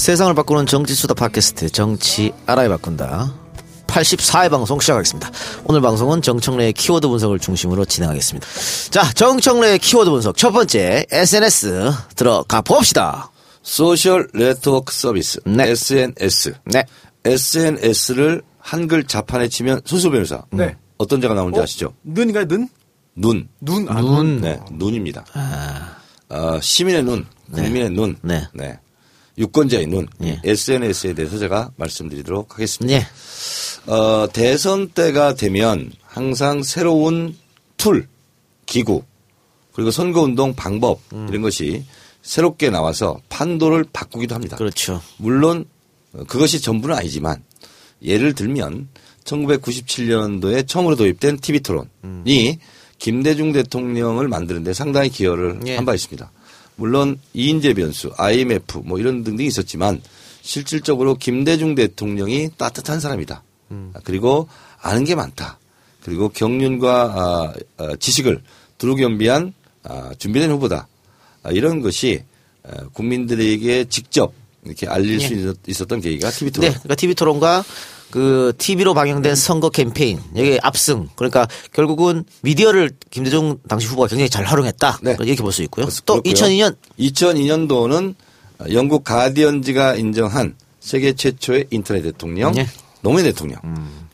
세상을 0.00 0.32
바꾸는 0.32 0.64
정치수다 0.64 1.12
팟캐스트 1.12 1.68
정치 1.68 2.32
알아야 2.46 2.70
바꾼다 2.70 3.34
84회 3.86 4.50
방송 4.50 4.80
시작하겠습니다. 4.80 5.30
오늘 5.64 5.82
방송은 5.82 6.22
정청래의 6.22 6.72
키워드 6.72 7.06
분석을 7.06 7.38
중심으로 7.38 7.84
진행하겠습니다. 7.84 8.46
자, 8.90 9.12
정청래의 9.12 9.78
키워드 9.78 10.08
분석 10.08 10.38
첫 10.38 10.52
번째 10.52 11.04
SNS 11.10 11.92
들어가 12.16 12.62
봅시다. 12.62 13.30
social 13.62 14.26
network 14.32 14.94
service 14.94 15.38
네. 15.44 15.68
SNS. 15.68 16.54
네. 16.64 16.86
SNS를 17.26 18.40
한글 18.58 19.04
자판에 19.04 19.48
치면 19.48 19.82
손수 19.84 20.10
변호사. 20.10 20.42
네. 20.50 20.76
어떤 20.96 21.20
자가 21.20 21.34
나오는지 21.34 21.60
아시죠? 21.60 21.92
는인가요? 22.04 22.46
는? 22.46 22.70
눈. 23.16 23.48
눈. 23.60 23.86
아, 23.90 24.00
눈. 24.00 24.40
네, 24.40 24.58
눈입니다. 24.72 25.26
어, 26.30 26.58
시민의 26.62 27.02
눈, 27.02 27.26
국민의 27.52 27.90
눈, 27.90 28.16
네. 28.22 28.40
유권자의 29.40 29.86
눈, 29.86 30.06
예. 30.22 30.40
SNS에 30.44 31.14
대해서 31.14 31.38
제가 31.38 31.70
말씀드리도록 31.76 32.54
하겠습니다. 32.54 32.98
예. 32.98 33.90
어, 33.90 34.28
대선 34.32 34.88
때가 34.90 35.34
되면 35.34 35.90
항상 36.02 36.62
새로운 36.62 37.34
툴, 37.78 38.06
기구, 38.66 39.02
그리고 39.72 39.90
선거운동 39.90 40.54
방법, 40.54 41.00
이런 41.10 41.40
것이 41.40 41.84
새롭게 42.22 42.68
나와서 42.68 43.18
판도를 43.30 43.86
바꾸기도 43.92 44.34
합니다. 44.34 44.56
그렇죠. 44.56 45.00
물론 45.16 45.64
어, 46.12 46.24
그것이 46.24 46.60
전부는 46.60 46.94
아니지만 46.94 47.42
예를 48.02 48.34
들면 48.34 48.88
1997년도에 49.24 50.68
처음으로 50.68 50.96
도입된 50.96 51.38
TV 51.38 51.60
토론이 51.60 52.58
김대중 52.98 53.52
대통령을 53.52 54.28
만드는데 54.28 54.74
상당히 54.74 55.08
기여를 55.08 55.60
예. 55.66 55.76
한바 55.76 55.94
있습니다. 55.94 56.30
물론 56.80 57.18
이인재 57.34 57.74
변수, 57.74 58.10
IMF 58.16 58.78
뭐 58.78 58.98
이런 58.98 59.22
등등이 59.22 59.46
있었지만 59.46 60.00
실질적으로 60.40 61.14
김대중 61.14 61.74
대통령이 61.74 62.52
따뜻한 62.56 63.00
사람이다. 63.00 63.42
아, 63.92 64.00
그리고 64.02 64.48
아는 64.80 65.04
게 65.04 65.14
많다. 65.14 65.58
그리고 66.02 66.30
경륜과 66.30 67.04
아, 67.04 67.54
아, 67.76 67.96
지식을 67.96 68.40
두루 68.78 68.96
겸비한 68.96 69.52
아, 69.82 70.14
준비된 70.16 70.50
후보다. 70.52 70.88
아, 71.42 71.50
이런 71.50 71.82
것이 71.82 72.24
어, 72.62 72.88
국민들에게 72.94 73.84
직접 73.90 74.32
이렇게 74.64 74.86
알릴 74.86 75.20
수 75.20 75.32
있었- 75.34 75.56
있었던 75.66 76.00
계기가 76.00 76.30
TV 76.30 76.50
토론. 76.50 76.68
네. 76.70 76.74
그러니까 76.74 76.94
TV 76.94 77.14
토론과 77.14 77.64
그 78.10 78.52
TV로 78.58 78.92
방영된 78.92 79.36
선거 79.36 79.70
캠페인 79.70 80.18
여기 80.36 80.58
압승 80.62 81.08
그러니까 81.14 81.46
결국은 81.72 82.24
미디어를 82.42 82.90
김대중 83.10 83.58
당시 83.68 83.86
후보가 83.86 84.08
굉장히 84.08 84.28
잘 84.28 84.44
활용했다 84.44 84.98
네. 85.02 85.16
이렇게 85.20 85.36
볼 85.42 85.52
수 85.52 85.62
있고요. 85.62 85.86
또 86.04 86.20
그렇고요. 86.20 86.32
2002년 86.34 86.76
2002년도는 86.98 88.14
영국 88.72 89.04
가디언지가 89.04 89.94
인정한 89.96 90.54
세계 90.80 91.12
최초의 91.12 91.66
인터넷 91.70 92.02
대통령 92.02 92.52
네. 92.52 92.66
노무현 93.00 93.24
대통령. 93.24 93.58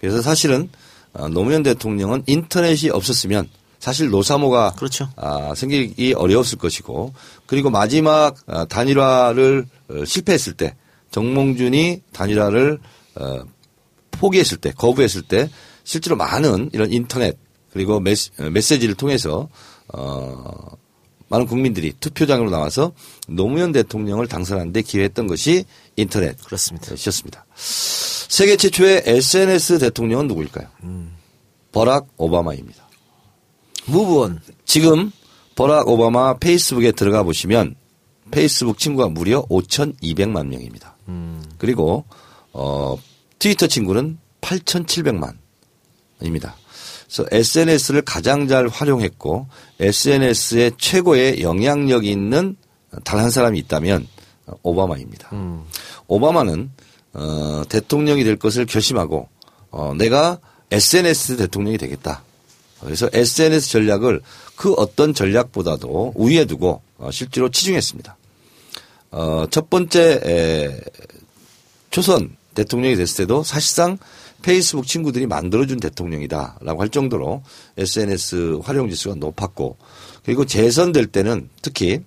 그래서 0.01 0.21
사실은 0.23 0.69
어, 1.13 1.29
노무현 1.29 1.63
대통령은 1.63 2.23
인터넷이 2.27 2.91
없었으면 2.91 3.49
사실 3.87 4.11
노사모가 4.11 4.73
그렇죠. 4.73 5.09
아, 5.15 5.55
생기기 5.55 6.13
어려웠을 6.15 6.59
것이고 6.59 7.15
그리고 7.47 7.71
마지막 7.71 8.35
아, 8.49 8.65
단일화를 8.65 9.65
어, 9.89 10.05
실패했을 10.05 10.55
때 10.55 10.75
정몽준이 11.13 12.03
단일화를 12.13 12.81
어, 13.15 13.45
포기했을 14.11 14.59
때 14.59 14.73
거부했을 14.73 15.23
때 15.23 15.49
실제로 15.85 16.17
많은 16.17 16.71
이런 16.73 16.93
인터넷 16.93 17.39
그리고 17.71 18.01
메시, 18.01 18.31
어, 18.41 18.51
메시지를 18.51 18.97
통해서 18.97 19.49
어 19.95 20.43
많은 21.29 21.47
국민들이 21.47 21.93
투표장으로 22.01 22.51
나와서 22.51 22.91
노무현 23.29 23.71
대통령을 23.71 24.27
당선하는 24.27 24.73
데 24.73 24.83
기여했던 24.83 25.29
것이 25.29 25.65
인터넷 25.95 26.37
그렇습니다. 26.45 26.89
이었습니다. 26.91 27.47
세계 27.55 28.57
최초의 28.57 29.05
SNS 29.07 29.79
대통령은 29.79 30.27
누구일까요? 30.27 30.67
버락 31.71 32.09
오바마입니다. 32.17 32.86
무브원 33.87 34.41
지금 34.65 35.11
버락 35.55 35.89
오바마 35.89 36.39
페이스북에 36.39 36.93
들어가 36.93 37.23
보시면 37.23 37.75
페이스북 38.31 38.79
친구가 38.79 39.09
무려 39.09 39.43
5,200만 39.47 40.47
명입니다. 40.49 40.97
그리고 41.59 42.05
어 42.53 42.97
트위터 43.39 43.67
친구는 43.67 44.19
8,700만입니다. 44.41 46.53
그래서 47.07 47.25
SNS를 47.31 48.03
가장 48.03 48.49
잘 48.49 48.69
활용했고 48.69 49.47
SNS에 49.81 50.73
최고의 50.77 51.43
영향력 51.43 52.05
있는 52.05 52.57
단 53.05 53.21
한 53.21 53.31
사람이 53.31 53.59
있다면 53.61 54.07
오바마입니다. 54.63 55.29
오바마는 56.09 56.71
어, 57.15 57.63
대통령이 57.69 58.25
될 58.25 58.37
것을 58.37 58.67
결심하고 58.67 59.29
어, 59.71 59.95
내가 59.97 60.39
SNS 60.71 61.37
대통령이 61.39 61.79
되겠다. 61.79 62.23
그래서 62.81 63.09
SNS 63.13 63.71
전략을 63.71 64.21
그 64.55 64.73
어떤 64.75 65.15
전략보다도 65.15 66.13
우위에 66.15 66.45
두고 66.45 66.83
어, 66.99 67.11
실제로 67.11 67.51
치중했습니다. 67.51 68.17
어, 69.13 69.47
첫 69.51 69.71
번째 69.71 70.21
에, 70.25 70.81
초선 71.91 72.37
대통령이 72.55 72.97
됐을 72.97 73.25
때도 73.25 73.43
사실상 73.43 73.99
페이스북 74.43 74.87
친구들이 74.87 75.27
만들어준 75.27 75.81
대통령이다라고 75.81 76.81
할 76.81 76.89
정도로 76.89 77.43
SNS 77.77 78.61
활용 78.63 78.89
지수가 78.89 79.17
높았고 79.17 79.77
그리고 80.25 80.45
재선될 80.45 81.07
때는 81.07 81.49
특히 81.63 82.01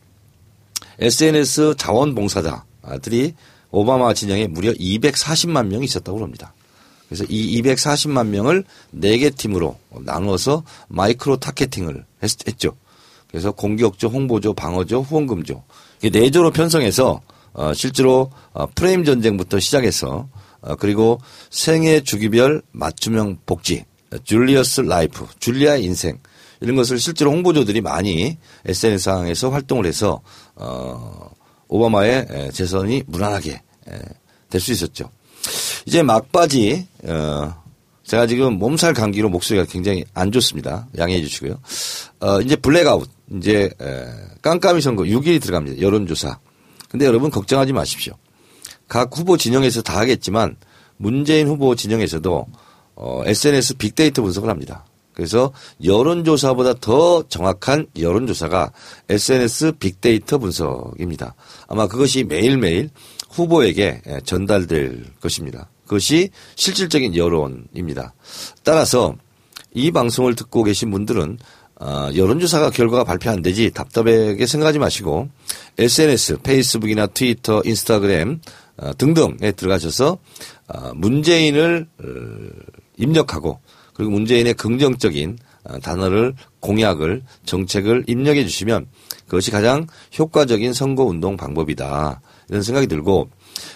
SNS 0.99 1.75
자원봉사자들이 1.77 3.33
오바마 3.71 4.13
진영에 4.13 4.47
무려 4.47 4.71
240만 4.73 5.67
명이 5.67 5.85
있었다고 5.85 6.21
합니다. 6.21 6.53
그래서 7.09 7.25
이 7.27 7.59
240만 7.61 8.27
명을 8.27 8.63
4개 8.95 9.35
팀으로 9.35 9.77
나누어서 9.89 10.63
micro 10.87 11.37
targeting을 11.37 12.05
했, 12.21 12.47
했죠. 12.47 12.75
그래서 13.27 13.51
공격조, 13.51 14.07
홍보조, 14.07 14.53
방어조, 14.53 15.01
후원금조 15.01 15.63
이네 16.03 16.29
조로 16.29 16.51
편성해서 16.51 17.21
어, 17.53 17.73
실제로 17.73 18.31
어, 18.53 18.67
프레임 18.75 19.03
전쟁부터 19.03 19.59
시작해서 19.59 20.29
어, 20.61 20.75
그리고 20.75 21.19
생애 21.49 22.01
주기별 22.01 22.61
맞춤형 22.71 23.39
복지, 23.45 23.85
Julia's 24.23 24.81
life, 24.81 25.25
줄리아의 25.39 25.83
인생 25.83 26.19
이런 26.61 26.75
것을 26.75 26.99
실제로 26.99 27.31
홍보조들이 27.31 27.81
많이 27.81 28.37
SNS상에서 28.65 29.49
활동을 29.49 29.87
해서 29.87 30.21
어, 30.55 31.31
오바마의 31.69 32.27
에, 32.29 32.51
재선이 32.51 33.03
무난하게 33.07 33.61
될 34.49 34.61
수 34.61 34.71
있었죠. 34.71 35.09
이제 35.85 36.03
막바지 36.03 36.87
어, 37.03 37.55
제가 38.03 38.25
지금 38.27 38.53
몸살 38.53 38.93
감기로 38.93 39.29
목소리가 39.29 39.65
굉장히 39.65 40.03
안 40.13 40.31
좋습니다. 40.31 40.87
양해해 40.97 41.21
주시고요. 41.21 41.59
어, 42.21 42.41
이제 42.41 42.55
블랙아웃 42.55 43.07
이제 43.37 43.69
에, 43.79 44.05
깜깜이 44.41 44.81
선거 44.81 45.03
6일이 45.03 45.41
들어갑니다. 45.41 45.81
여론조사. 45.81 46.39
근데 46.89 47.05
여러분 47.05 47.29
걱정하지 47.29 47.73
마십시오. 47.73 48.13
각 48.87 49.15
후보 49.15 49.37
진영에서 49.37 49.83
다 49.83 49.99
하겠지만 49.99 50.55
문재인 50.97 51.47
후보 51.47 51.75
진영에서도 51.75 52.47
어, 52.95 53.21
SNS 53.25 53.75
빅데이터 53.75 54.21
분석을 54.23 54.49
합니다. 54.49 54.85
그래서 55.13 55.51
여론조사보다 55.83 56.75
더 56.75 57.23
정확한 57.27 57.87
여론조사가 57.99 58.71
SNS 59.09 59.73
빅데이터 59.73 60.37
분석입니다. 60.37 61.35
아마 61.67 61.87
그것이 61.87 62.23
매일매일 62.23 62.89
후보에게 63.29 64.01
예, 64.07 64.19
전달될 64.23 65.05
것입니다. 65.21 65.69
그것이 65.83 66.29
실질적인 66.55 67.15
여론입니다. 67.15 68.13
따라서 68.63 69.15
이 69.73 69.91
방송을 69.91 70.35
듣고 70.35 70.63
계신 70.63 70.91
분들은 70.91 71.37
어, 71.81 72.09
여론조사가 72.13 72.71
결과가 72.71 73.05
발표 73.05 73.29
안 73.29 73.41
되지 73.41 73.71
답답하게 73.71 74.45
생각하지 74.45 74.79
마시고 74.79 75.29
SNS, 75.77 76.39
페이스북이나 76.39 77.07
트위터, 77.07 77.61
인스타그램 77.63 78.41
어, 78.77 78.91
등등에 78.97 79.53
들어가셔서 79.53 80.17
어, 80.67 80.91
문재인을 80.95 81.87
어, 81.99 82.03
입력하고 82.97 83.59
그리고 83.93 84.11
문재인의 84.11 84.55
긍정적인 84.55 85.37
어, 85.63 85.79
단어를 85.79 86.33
공약을 86.59 87.23
정책을 87.45 88.05
입력해 88.07 88.43
주시면 88.45 88.87
그것이 89.25 89.51
가장 89.51 89.87
효과적인 90.17 90.73
선거 90.73 91.03
운동 91.03 91.37
방법이다 91.37 92.21
이런 92.49 92.63
생각이 92.63 92.87
들고 92.87 93.29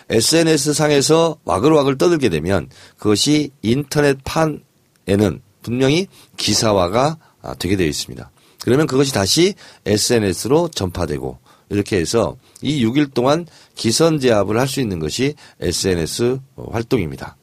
SNS 0.10 0.74
상에서 0.74 1.38
와글와글 1.46 1.98
떠들게 1.98 2.30
되면 2.30 2.70
그것이 2.98 3.52
인터넷 3.62 4.18
판에는 4.24 5.42
분명히 5.62 6.08
기사화가 6.38 7.18
아, 7.42 7.56
되게 7.56 7.76
되어 7.76 7.88
있습니다. 7.88 8.32
그러면 8.64 8.88
그것이 8.88 9.14
다시 9.14 9.54
SNS로 9.86 10.70
전파되고 10.70 11.38
이렇게 11.70 11.98
해서 11.98 12.38
이 12.62 12.86
6일 12.86 13.14
동안 13.14 13.46
기선 13.76 14.20
제압을 14.20 14.60
할 14.60 14.68
수 14.68 14.80
있는 14.80 15.00
것이 15.00 15.36
SNS 15.60 16.40
활동입니다. 16.56 17.36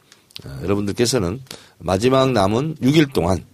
어, 0.45 0.59
여러분들께서는 0.63 1.41
마지막 1.79 2.33
남은 2.33 2.77
6일 2.77 3.13
동안 3.13 3.45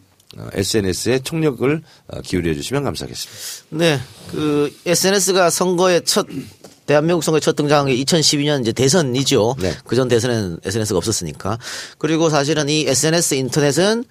SNS에 0.53 1.21
총력을 1.21 1.83
어, 2.09 2.21
기울여 2.21 2.55
주시면 2.55 2.85
감사하겠습니다. 2.85 3.67
네, 3.71 3.99
그 4.31 4.73
SNS가 4.85 5.51
선거의 5.51 6.05
첫 6.05 6.27
대한민국 6.87 7.23
선거에 7.25 7.41
첫 7.41 7.57
등장한 7.57 7.87
게 7.87 7.97
2012년 7.97 8.61
이제 8.61 8.73
대선이죠. 8.73 9.57
네. 9.59 9.73
그전 9.85 10.09
대선에는 10.09 10.61
SNS가 10.65 10.97
없었으니까. 10.97 11.59
그리고 11.99 12.31
사실은 12.31 12.69
이 12.69 12.87
SNS 12.87 13.35
인터넷은 13.35 14.05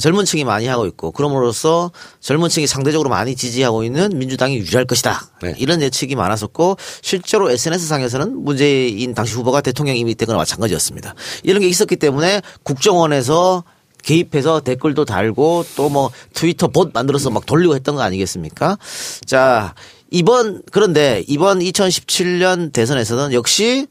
젊은 0.00 0.24
층이 0.24 0.44
많이 0.44 0.66
하고 0.66 0.86
있고 0.86 1.10
그럼으로써 1.10 1.90
젊은 2.20 2.48
층이 2.48 2.66
상대적으로 2.66 3.10
많이 3.10 3.36
지지하고 3.36 3.84
있는 3.84 4.16
민주당이 4.16 4.56
유리할 4.56 4.86
것이다. 4.86 5.20
네. 5.42 5.54
이런 5.58 5.82
예측이 5.82 6.14
많았었고 6.16 6.78
실제로 7.02 7.50
SNS 7.50 7.86
상에서는 7.88 8.42
문재인 8.42 9.12
당시 9.12 9.34
후보가 9.34 9.60
대통령 9.60 9.96
이미 9.96 10.14
되거나 10.14 10.38
마찬가지였습니다. 10.38 11.14
이런 11.42 11.60
게 11.60 11.68
있었기 11.68 11.96
때문에 11.96 12.40
국정원에서 12.62 13.64
개입해서 14.02 14.60
댓글도 14.60 15.04
달고 15.04 15.64
또 15.76 15.88
뭐 15.92 16.10
트위터 16.32 16.68
봇 16.68 16.90
만들어서 16.94 17.28
막 17.28 17.44
돌리고 17.44 17.74
했던 17.74 17.94
거 17.94 18.00
아니겠습니까? 18.02 18.78
자, 19.26 19.74
이번 20.12 20.62
그런데 20.70 21.24
이번 21.26 21.58
2017년 21.58 22.72
대선에서는 22.72 23.32
역시 23.32 23.86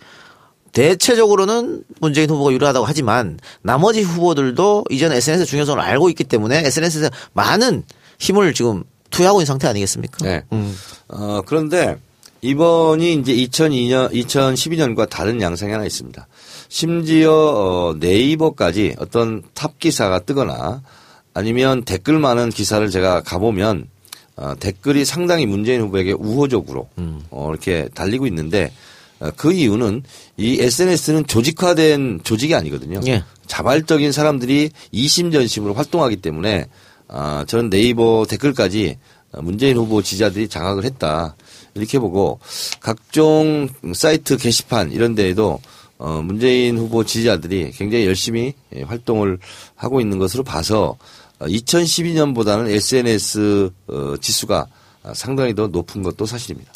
대체적으로는 0.71 1.83
문재인 1.99 2.29
후보가 2.29 2.53
유리하다고 2.53 2.85
하지만 2.85 3.39
나머지 3.61 4.03
후보들도 4.03 4.85
이전 4.89 5.11
SNS 5.11 5.45
중요성을 5.45 5.81
알고 5.81 6.09
있기 6.09 6.23
때문에 6.23 6.63
SNS에 6.65 7.09
많은 7.33 7.83
힘을 8.19 8.53
지금 8.53 8.83
투여하고 9.09 9.39
있는 9.39 9.47
상태 9.47 9.67
아니겠습니까? 9.67 10.17
네. 10.23 10.43
어, 11.09 11.41
그런데 11.45 11.97
이번이 12.41 13.15
이제 13.15 13.35
2002년, 13.35 14.13
2012년과 14.13 15.09
다른 15.09 15.41
양상이 15.41 15.71
하나 15.73 15.85
있습니다. 15.85 16.27
심지어 16.69 17.33
어, 17.33 17.95
네이버까지 17.99 18.95
어떤 18.99 19.43
top 19.53 19.77
기사가 19.79 20.19
뜨거나 20.19 20.81
아니면 21.33 21.83
댓글 21.83 22.19
많은 22.19 22.49
기사를 22.49 22.87
제가 22.89 23.21
가보면 23.21 23.87
어, 24.35 24.53
댓글이 24.59 25.05
상당히 25.05 25.45
문재인 25.45 25.81
후보에게 25.81 26.13
우호적으로 26.13 26.89
어, 27.29 27.49
이렇게 27.51 27.89
달리고 27.93 28.27
있는데 28.27 28.71
어, 29.19 29.29
그 29.35 29.53
이유는 29.53 30.03
이 30.37 30.59
SNS는 30.59 31.27
조직화된 31.27 32.21
조직이 32.23 32.55
아니거든요. 32.55 33.01
예. 33.07 33.23
자발적인 33.47 34.11
사람들이 34.11 34.71
이심전심으로 34.91 35.73
활동하기 35.73 36.17
때문에 36.17 36.67
아, 37.07 37.43
저는 37.47 37.69
네이버 37.69 38.25
댓글까지 38.27 38.97
문재인 39.41 39.77
후보 39.77 40.01
지지자들이 40.01 40.47
장악을 40.47 40.85
했다. 40.85 41.35
이렇게 41.73 41.99
보고 41.99 42.39
각종 42.79 43.69
사이트 43.93 44.37
게시판 44.37 44.91
이런 44.91 45.15
데에도 45.15 45.59
어, 45.97 46.21
문재인 46.23 46.77
후보 46.77 47.03
지지자들이 47.03 47.71
굉장히 47.71 48.07
열심히 48.07 48.53
예, 48.75 48.81
활동을 48.81 49.37
하고 49.75 50.01
있는 50.01 50.17
것으로 50.17 50.43
봐서 50.43 50.97
2012년보다는 51.47 52.69
SNS 52.69 53.69
어, 53.87 54.15
지수가 54.19 54.67
상당히 55.13 55.55
더 55.55 55.67
높은 55.67 56.03
것도 56.03 56.25
사실입니다. 56.25 56.71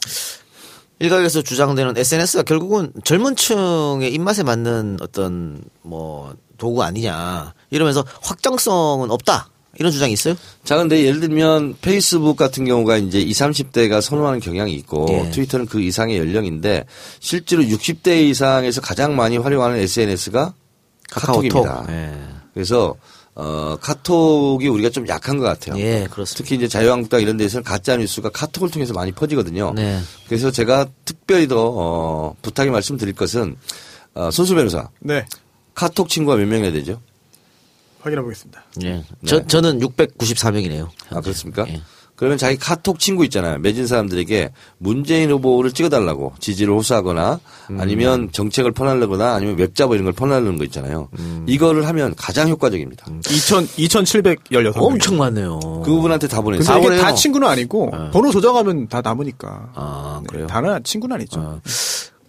일각에서 0.99 1.41
주장되는 1.41 1.97
SNS가 1.97 2.43
결국은 2.43 2.91
젊은 3.03 3.35
층의 3.35 4.13
입맛에 4.13 4.43
맞는 4.43 4.97
어떤 5.01 5.61
뭐 5.81 6.33
도구 6.57 6.83
아니냐 6.83 7.53
이러면서 7.69 8.05
확장성은 8.21 9.11
없다 9.11 9.49
이런 9.77 9.91
주장이 9.91 10.13
있어요? 10.13 10.35
자, 10.63 10.77
근데 10.77 11.03
예를 11.03 11.19
들면 11.19 11.75
페이스북 11.81 12.37
같은 12.37 12.63
경우가 12.63 12.97
이제 12.97 13.19
20, 13.19 13.47
30대가 13.47 13.99
선호하는 13.99 14.39
경향이 14.39 14.73
있고 14.75 15.05
예. 15.09 15.29
트위터는 15.31 15.65
그 15.65 15.81
이상의 15.81 16.17
연령인데 16.17 16.85
실제로 17.19 17.61
60대 17.61 18.23
이상에서 18.29 18.79
가장 18.79 19.17
많이 19.17 19.37
활용하는 19.37 19.77
SNS가 19.77 20.53
카톡입니다. 21.11 21.85
예. 21.89 22.13
그래서 22.53 22.95
어, 23.35 23.77
카톡이 23.81 24.67
우리가 24.69 24.89
좀 24.89 25.07
약한 25.09 25.37
것 25.37 25.43
같아요. 25.43 25.77
예, 25.77 26.07
그렇습니다. 26.09 26.37
특히 26.37 26.55
이제 26.55 26.69
자유한국당 26.69 27.21
이런 27.21 27.35
데서는 27.35 27.63
가짜 27.63 27.97
뉴스가 27.97 28.29
카톡을 28.29 28.71
통해서 28.71 28.93
많이 28.93 29.11
퍼지거든요. 29.11 29.73
네. 29.75 29.99
그래서 30.27 30.51
제가 30.51 30.87
특별히 31.03 31.47
더 31.47 31.69
어, 31.75 32.35
부탁의 32.41 32.71
말씀드릴 32.71 33.13
것은 33.13 33.57
어, 34.13 34.31
손수 34.31 34.55
변호사 34.55 34.89
네. 34.99 35.25
카톡 35.73 36.07
친구가 36.07 36.37
몇 36.37 36.47
명이나 36.47 36.71
되죠? 36.71 37.01
확인해 37.99 38.21
보겠습니다. 38.21 38.63
예. 38.83 39.03
저 39.25 39.45
저는 39.45 39.79
694명이네요. 39.79 40.89
아 41.09 41.19
그렇습니까? 41.19 41.65
예. 41.67 41.81
그러면 42.15 42.37
자기 42.37 42.57
카톡 42.57 42.99
친구 42.99 43.25
있잖아요. 43.25 43.59
맺은 43.59 43.87
사람들에게 43.87 44.51
문재인 44.77 45.31
후보를 45.31 45.71
찍어달라고 45.71 46.33
지지를 46.39 46.73
호소하거나 46.73 47.39
음. 47.71 47.79
아니면 47.79 48.29
정책을 48.31 48.71
퍼날르거나 48.71 49.33
아니면 49.33 49.57
웹잡어 49.57 49.95
이런 49.95 50.05
걸 50.05 50.13
퍼날르는 50.13 50.57
거 50.57 50.63
있잖아요. 50.63 51.09
이거를 51.45 51.87
하면 51.87 52.15
가장 52.15 52.47
효과적입니다. 52.49 53.05
2,000, 53.29 53.67
2,716명. 53.67 54.73
엄청 54.75 55.17
많네요. 55.17 55.59
그 55.59 55.91
부분한테 55.91 56.27
다 56.27 56.41
보내요. 56.41 56.61
다 56.63 57.13
친구는 57.13 57.47
아니고 57.47 57.91
번호 58.13 58.31
조정하면 58.31 58.87
다 58.87 59.01
남으니까. 59.01 59.71
아, 59.75 60.19
네, 60.21 60.27
그래요? 60.27 60.47
다는 60.47 60.81
친구는 60.83 61.15
아니죠. 61.15 61.59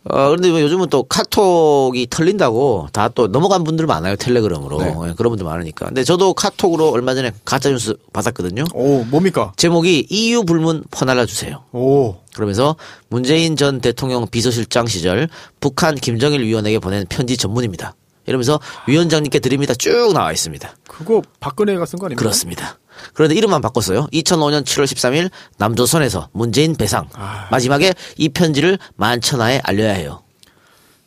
어, 0.09 0.29
그런데 0.29 0.51
뭐 0.51 0.61
요즘은 0.61 0.89
또 0.89 1.03
카톡이 1.05 2.07
털린다고 2.09 2.89
다 2.93 3.09
또 3.09 3.29
넘어간 3.29 3.65
분들 3.65 3.87
많아요. 3.87 4.17
텔레그램으로. 4.17 4.79
네. 4.79 4.89
예, 5.09 5.13
그런 5.17 5.31
분들 5.31 5.45
많으니까. 5.45 5.87
근데 5.87 6.05
저도 6.05 6.35
카톡으로 6.35 6.91
얼마 6.91 7.15
전에 7.15 7.33
가짜뉴스 7.45 7.97
받았거든요. 8.13 8.65
오, 8.75 9.05
뭡니까? 9.05 9.53
제목이 9.57 10.07
EU 10.11 10.45
불문 10.45 10.85
퍼날라 10.91 11.25
주세요. 11.27 11.63
오. 11.73 12.17
그러면서 12.35 12.77
문재인 13.09 13.57
전 13.57 13.81
대통령 13.81 14.27
비서실장 14.29 14.87
시절 14.87 15.29
북한 15.61 15.95
김정일 15.95 16.43
위원에게 16.43 16.79
보낸 16.79 17.07
편지 17.09 17.37
전문입니다. 17.37 17.95
이러면서 18.27 18.61
위원장님께 18.89 19.39
드립니다. 19.39 19.73
쭉 19.75 20.13
나와 20.13 20.33
있습니다. 20.33 20.77
그거 20.89 21.23
박근혜가 21.41 21.87
쓴 21.87 21.99
거 21.99 22.07
아닙니까? 22.07 22.19
그렇습니다. 22.21 22.79
그런데 23.15 23.35
이름만 23.35 23.61
바꿨어요. 23.61 24.07
2005년 24.13 24.65
7월 24.65 24.85
13일 24.85 25.31
남조선에서 25.59 26.29
문재인 26.33 26.75
배상. 26.75 27.09
마지막에 27.51 27.95
이 28.17 28.29
편지를 28.29 28.79
만천하에 28.97 29.61
알려야 29.63 29.93
해요. 29.93 30.23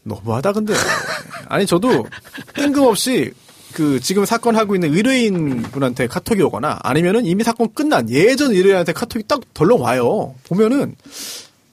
너무하다 0.04 0.54
근데. 0.54 0.74
아니 1.48 1.66
저도 1.66 2.06
뜬금없이 2.56 3.32
그 3.74 4.00
지금 4.00 4.26
사건 4.26 4.56
하고 4.56 4.76
있는 4.76 4.94
의뢰인 4.96 5.62
분한테 5.62 6.08
카톡이 6.08 6.42
오거나 6.42 6.80
아니면은 6.82 7.26
이미 7.26 7.44
사건 7.44 7.74
끝난 7.74 8.10
예전 8.10 8.52
의뢰인한테 8.52 8.94
카톡이 8.94 9.26
딱 9.28 9.42
덜렁 9.54 9.82
와요. 9.82 10.34
보면은 10.48 10.96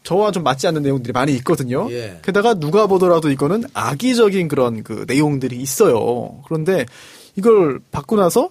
저와 0.02 0.31
좀 0.31 0.45
맞지 0.45 0.67
않는 0.69 0.83
내용들이 0.83 1.12
많이 1.12 1.33
있거든요. 1.37 1.90
예. 1.90 2.21
게다가 2.23 2.55
누가 2.55 2.87
보더라도 2.87 3.31
이거는 3.31 3.64
악의적인 3.75 4.47
그런 4.49 4.85
그 4.85 5.05
내용들이 5.09 5.57
있어요. 5.57 6.43
그런데 6.47 6.87
이걸 7.35 7.81
받고 7.90 8.17
나서 8.17 8.50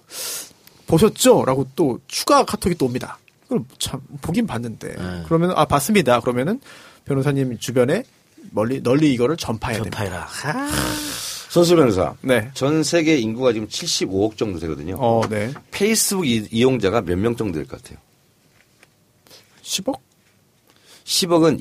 보셨죠? 0.86 1.44
라고 1.44 1.66
또 1.76 1.98
추가 2.06 2.44
카톡이 2.44 2.74
또 2.76 2.86
옵니다. 2.86 3.18
그걸 3.44 3.64
참 3.78 4.00
보긴 4.22 4.46
봤는데 4.46 4.88
네. 4.96 5.22
그러면 5.26 5.52
아 5.56 5.64
봤습니다. 5.64 6.20
그러면은 6.20 6.60
변호사님 7.04 7.58
주변에 7.58 8.02
멀리 8.50 8.82
널리 8.82 9.12
이거를 9.14 9.36
전파해야 9.36 9.82
됩니다. 9.82 9.98
전파해라. 9.98 10.68
선수 11.48 11.74
변호사. 11.76 12.14
네. 12.22 12.50
전 12.54 12.82
세계 12.82 13.16
인구가 13.18 13.52
지금 13.52 13.66
75억 13.68 14.36
정도 14.36 14.58
되거든요. 14.60 14.96
어, 14.98 15.22
네. 15.28 15.52
페이스북 15.70 16.26
이- 16.26 16.46
이용자가 16.50 17.00
몇 17.02 17.16
명 17.18 17.34
정도 17.36 17.58
될 17.58 17.66
것 17.66 17.82
같아요? 17.82 17.98
10억? 19.62 19.98
10억은 21.04 21.60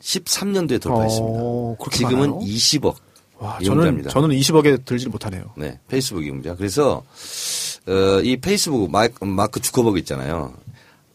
2013년도에 0.00 0.80
돌파했습니다. 0.80 1.38
어, 1.40 1.76
지금은 1.90 2.30
많아요? 2.30 2.38
20억 2.40 2.94
와, 3.38 3.58
저는 3.58 3.64
이용자입니다. 3.74 4.10
저는 4.10 4.28
20억에 4.36 4.84
들질 4.84 5.08
못하네요. 5.10 5.52
네, 5.56 5.78
페이스북 5.88 6.24
이용자. 6.24 6.54
그래서 6.54 7.02
어, 7.88 8.20
이 8.22 8.36
페이스북 8.36 8.90
마이크, 8.90 9.24
마크 9.24 9.60
주커버그 9.60 9.98
있잖아요. 10.00 10.54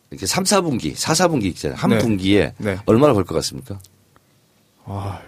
이렇게 0.09 0.25
3, 0.25 0.43
4분기, 0.43 0.95
4, 0.95 1.13
4분기 1.13 1.45
있잖아요. 1.45 1.77
한 1.77 1.89
네. 1.91 1.97
분기에 1.99 2.53
네. 2.57 2.77
얼마나 2.85 3.13
벌 3.13 3.23
것 3.25 3.35
같습니까? 3.35 3.79
아, 4.85 5.21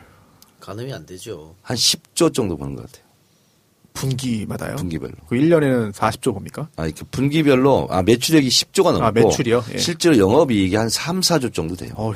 가늠이 0.59 0.93
안 0.93 1.05
되죠. 1.05 1.55
한 1.61 1.75
10조 1.75 2.33
정도 2.33 2.57
버는 2.57 2.75
것 2.75 2.85
같아요. 2.85 3.03
분기마다요? 3.93 4.75
분기별로. 4.77 5.13
그 5.27 5.35
1년에는 5.35 5.91
40조 5.93 6.33
봅니까? 6.33 6.69
아, 6.77 6.85
이렇게 6.85 7.03
분기별로 7.11 7.87
아, 7.91 8.01
매출액이 8.01 8.47
10조가 8.47 8.91
넘고 8.93 9.05
아, 9.05 9.11
매출이요? 9.11 9.63
예. 9.73 9.77
실제로 9.77 10.17
영업 10.17 10.51
이익이 10.51 10.75
한 10.75 10.87
3, 10.87 11.19
4조 11.19 11.53
정도 11.53 11.75
돼요. 11.75 11.93
어휴. 11.97 12.15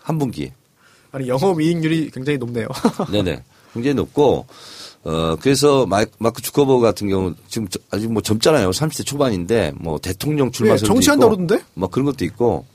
한 0.00 0.18
분기에. 0.18 0.52
아니, 1.12 1.28
영업 1.28 1.60
이익률이 1.60 2.10
굉장히 2.10 2.38
높네요. 2.38 2.66
네네. 3.12 3.44
굉장히 3.74 3.94
높고, 3.94 4.46
어, 5.02 5.36
그래서 5.40 5.86
마, 5.86 6.04
마크 6.18 6.42
주커버그 6.42 6.82
같은 6.82 7.08
경우 7.08 7.34
지금 7.48 7.68
저- 7.68 7.78
아직 7.90 8.12
뭐 8.12 8.20
젊잖아요. 8.22 8.70
30대 8.70 9.04
초반인데 9.06 9.72
뭐 9.76 9.98
대통령 9.98 10.50
출마 10.50 10.72
네, 10.72 10.78
설도 10.78 10.94
정치한다 10.94 11.26
그러던데? 11.26 11.64
뭐 11.74 11.88
그런 11.88 12.04
것도 12.06 12.24
있고, 12.26 12.66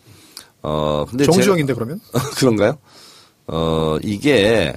어, 0.64 1.06
근데 1.08 1.26
정주영인데 1.26 1.74
그러면? 1.76 2.00
그런가요? 2.38 2.78
어, 3.48 3.98
이게 4.02 4.74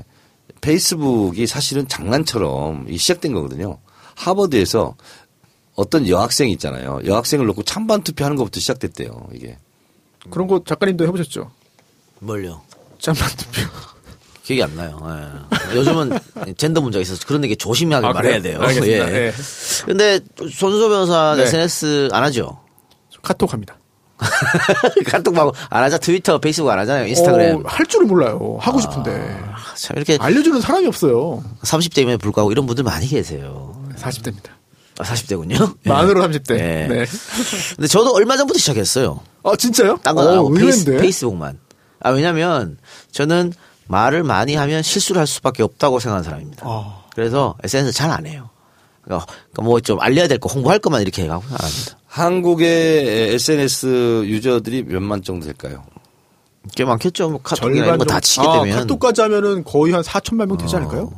페이스북이 0.60 1.46
사실은 1.46 1.88
장난처럼 1.88 2.86
이 2.90 2.98
시작된 2.98 3.32
거거든요. 3.32 3.78
하버드에서 4.14 4.96
어떤 5.74 6.08
여학생이 6.08 6.52
있잖아요. 6.52 7.00
여학생을 7.06 7.46
놓고 7.46 7.62
찬반 7.62 8.02
투표하는 8.02 8.36
것부터 8.36 8.60
시작됐대요. 8.60 9.28
이게. 9.32 9.56
그런 10.30 10.48
거 10.48 10.62
작가님도 10.64 11.06
해보셨죠? 11.06 11.50
뭘요? 12.18 12.60
짬만 12.98 13.26
투표. 13.36 13.60
기억이 14.48 14.62
안 14.62 14.74
나요. 14.76 14.98
예. 15.72 15.76
요즘은 15.76 16.18
젠더 16.56 16.80
문제가 16.80 17.02
있어서 17.02 17.20
그런 17.26 17.44
얘기 17.44 17.54
조심하게 17.54 18.06
아, 18.06 18.12
말해야? 18.12 18.40
돼요. 18.40 18.58
알겠습니다. 18.62 19.12
예. 19.12 19.26
예. 19.26 19.32
근데 19.84 20.20
손수조 20.40 20.88
변호사 20.88 21.34
네. 21.36 21.42
SNS 21.42 22.08
안 22.12 22.24
하죠? 22.24 22.58
카톡 23.20 23.52
합니다. 23.52 23.76
카톡 25.06 25.34
막안 25.34 25.52
하자. 25.84 25.98
트위터, 25.98 26.38
페이스북 26.38 26.70
안 26.70 26.78
하잖아요. 26.78 27.08
인스타그램. 27.08 27.56
어, 27.56 27.62
할 27.66 27.84
줄을 27.84 28.06
몰라요. 28.06 28.56
하고 28.58 28.80
싶은데. 28.80 29.10
아, 29.52 29.74
참 29.76 29.98
이렇게 29.98 30.16
알려주는 30.18 30.62
사람이 30.62 30.86
없어요. 30.86 31.44
30대임에도 31.62 32.18
불구하고 32.18 32.50
이런 32.50 32.64
분들 32.64 32.84
많이 32.84 33.06
계세요. 33.06 33.78
40대입니다. 33.96 34.48
아, 34.98 35.04
40대군요. 35.04 35.76
만으로 35.84 36.22
30대. 36.22 36.56
네. 36.56 36.88
네. 36.88 37.04
근데 37.76 37.86
저도 37.86 38.14
얼마 38.14 38.38
전부터 38.38 38.58
시작했어요. 38.58 39.20
아, 39.44 39.54
진짜요? 39.56 39.98
딴건안 40.02 40.32
어, 40.32 40.36
하고 40.38 40.54
페이스, 40.54 40.80
의외인데. 40.80 41.02
페이스 41.02 41.26
북만. 41.26 41.58
아, 42.00 42.10
왜냐면 42.10 42.78
저는 43.12 43.52
말을 43.88 44.22
많이 44.22 44.54
하면 44.54 44.82
실수를 44.82 45.18
할 45.20 45.26
수밖에 45.26 45.62
없다고 45.62 45.98
생각하는 45.98 46.24
사람입니다. 46.24 46.66
아. 46.66 47.04
그래서 47.14 47.56
SNS 47.64 47.92
잘 47.92 48.10
안 48.10 48.26
해요. 48.26 48.48
그러니까 49.02 49.26
뭐 49.62 49.80
좀 49.80 49.98
알려야 50.00 50.28
될거 50.28 50.48
홍보할 50.52 50.78
것만 50.78 51.00
이렇게 51.02 51.22
해가고 51.24 51.42
안 51.44 51.52
합니다. 51.52 51.98
한국의 52.06 53.34
SNS 53.34 54.24
user들이 54.26 54.82
몇만 54.84 55.22
정도 55.22 55.46
될까요? 55.46 55.82
꽤 56.76 56.84
많겠죠. 56.84 57.30
뭐 57.30 57.40
카톡이나 57.42 57.86
이런 57.86 57.98
거다 57.98 58.20
정도. 58.20 58.26
치게 58.26 58.46
아, 58.46 58.62
되면. 58.62 58.78
카톡까지 58.80 59.20
하면은 59.22 59.64
거의 59.64 59.92
한 59.94 60.02
4천만 60.02 60.46
명 60.46 60.58
되지 60.58 60.76
않을까요? 60.76 61.10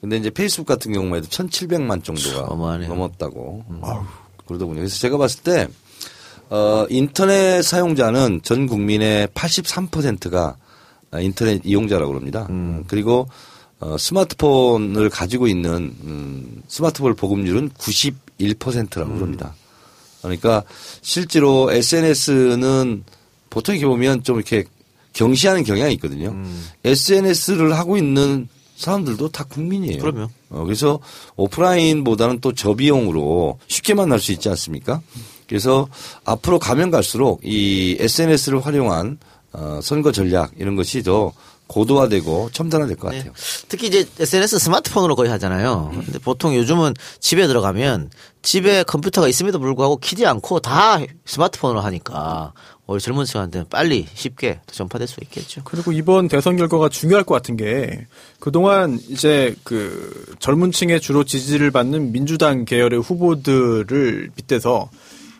근데 0.00 0.16
이제 0.16 0.30
페이스북 0.30 0.66
같은 0.66 0.92
경우에도 0.92 1.28
1,700만 1.28 2.02
정도가 2.02 2.46
어마어마하네요. 2.46 2.88
넘었다고 2.88 3.64
그러더군요. 4.46 4.78
그래서 4.80 4.98
제가 4.98 5.16
봤을 5.18 5.42
때 5.42 5.68
어, 6.48 6.86
인터넷 6.88 7.62
사용자는 7.62 8.40
전 8.42 8.66
국민의 8.66 9.28
83%가 9.28 10.56
인터넷 11.18 11.60
이용자라고 11.64 12.12
그럽니다. 12.12 12.46
음, 12.50 12.84
그리고 12.86 13.28
어, 13.80 13.96
스마트폰을 13.98 15.08
가지고 15.10 15.48
있는 15.48 15.94
음, 16.04 16.62
스마트폰 16.68 17.14
보급률은 17.16 17.70
91%라고 17.70 19.14
그럽니다. 19.14 19.54
그러니까 20.22 20.62
실제로 21.00 21.72
SNS는 21.72 23.04
보통 23.48 23.74
이렇게 23.74 23.86
보면 23.86 24.22
좀 24.22 24.36
이렇게 24.36 24.64
경시하는 25.14 25.64
경향이 25.64 25.94
있거든요. 25.94 26.36
SNS를 26.84 27.76
하고 27.76 27.96
있는 27.96 28.48
사람들도 28.76 29.28
다 29.28 29.44
국민이에요. 29.44 30.00
그럼요. 30.00 30.28
어, 30.50 30.64
그래서 30.64 31.00
오프라인보다는 31.36 32.40
또 32.40 32.52
저비용으로 32.52 33.58
쉽게 33.66 33.94
만날 33.94 34.20
수 34.20 34.32
있지 34.32 34.48
않습니까? 34.48 35.02
그래서 35.46 35.88
앞으로 36.24 36.58
가면 36.58 36.90
갈수록 36.90 37.40
이 37.44 37.96
SNS를 37.98 38.64
활용한 38.64 39.18
어, 39.52 39.80
선거 39.82 40.12
전략 40.12 40.52
이런 40.56 40.76
것이 40.76 41.02
더 41.02 41.32
고도화되고 41.70 42.50
첨단화될 42.52 42.96
것 42.96 43.12
같아요. 43.12 43.32
특히 43.68 43.86
이제 43.86 44.04
SNS 44.18 44.58
스마트폰으로 44.58 45.14
거의 45.14 45.30
하잖아요. 45.30 45.92
근데 45.94 46.18
보통 46.18 46.54
요즘은 46.56 46.94
집에 47.20 47.46
들어가면 47.46 48.10
집에 48.42 48.82
컴퓨터가 48.82 49.28
있음에도 49.28 49.60
불구하고 49.60 49.98
키지 49.98 50.26
않고 50.26 50.58
다 50.60 50.98
스마트폰으로 51.26 51.80
하니까 51.80 52.52
우리 52.86 53.00
젊은 53.00 53.24
층한테는 53.24 53.68
빨리 53.70 54.04
쉽게 54.14 54.60
또 54.66 54.74
전파될 54.74 55.06
수 55.06 55.20
있겠죠. 55.22 55.60
그리고 55.64 55.92
이번 55.92 56.26
대선 56.26 56.56
결과가 56.56 56.88
중요할 56.88 57.22
것 57.22 57.34
같은 57.34 57.56
게 57.56 58.06
그동안 58.40 58.98
이제 59.08 59.54
그 59.62 60.34
젊은 60.40 60.72
층에 60.72 60.98
주로 60.98 61.22
지지를 61.22 61.70
받는 61.70 62.10
민주당 62.10 62.64
계열의 62.64 63.00
후보들을 63.00 64.30
빗대서 64.34 64.90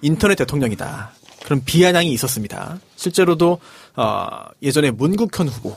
인터넷 0.03 0.37
대통령이다. 0.37 1.13
그런 1.43 1.65
비아냥이 1.65 2.13
있었습니다. 2.13 2.79
실제로도 3.01 3.59
아, 3.95 4.49
예전에 4.63 4.91
문국현 4.91 5.49
후보 5.49 5.75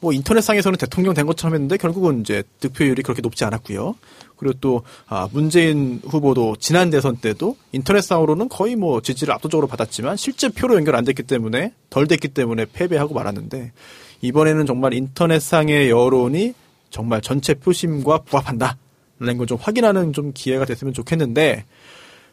뭐 0.00 0.12
인터넷상에서는 0.12 0.78
대통령 0.78 1.14
된 1.14 1.26
것처럼 1.26 1.54
했는데 1.54 1.76
결국은 1.76 2.20
이제 2.20 2.44
득표율이 2.60 3.02
그렇게 3.02 3.20
높지 3.20 3.44
않았고요. 3.44 3.96
그리고 4.36 4.54
또 4.60 4.82
아, 5.08 5.28
문재인 5.32 6.00
후보도 6.04 6.56
지난 6.60 6.90
대선 6.90 7.16
때도 7.16 7.56
인터넷상으로는 7.72 8.48
거의 8.48 8.76
뭐 8.76 9.00
지지를 9.00 9.34
압도적으로 9.34 9.66
받았지만 9.66 10.16
실제 10.16 10.48
표로 10.50 10.76
연결 10.76 10.94
안 10.94 11.04
됐기 11.04 11.24
때문에 11.24 11.72
덜 11.90 12.06
됐기 12.06 12.28
때문에 12.28 12.66
패배하고 12.72 13.14
말았는데 13.14 13.72
이번에는 14.20 14.66
정말 14.66 14.92
인터넷상의 14.94 15.90
여론이 15.90 16.54
정말 16.90 17.20
전체 17.22 17.54
표심과 17.54 18.18
부합한다라는 18.18 19.38
걸 19.38 19.46
좀 19.46 19.58
확인하는 19.60 20.12
좀 20.12 20.32
기회가 20.32 20.64
됐으면 20.64 20.92
좋겠는데 20.94 21.64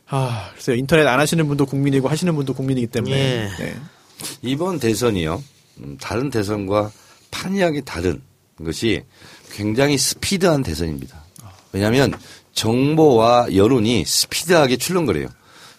아 0.07 0.51
글쎄요 0.53 0.75
인터넷 0.75 1.07
안 1.07 1.19
하시는 1.19 1.47
분도 1.47 1.65
국민이고 1.65 2.07
하시는 2.09 2.35
분도 2.35 2.53
국민이기 2.53 2.87
때문에 2.87 3.15
예. 3.15 3.63
네. 3.63 3.75
이번 4.41 4.79
대선이요. 4.79 5.43
음, 5.79 5.98
다른 6.00 6.29
대선과 6.29 6.91
판이하게 7.31 7.81
다른 7.81 8.22
것이 8.63 9.03
굉장히 9.51 9.98
스피드한 9.98 10.63
대선입니다. 10.63 11.24
왜냐하면 11.74 12.13
정보와 12.53 13.53
여론이 13.53 14.05
스피드하게 14.05 14.77
출렁거려요. 14.77 15.27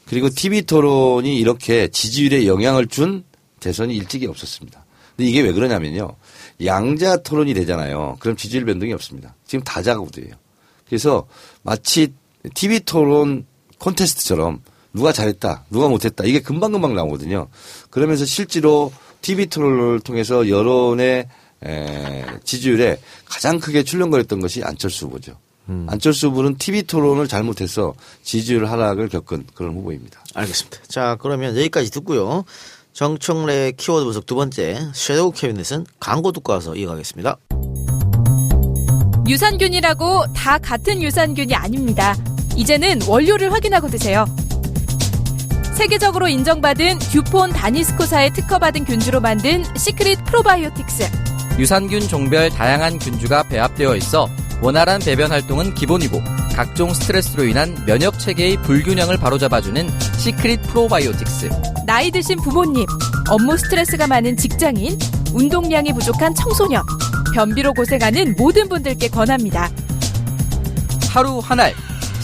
그리고 0.06 0.28
TV 0.28 0.62
토론이 0.62 1.36
이렇게 1.36 1.88
지지율에 1.88 2.46
영향을 2.46 2.86
준 2.86 3.24
대선이 3.60 3.96
일찍이 3.96 4.26
없었습니다. 4.26 4.84
근데 5.16 5.30
이게 5.30 5.40
왜 5.40 5.52
그러냐면요. 5.52 6.14
양자 6.64 7.22
토론이 7.22 7.54
되잖아요. 7.54 8.16
그럼 8.20 8.36
지지율 8.36 8.66
변동이 8.66 8.92
없습니다. 8.92 9.34
지금 9.46 9.64
다자구도예요. 9.64 10.34
그래서 10.86 11.26
마치 11.62 12.12
TV 12.54 12.80
토론 12.80 13.46
콘테스트처럼 13.78 14.62
누가 14.96 15.12
잘했다, 15.12 15.66
누가 15.70 15.88
못했다 15.88 16.24
이게 16.24 16.40
금방금방 16.40 16.94
나오거든요. 16.94 17.48
그러면서 17.90 18.24
실제로 18.24 18.90
TV 19.20 19.46
토론을 19.46 20.00
통해서 20.00 20.48
여론의 20.48 21.28
에, 21.64 22.26
지지율에 22.44 22.98
가장 23.26 23.60
크게 23.60 23.82
출렁거렸던 23.82 24.40
것이 24.40 24.62
안철수 24.64 25.06
후보죠. 25.06 25.36
안철수 25.88 26.28
후보는 26.28 26.58
TV 26.58 26.84
토론을 26.84 27.26
잘못해서 27.26 27.94
지지율 28.22 28.66
하락을 28.66 29.08
겪은 29.08 29.46
그런 29.54 29.74
후보입니다. 29.74 30.22
알겠습니다. 30.34 30.78
자, 30.86 31.16
그러면 31.20 31.56
여기까지 31.56 31.90
듣고요. 31.90 32.44
정청래 32.92 33.72
키워드 33.76 34.04
분석 34.04 34.26
두 34.26 34.36
번째 34.36 34.78
shadow 34.94 35.32
cabinet은 35.32 35.86
광고 35.98 36.30
듣고 36.30 36.52
와서 36.52 36.76
이어가겠습니다. 36.76 37.36
유산균이라고 39.28 40.32
다 40.34 40.56
같은 40.58 41.02
유산균이 41.02 41.52
아닙니다. 41.54 42.14
이제는 42.56 43.02
원료를 43.08 43.52
확인하고 43.52 43.88
드세요. 43.88 44.24
세계적으로 45.76 46.26
인정받은 46.26 46.98
듀폰 47.00 47.52
다니스코사의 47.52 48.32
특허받은 48.32 48.86
균주로 48.86 49.20
만든 49.20 49.62
시크릿 49.76 50.24
프로바이오틱스. 50.24 51.04
유산균 51.58 52.00
종별 52.08 52.48
다양한 52.48 52.98
균주가 52.98 53.42
배합되어 53.42 53.94
있어 53.96 54.26
원활한 54.62 55.00
배변 55.00 55.30
활동은 55.30 55.74
기본이고 55.74 56.22
각종 56.54 56.94
스트레스로 56.94 57.44
인한 57.44 57.76
면역 57.84 58.18
체계의 58.18 58.62
불균형을 58.62 59.18
바로잡아주는 59.18 59.90
시크릿 60.16 60.62
프로바이오틱스. 60.62 61.50
나이 61.84 62.10
드신 62.10 62.40
부모님, 62.40 62.86
업무 63.28 63.58
스트레스가 63.58 64.06
많은 64.06 64.38
직장인, 64.38 64.98
운동량이 65.34 65.92
부족한 65.92 66.34
청소년, 66.34 66.82
변비로 67.34 67.74
고생하는 67.74 68.34
모든 68.38 68.66
분들께 68.70 69.08
권합니다. 69.08 69.70
하루 71.10 71.38
한 71.38 71.60
알 71.60 71.74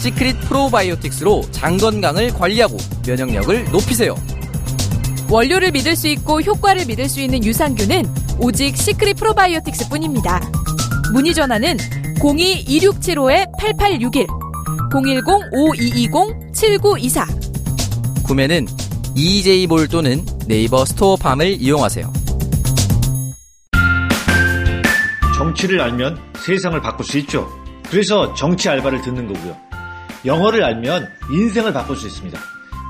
시크릿 0.03 0.39
프로바이오틱스로 0.41 1.49
장 1.51 1.77
건강을 1.77 2.33
관리하고 2.33 2.75
면역력을 3.07 3.71
높이세요. 3.71 4.15
원료를 5.29 5.71
믿을 5.71 5.95
수 5.95 6.09
있고 6.09 6.41
효과를 6.41 6.85
믿을 6.87 7.07
수 7.07 7.21
있는 7.21 7.41
유산균은 7.41 8.13
오직 8.37 8.75
시크릿 8.75 9.15
프로바이오틱스 9.15 9.87
뿐입니다. 9.87 10.41
문의 11.13 11.33
전화는 11.33 11.77
02-2675-8861, 12.19 14.27
010-5220-7924. 16.51 18.25
구매는 18.25 18.67
EJ몰 19.15 19.87
또는 19.87 20.25
네이버 20.47 20.83
스토어팜을 20.83 21.61
이용하세요. 21.61 22.11
정치를 25.37 25.79
알면 25.79 26.19
세상을 26.45 26.81
바꿀 26.81 27.05
수 27.05 27.17
있죠. 27.19 27.47
그래서 27.89 28.33
정치 28.33 28.67
알바를 28.67 29.01
듣는 29.01 29.31
거고요. 29.31 29.55
영어를 30.25 30.63
알면 30.63 31.09
인생을 31.31 31.73
바꿀 31.73 31.97
수 31.97 32.07
있습니다. 32.07 32.39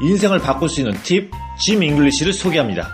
인생을 0.02 0.40
바꿀 0.40 0.70
수 0.70 0.82
있는 0.82 0.94
팁, 1.04 1.32
짐 1.60 1.84
잉글리시를 1.84 2.34
소개합니다. 2.34 2.90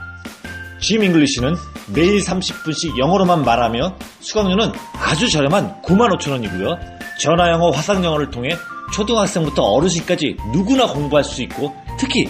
짐 0.81 1.03
잉글리시는 1.03 1.55
매일 1.93 2.21
30분씩 2.21 2.97
영어로만 2.97 3.43
말하며 3.43 3.97
수강료는 4.21 4.71
아주 4.93 5.29
저렴한 5.29 5.81
95,000원이고요. 5.81 6.79
전화 7.19 7.49
영어, 7.49 7.69
화상 7.71 8.03
영어를 8.03 8.29
통해 8.29 8.49
초등학생부터 8.93 9.61
어르신까지 9.61 10.37
누구나 10.53 10.87
공부할 10.87 11.23
수 11.23 11.41
있고 11.43 11.75
특히 11.97 12.29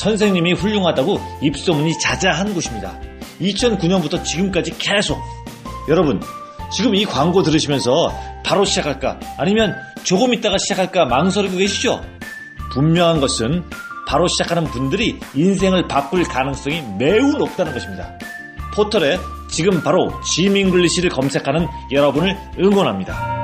선생님이 0.00 0.54
훌륭하다고 0.54 1.20
입소문이 1.42 1.98
자자한 1.98 2.54
곳입니다. 2.54 2.98
2009년부터 3.40 4.24
지금까지 4.24 4.76
계속 4.78 5.20
여러분 5.88 6.22
지금 6.72 6.94
이 6.94 7.04
광고 7.04 7.42
들으시면서 7.42 8.14
바로 8.44 8.64
시작할까 8.64 9.18
아니면 9.38 9.74
조금 10.02 10.34
있다가 10.34 10.58
시작할까 10.58 11.06
망설이고 11.06 11.56
계시죠? 11.56 12.04
분명한 12.72 13.20
것은 13.20 13.64
바로 14.06 14.26
시작하는 14.28 14.64
분들이 14.64 15.18
인생을 15.34 15.86
바꿀 15.88 16.24
가능성이 16.24 16.82
매우 16.98 17.32
높다는 17.32 17.72
것입니다. 17.72 18.18
포털에 18.74 19.18
지금 19.50 19.82
바로 19.82 20.12
짐 20.22 20.37
잉글리시를 20.37 21.10
검색하는 21.10 21.66
여러분을 21.90 22.36
응원합니다. 22.58 23.40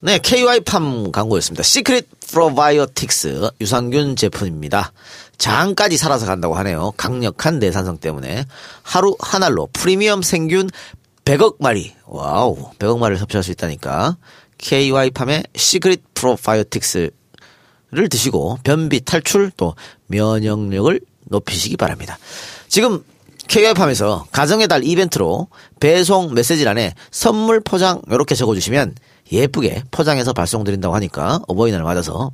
네, 0.00 0.18
KY팜 0.18 1.12
광고였습니다. 1.12 1.62
시크릿 1.62 2.06
프로바이오틱스 2.30 3.52
유산균 3.60 4.16
제품입니다. 4.16 4.92
장까지 5.38 5.96
살아서 5.96 6.26
간다고 6.26 6.54
하네요. 6.56 6.92
강력한 6.96 7.58
내산성 7.58 7.98
때문에 7.98 8.44
하루 8.82 9.16
한 9.18 9.42
알로 9.42 9.68
프리미엄 9.72 10.20
생균 10.20 10.68
100억 11.24 11.56
마리. 11.60 11.94
와우, 12.06 12.70
100억 12.78 12.98
마리를 12.98 13.18
섭취할 13.18 13.42
수 13.42 13.50
있다니까. 13.52 14.16
KY팜의 14.58 15.44
시크릿 15.54 16.02
프로바이오틱스를 16.14 17.10
드시고 18.10 18.58
변비 18.62 19.00
탈출 19.00 19.50
또 19.56 19.74
면역력을 20.06 21.00
높이시기 21.24 21.76
바랍니다. 21.76 22.18
지금 22.68 23.04
KY팜에서 23.48 24.26
가정의 24.32 24.68
달 24.68 24.84
이벤트로 24.84 25.48
배송 25.80 26.34
메시지란에 26.34 26.94
선물 27.10 27.60
포장 27.60 28.00
이렇게 28.10 28.34
적어주시면 28.34 28.94
예쁘게 29.32 29.84
포장해서 29.90 30.32
발송드린다고 30.32 30.94
하니까 30.94 31.40
어버이날 31.48 31.82
맞아서 31.82 32.30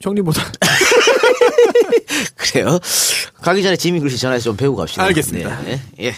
형님보다 0.00 0.42
그래요. 2.36 2.78
가기 3.40 3.62
전에 3.62 3.76
짐 3.76 3.85
잉글리시 3.85 4.18
전화해서 4.18 4.44
좀 4.44 4.56
배우고 4.56 4.76
갑시다. 4.76 5.04
알겠습니다. 5.04 5.62
네, 5.62 5.80
예. 6.00 6.14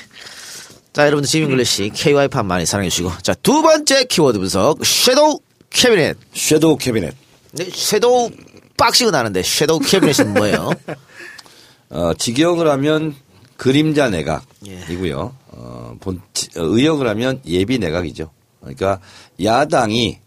자, 0.93 1.03
여러분들 1.07 1.29
짐 1.29 1.42
잉글리시 1.42 1.91
KY팜 1.95 2.47
많이 2.47 2.67
사랑해주시고. 2.67 3.19
자, 3.23 3.35
두 3.35 3.63
번째 3.63 4.05
키워드 4.05 4.39
분석. 4.39 4.85
섀도우 4.85 5.39
캐비넷. 5.71 6.17
섀도우 6.35 6.77
캐비넷. 6.79 7.15
네, 7.53 7.71
섀도우 7.73 8.31
복싱은 8.77 9.15
아는데 9.15 9.43
섀도우 9.43 9.81
캐비넷은 9.81 10.35
뭐예요? 10.35 10.71
어, 11.91 12.13
직역을 12.15 12.69
하면 12.69 13.15
그림자 13.57 14.07
예. 14.07 14.11
내각이고요. 14.11 15.35
어, 15.49 15.97
본, 16.01 16.21
지- 16.33 16.49
어, 16.59 16.63
의역을 16.63 17.09
하면 17.09 17.41
예비 17.47 17.79
내각이죠. 17.79 18.31
그러니까 18.61 19.01
야당이 19.43 20.19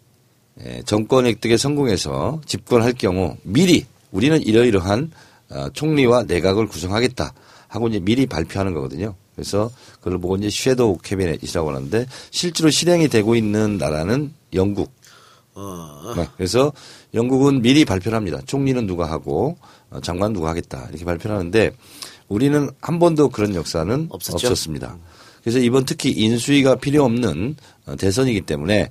에, 0.60 0.82
정권 0.84 1.26
획득에 1.26 1.56
성공해서 1.56 2.40
집권할 2.46 2.92
경우 2.94 3.36
미리 3.42 3.86
우리는 4.10 4.40
이러이러한 4.42 5.10
어, 5.50 5.68
총리와 5.72 6.24
내각을 6.24 6.66
구성하겠다 6.66 7.32
하고 7.68 7.88
이제 7.88 8.00
미리 8.00 8.26
발표하는 8.26 8.74
거거든요. 8.74 9.14
그래서 9.34 9.70
그걸 10.00 10.18
보고 10.18 10.36
이제 10.36 10.50
섀도우 10.50 10.98
캐비넷이라고 11.02 11.70
하는데 11.70 12.06
실제로 12.30 12.68
실행이 12.68 13.08
되고 13.08 13.34
있는 13.34 13.78
나라는 13.78 14.32
영국. 14.52 14.92
네, 16.16 16.28
그래서 16.36 16.72
영국은 17.14 17.60
미리 17.62 17.84
발표를 17.84 18.16
합니다. 18.16 18.40
총리는 18.46 18.86
누가 18.86 19.10
하고 19.10 19.56
어, 19.60 19.81
장관 20.00 20.32
누가 20.32 20.50
하겠다 20.50 20.86
이렇게 20.90 21.04
발표를 21.04 21.36
하는데 21.36 21.72
우리는 22.28 22.70
한 22.80 22.98
번도 22.98 23.28
그런 23.30 23.54
역사는 23.54 24.06
없었죠? 24.10 24.46
없었습니다. 24.48 24.96
그래서 25.42 25.58
이번 25.58 25.84
특히 25.84 26.10
인수위가 26.12 26.76
필요 26.76 27.04
없는 27.04 27.56
어, 27.86 27.96
대선이기 27.96 28.42
때문에 28.42 28.90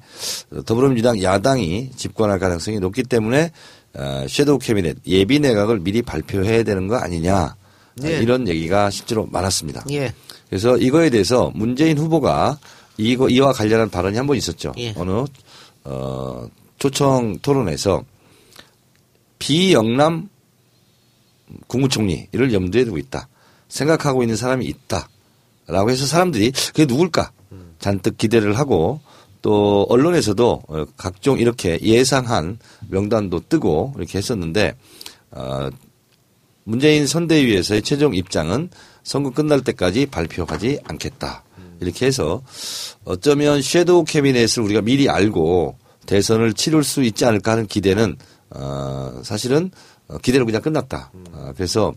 어, 0.52 0.62
더불어민주당 0.64 1.22
야당이 1.24 1.92
집권할 1.96 2.40
가능성이 2.40 2.80
높기 2.80 3.04
때문에 3.04 3.52
어, 3.94 4.26
섀도우 4.28 4.60
캐비넷 4.60 4.98
예비 5.08 5.40
내각을 5.40 5.80
미리 5.80 6.02
발표해야 6.02 6.64
되는 6.64 6.88
거 6.88 6.98
아니냐 6.98 7.44
어, 7.44 7.56
네. 7.96 8.20
이런 8.20 8.48
얘기가 8.48 8.90
실제로 8.90 9.26
많았습니다. 9.28 9.86
예. 9.92 10.14
그래서 10.50 10.78
이거에 10.78 11.10
대해서 11.10 11.52
문재인 11.56 11.98
후보가 11.98 12.60
이거 12.98 13.30
이와 13.30 13.54
관련한 13.54 13.90
발언이 13.90 14.18
한 14.18 14.28
번 14.28 14.36
있었죠. 14.38 14.74
예. 14.78 14.94
어느 14.98 15.24
어 15.86 16.48
초청 16.78 17.38
토론에서 17.42 18.04
비영남 19.40 20.30
국무총리를 21.68 22.54
염두에 22.54 22.86
두고 22.86 22.98
있다. 22.98 23.28
생각하고 23.68 24.24
있는 24.24 24.36
사람이 24.36 24.66
있다. 24.66 25.10
라고 25.68 25.90
해서 25.90 26.06
사람들이 26.06 26.52
그게 26.52 26.86
누굴까? 26.86 27.32
잔뜩 27.80 28.18
기대를 28.18 28.58
하고 28.58 29.02
또 29.42 29.86
언론에서도 29.90 30.62
어, 30.68 30.86
각종 30.96 31.40
이렇게 31.40 31.80
예상한 31.82 32.60
명단도 32.90 33.42
뜨고 33.50 33.94
이렇게 33.98 34.20
했었는데 34.20 34.76
어 35.32 35.70
문재인 36.64 37.08
선대위에서의 37.08 37.82
최종 37.82 38.16
입장은 38.16 38.70
선거 39.04 39.32
끝날 39.32 39.62
때까지 39.62 40.06
발표하지 40.06 40.80
않겠다. 40.84 41.44
이렇게 41.80 42.06
해서 42.06 42.44
어쩌면 43.04 43.64
섀도우 43.64 44.06
캐비넷을 44.06 44.62
우리가 44.64 44.82
미리 44.82 45.10
알고 45.10 45.76
대선을 46.06 46.54
치를 46.54 46.84
수 46.84 47.02
있지 47.02 47.26
않을까 47.26 47.54
하는 47.54 47.66
기대는 47.66 48.18
어 48.52 49.22
사실은 49.24 49.72
어, 49.72 49.72
기대로 50.22 50.46
그냥 50.46 50.62
끝났다. 50.62 51.12
어, 51.34 51.52
그래서 51.56 51.94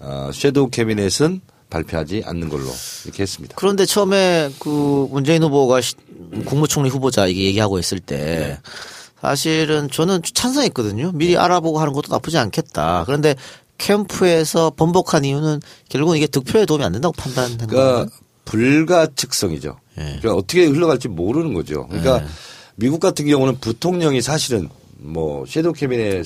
어 0.00 0.30
섀도우 0.32 0.70
캐비넷은 0.70 1.40
발표하지 1.70 2.22
않는 2.26 2.48
걸로 2.48 2.64
이렇게 3.04 3.22
했습니다. 3.22 3.54
그런데 3.56 3.84
처음에 3.86 4.50
그 4.58 5.08
문재인 5.10 5.42
후보가 5.42 5.80
시- 5.80 5.94
국무총리 6.44 6.88
후보자 6.90 7.26
이게 7.26 7.44
얘기하고 7.44 7.78
있을 7.78 7.98
때 8.00 8.16
네. 8.16 8.58
사실은 9.20 9.88
저는 9.90 10.20
찬성했거든요. 10.22 11.12
미리 11.12 11.36
알아보고 11.36 11.80
하는 11.80 11.92
것도 11.92 12.12
나쁘지 12.12 12.36
않겠다. 12.38 13.04
그런데 13.06 13.34
캠프에서 13.78 14.70
번복한 14.70 15.24
이유는 15.24 15.60
결국은 15.88 16.16
이게 16.16 16.26
득표에 16.26 16.66
도움이 16.66 16.84
안 16.84 16.92
된다고 16.92 17.12
판단한 17.16 17.56
거예요. 17.58 17.66
그러니까 17.68 18.16
불가측성이죠. 18.44 19.78
예. 19.98 20.02
그러니까 20.20 20.34
어떻게 20.34 20.64
흘러갈지 20.66 21.08
모르는 21.08 21.54
거죠. 21.54 21.86
그러니까 21.88 22.24
미국 22.76 23.00
같은 23.00 23.26
경우는 23.26 23.58
부통령이 23.60 24.20
사실은 24.20 24.68
뭐 24.98 25.44
섀도우 25.46 25.72
캐비넷 25.72 26.24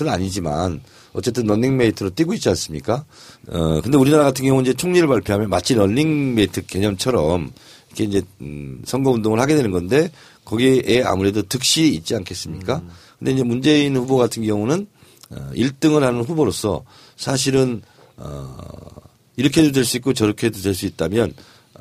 은 0.00 0.08
아니지만 0.08 0.80
어쨌든 1.12 1.46
런닝메이트로 1.46 2.10
뛰고 2.10 2.34
있지 2.34 2.48
않습니까? 2.50 3.04
어 3.48 3.80
근데 3.82 3.98
우리나라 3.98 4.22
같은 4.24 4.44
경우는 4.46 4.70
이제 4.70 4.76
총리를 4.76 5.06
발표하면 5.08 5.48
마치 5.50 5.74
런닝메이트 5.74 6.66
개념처럼 6.66 7.50
이렇게 7.88 8.04
이제 8.04 8.22
음 8.40 8.82
선거 8.84 9.10
운동을 9.10 9.40
하게 9.40 9.56
되는 9.56 9.70
건데 9.72 10.10
거기에 10.44 11.02
아무래도 11.04 11.42
득실이 11.42 11.94
있지 11.96 12.14
않겠습니까? 12.14 12.82
근데 13.18 13.32
이제 13.32 13.42
문재인 13.42 13.96
후보 13.96 14.16
같은 14.16 14.44
경우는 14.44 14.86
어 15.30 15.50
1등을 15.54 16.00
하는 16.00 16.22
후보로서 16.22 16.84
사실은 17.16 17.82
어 18.16 18.56
이렇게 19.36 19.62
해도 19.62 19.72
될 19.72 19.84
수 19.84 19.96
있고 19.96 20.12
저렇게 20.12 20.46
해도 20.48 20.60
될 20.60 20.74
수 20.74 20.86
있다면 20.86 21.30
어, 21.30 21.34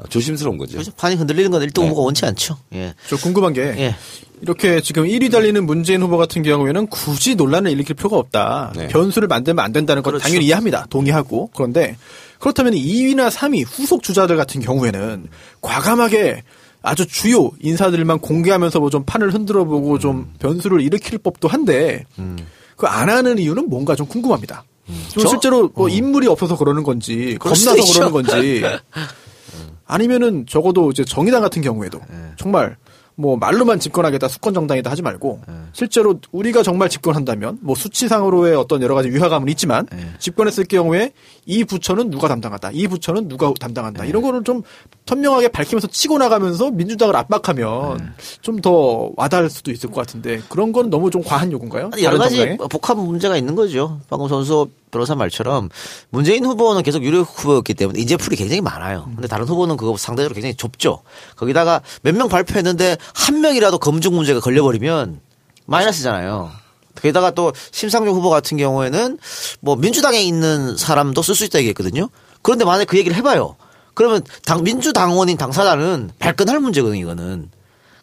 조심스러운 0.09 0.57
거죠. 0.57 0.73
그래서 0.73 0.91
판이 0.95 1.15
흔들리는 1.15 1.51
건 1.51 1.61
1등 1.61 1.81
네. 1.81 1.87
후보가 1.89 2.01
원치 2.05 2.25
않죠. 2.25 2.57
예. 2.73 2.93
저 3.09 3.17
궁금한 3.17 3.53
게 3.53 3.61
예. 3.61 3.95
이렇게 4.41 4.79
지금 4.81 5.03
1위 5.05 5.29
달리는 5.31 5.65
문재인 5.65 6.01
후보 6.01 6.17
같은 6.17 6.43
경우에는 6.43 6.87
굳이 6.87 7.35
논란을 7.35 7.71
일으킬 7.71 7.95
필요가 7.95 8.17
없다. 8.17 8.71
네. 8.75 8.87
변수를 8.87 9.27
만들면 9.27 9.63
안 9.63 9.73
된다는 9.73 10.01
건 10.01 10.11
그렇죠. 10.13 10.23
당연히 10.23 10.45
이해합니다. 10.45 10.85
동의하고. 10.89 11.49
그런데 11.53 11.97
그렇다면 12.39 12.73
2위나 12.73 13.29
3위 13.29 13.65
후속 13.67 14.01
주자들 14.01 14.37
같은 14.37 14.61
경우에는 14.61 15.27
과감하게 15.61 16.43
아주 16.81 17.05
주요 17.05 17.51
인사들만 17.59 18.19
공개하면서 18.19 18.79
뭐 18.79 18.89
좀 18.89 19.03
판을 19.03 19.33
흔들어 19.33 19.65
보고 19.65 19.95
음. 19.95 19.99
좀 19.99 20.33
변수를 20.39 20.79
일으킬 20.79 21.17
법도 21.17 21.49
한데 21.49 22.05
그안 22.77 23.09
하는 23.09 23.37
이유는 23.37 23.69
뭔가 23.69 23.95
좀 23.97 24.07
궁금합니다. 24.07 24.63
좀 25.09 25.21
저- 25.23 25.27
실제로 25.29 25.69
뭐 25.75 25.89
인물이 25.89 26.27
없어서 26.27 26.55
그러는 26.57 26.83
건지 26.83 27.35
겁나서. 27.39 27.75
그러는 27.93 28.11
건지 28.13 28.63
아니면은 29.89 30.45
적어도 30.45 30.91
이제 30.91 31.03
정의당 31.03 31.41
같은 31.41 31.63
경우에도 31.63 31.99
네. 32.09 32.15
정말 32.37 32.77
뭐 33.19 33.35
말로만 33.35 33.81
집권하겠다 33.81 34.29
수권 34.29 34.53
정당이다 34.53 34.89
하지 34.89 35.01
말고 35.01 35.41
네. 35.45 35.53
실제로 35.73 36.21
우리가 36.31 36.63
정말 36.63 36.87
집권한다면 36.87 37.57
뭐 37.61 37.75
수치상으로의 37.75 38.55
어떤 38.55 38.81
여러 38.81 38.95
가지 38.95 39.09
위화감은 39.09 39.49
있지만 39.49 39.85
네. 39.91 40.09
집권했을 40.19 40.63
경우에 40.63 41.11
이 41.45 41.65
부처는 41.65 42.11
누가 42.11 42.29
담당한다 42.29 42.69
이 42.71 42.87
부처는 42.87 43.27
누가 43.27 43.51
담당한다 43.59 44.03
네. 44.03 44.09
이런 44.09 44.21
거를 44.21 44.45
좀 44.45 44.61
선명하게 45.05 45.49
밝히면서 45.49 45.87
치고 45.87 46.17
나가면서 46.17 46.71
민주당을 46.71 47.13
압박하면 47.17 47.97
네. 47.97 48.03
좀더 48.41 49.11
와닿을 49.17 49.49
수도 49.49 49.71
있을 49.71 49.89
것 49.91 49.95
같은데 49.97 50.41
그런 50.47 50.71
건 50.71 50.89
너무 50.89 51.11
좀 51.11 51.21
과한 51.21 51.51
요구인가요? 51.51 51.89
여러 52.01 52.17
가지 52.19 52.37
정당에? 52.37 52.57
복합 52.69 52.97
문제가 52.97 53.35
있는 53.35 53.55
거죠. 53.55 53.99
방금 54.09 54.29
선수 54.29 54.69
변호사 54.91 55.13
말처럼 55.13 55.69
문재인 56.09 56.45
후보는 56.45 56.81
계속 56.83 57.03
유력 57.03 57.21
후보였기 57.21 57.75
때문에 57.75 57.99
인재풀이 57.99 58.35
굉장히 58.35 58.61
많아요. 58.61 59.05
근데 59.13 59.27
다른 59.27 59.45
후보는 59.45 59.77
그거 59.77 59.95
상대적으로 59.97 60.33
굉장히 60.33 60.55
좁죠. 60.55 61.01
거기다가 61.35 61.81
몇 62.01 62.19
명 62.19 62.27
발표했는데 62.27 62.97
한 63.13 63.41
명이라도 63.41 63.79
검증 63.79 64.13
문제가 64.13 64.39
걸려버리면 64.39 65.21
마이너스잖아요. 65.65 66.51
게다가 67.01 67.31
또 67.31 67.53
심상정 67.71 68.13
후보 68.13 68.29
같은 68.29 68.57
경우에는 68.57 69.17
뭐 69.61 69.75
민주당에 69.75 70.21
있는 70.21 70.75
사람도 70.75 71.21
쓸 71.21 71.35
수 71.35 71.45
있다 71.45 71.59
얘기했거든요. 71.59 72.09
그런데 72.41 72.65
만약에 72.65 72.85
그 72.85 72.97
얘기를 72.97 73.15
해봐요. 73.17 73.55
그러면 73.93 74.23
당 74.45 74.63
민주당원인 74.63 75.37
당사자는 75.37 76.11
발끈할 76.19 76.59
문제거든요. 76.59 77.01
이거는. 77.01 77.49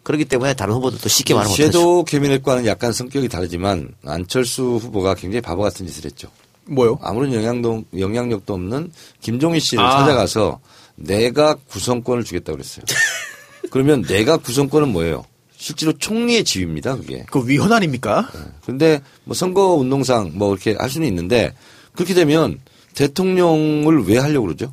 그렇기 0.03 0.25
때문에 0.27 0.55
다른 0.55 0.75
후보들도 0.75 1.09
쉽게 1.09 1.35
말을 1.35 1.49
못하죠. 1.49 1.73
섀도우 1.73 2.05
캐비넷과는 2.05 2.65
약간 2.67 2.93
성격이 2.93 3.29
다르지만 3.29 3.89
안철수 4.05 4.79
후보가 4.81 5.15
굉장히 5.15 5.41
바보 5.41 5.63
같은 5.63 5.85
짓을 5.87 6.05
했죠. 6.05 6.29
뭐요? 6.69 6.99
아무런 7.03 7.33
영향도, 7.33 7.85
영향력도 7.99 8.55
없는 8.55 8.93
김종희 9.21 9.59
씨를 9.59 9.85
아. 9.85 9.99
찾아가서 9.99 10.61
내가 10.95 11.55
구성권을 11.55 12.23
주겠다고 12.25 12.57
그랬어요. 12.57 12.85
그러면 13.71 14.03
내가 14.03 14.37
구성권은 14.37 14.89
뭐예요? 14.89 15.25
실제로 15.57 15.93
총리의 15.93 16.45
지위입니다, 16.45 16.97
그게. 16.97 17.25
그 17.31 17.47
위헌 17.49 17.73
아닙니까? 17.73 18.31
근데 18.65 19.01
뭐 19.25 19.35
선거 19.35 19.75
운동상 19.75 20.33
뭐 20.35 20.53
이렇게 20.53 20.75
할 20.79 20.91
수는 20.91 21.09
있는데 21.09 21.55
그렇게 21.95 22.15
되면 22.15 22.61
대통령을 22.95 24.05
왜 24.05 24.19
하려고 24.19 24.47
그러죠? 24.47 24.73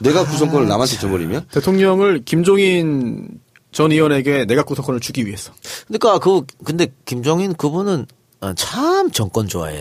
내가 0.00 0.24
구성권을 0.24 0.66
남한테 0.66 0.96
줘버리면 0.96 1.46
대통령을 1.50 2.22
김종인 2.24 3.28
전 3.72 3.92
의원에게 3.92 4.46
내각 4.46 4.66
구성권을 4.66 5.00
주기 5.00 5.26
위해서. 5.26 5.52
그러니까 5.86 6.18
그 6.18 6.42
근데 6.64 6.88
김종인 7.04 7.54
그분은 7.54 8.06
어, 8.40 8.52
참 8.54 9.10
정권 9.10 9.46
좋아해. 9.48 9.76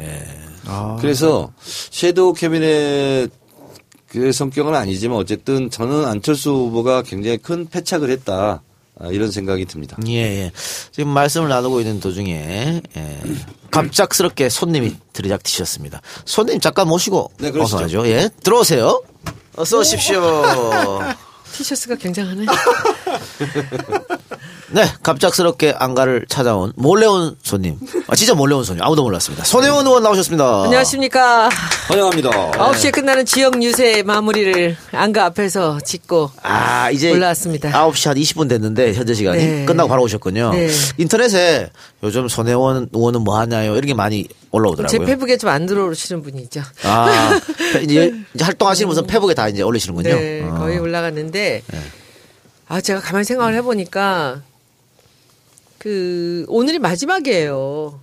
예. 0.00 0.26
아. 0.66 0.96
그래서 1.00 1.52
섀도우 1.60 2.32
캐비넷 2.34 3.30
그 4.14 4.30
성격은 4.30 4.76
아니지만 4.76 5.18
어쨌든 5.18 5.70
저는 5.70 6.04
안철수 6.04 6.50
후보가 6.50 7.02
굉장히 7.02 7.36
큰 7.36 7.66
패착을 7.68 8.10
했다 8.10 8.62
아, 9.00 9.08
이런 9.08 9.32
생각이 9.32 9.64
듭니다. 9.64 9.96
예, 10.06 10.12
예. 10.12 10.52
지금 10.92 11.08
말씀을 11.08 11.48
나누고 11.48 11.80
있는 11.80 11.98
도중에 11.98 12.80
예. 12.96 13.20
갑작스럽게 13.72 14.48
손님이 14.50 14.94
들이닥치셨습니다. 15.12 16.00
손님 16.24 16.60
잠깐 16.60 16.86
모시고 16.86 17.32
네. 17.38 17.50
어서 17.58 17.78
하죠. 17.78 18.06
예, 18.06 18.30
들어오세요. 18.44 19.02
어서 19.56 19.80
오십시오. 19.80 20.22
티셔츠가 21.52 21.96
굉장하네. 21.96 22.46
네, 24.70 24.84
갑작스럽게 25.02 25.74
안가를 25.78 26.24
찾아온 26.28 26.72
몰래 26.76 27.06
온 27.06 27.36
손님. 27.42 27.76
아, 28.06 28.16
진짜 28.16 28.34
몰래 28.34 28.54
온 28.54 28.64
손님. 28.64 28.82
아무도 28.82 29.02
몰랐습니다. 29.02 29.44
손혜원 29.44 29.86
의원 29.86 30.02
나오셨습니다. 30.02 30.64
안녕하십니까. 30.64 31.48
환영합니다. 31.88 32.30
9시에 32.52 32.92
끝나는 32.92 33.26
지역 33.26 33.62
유세 33.62 34.02
마무리를 34.02 34.76
안가 34.92 35.26
앞에서 35.26 35.78
짓고 35.80 36.30
아, 36.42 36.90
이제 36.90 37.12
올라왔습니다. 37.12 37.70
9시 37.72 38.06
한 38.08 38.16
20분 38.16 38.48
됐는데 38.48 38.94
현재 38.94 39.12
시간이 39.14 39.44
네. 39.44 39.64
끝나고 39.66 39.88
바로 39.88 40.02
오셨군요. 40.02 40.52
네. 40.52 40.68
인터넷에 40.98 41.70
요즘 42.02 42.28
손혜원 42.28 42.88
의원은 42.92 43.20
뭐 43.22 43.38
하냐요? 43.38 43.72
이런 43.72 43.82
게 43.86 43.94
많이 43.94 44.24
제 44.24 44.34
올라오더라고요. 44.50 45.06
페북에 45.06 45.36
좀 45.36 45.50
안 45.50 45.66
들어오시는 45.66 46.22
분이죠. 46.22 46.62
아, 46.84 47.38
이제, 47.82 48.12
이제 48.34 48.44
활동하시는 48.44 48.88
분은 48.88 49.06
페북에 49.06 49.34
다 49.34 49.46
이제 49.48 49.62
올리시는군요. 49.62 50.08
네, 50.14 50.42
어. 50.42 50.54
거의 50.54 50.78
올라갔는데 50.78 51.62
아 52.66 52.80
제가 52.80 53.00
가만히 53.00 53.24
생각을 53.24 53.54
해보니까 53.56 54.40
그 55.84 56.46
오늘이 56.48 56.78
마지막이에요. 56.78 58.00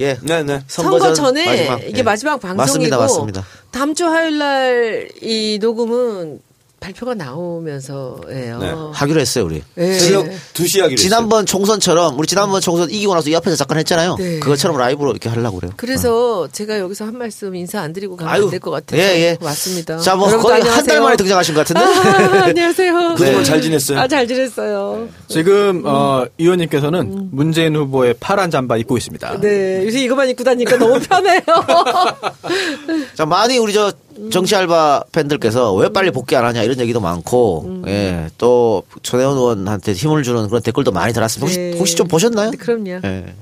예. 0.00 0.18
네 0.22 0.42
네. 0.42 0.62
선거, 0.68 1.14
전에 1.14 1.46
마지막. 1.46 1.82
이게 1.82 1.98
예. 2.00 2.02
마지막 2.02 2.36
방송이고 2.38 2.94
맞습니다, 2.94 2.98
맞습니다. 2.98 3.46
다음 3.70 3.94
주 3.94 4.04
화요일 4.06 4.36
날 4.36 5.08
이 5.22 5.58
녹음은 5.62 6.42
발표가 6.80 7.14
나오면서예요. 7.14 8.58
네. 8.58 8.72
하기로 8.92 9.20
했어요, 9.20 9.44
우리. 9.46 9.62
예. 9.76 9.92
새벽 9.94 10.26
2시 10.54 10.80
하기로 10.80 10.96
지난번 10.98 11.44
총선처럼 11.44 12.18
우리 12.18 12.26
지난번 12.26 12.60
총선 12.60 12.90
이기고 12.90 13.14
나서 13.14 13.28
이 13.28 13.34
앞에서 13.36 13.56
잠깐 13.56 13.78
했잖아요. 13.78 14.16
네. 14.18 14.38
그것처럼 14.38 14.76
라이브로 14.78 15.10
이렇게 15.10 15.28
하려고 15.28 15.56
그래요. 15.58 15.72
그래서 15.76 16.48
제가 16.52 16.78
여기서 16.78 17.04
한 17.04 17.18
말씀 17.18 17.54
인사 17.54 17.80
안 17.80 17.92
드리고 17.92 18.16
가면 18.16 18.32
아유, 18.32 18.44
안될 18.44 18.60
것 18.60 18.70
같아서 18.70 19.02
예, 19.02 19.06
예. 19.20 19.38
왔습니다. 19.40 19.98
자, 19.98 20.14
뭐 20.14 20.28
거의 20.38 20.62
한 20.62 20.84
달. 20.84 21.00
만에 21.00 21.16
등장하신 21.16 21.54
것 21.54 21.66
같은데. 21.66 21.80
아, 21.80 22.44
안녕하세요. 22.44 23.14
그동안 23.18 23.44
잘 23.44 23.60
지냈어요? 23.60 23.98
아, 24.00 24.08
잘 24.08 24.26
지냈어요. 24.26 25.08
지금 25.28 25.82
어, 25.84 26.24
의원님께서는 26.38 27.30
문재인 27.32 27.76
후보의 27.76 28.14
파란 28.20 28.50
잠바 28.50 28.76
입고 28.78 28.96
있습니다. 28.96 29.40
네, 29.40 29.84
요새 29.84 30.00
이것만 30.04 30.28
입고 30.30 30.44
다니까 30.44 30.76
너무 30.76 30.98
편해요. 31.00 31.40
자, 33.14 33.26
많이 33.26 33.58
우리 33.58 33.72
저 33.72 33.92
정치 34.30 34.56
알바 34.56 35.04
팬들께서 35.12 35.74
왜 35.74 35.88
빨리 35.88 36.10
복귀 36.10 36.36
안 36.36 36.44
하냐 36.44 36.62
이런 36.62 36.78
얘기도 36.80 37.00
많고, 37.00 37.64
음. 37.66 37.82
예, 37.86 38.28
또 38.38 38.82
전혜원 39.02 39.36
의원한테 39.36 39.92
힘을 39.92 40.22
주는 40.22 40.46
그런 40.48 40.62
댓글도 40.62 40.92
많이 40.92 41.12
달았습니다. 41.12 41.46
혹시, 41.46 41.58
네. 41.58 41.78
혹시 41.78 41.96
좀 41.96 42.08
보셨나요? 42.08 42.50
네, 42.50 42.56
그럼요. 42.56 43.00
예. 43.04 43.34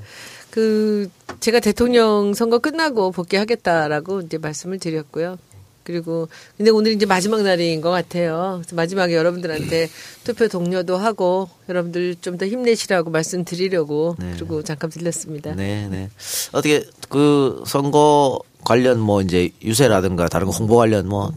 그 0.51 1.09
제가 1.41 1.61
대통령 1.61 2.33
선거 2.35 2.59
끝나고 2.59 3.11
복귀하겠다라고 3.13 4.23
이제 4.23 4.39
말씀을 4.39 4.79
드렸고요. 4.79 5.37
그리고 5.83 6.29
근데 6.57 6.73
오늘 6.73 6.93
이제 6.93 7.07
마지막 7.07 7.43
날인 7.43 7.81
것 7.81 7.91
같아요. 7.91 8.61
마지막에 8.73 9.15
여러분들한테 9.15 9.89
투표 10.25 10.49
독려도 10.49 10.97
하고 10.97 11.49
여러분들 11.69 12.17
좀 12.21 12.39
더 12.39 12.47
힘내시라고 12.47 13.11
말씀드리려고 13.11 14.17
그리고 14.19 14.63
잠깐 14.65 14.91
들렸습니다. 14.91 15.55
네, 15.55 15.87
네. 15.89 16.11
어떻게 16.53 16.85
그 17.09 17.63
선거 17.67 18.41
관련 18.67 18.99
뭐 18.99 19.23
이제 19.23 19.49
유세라든가 19.63 20.29
다른 20.29 20.47
거 20.49 20.53
홍보 20.53 20.77
관련 20.77 21.09
뭐 21.09 21.33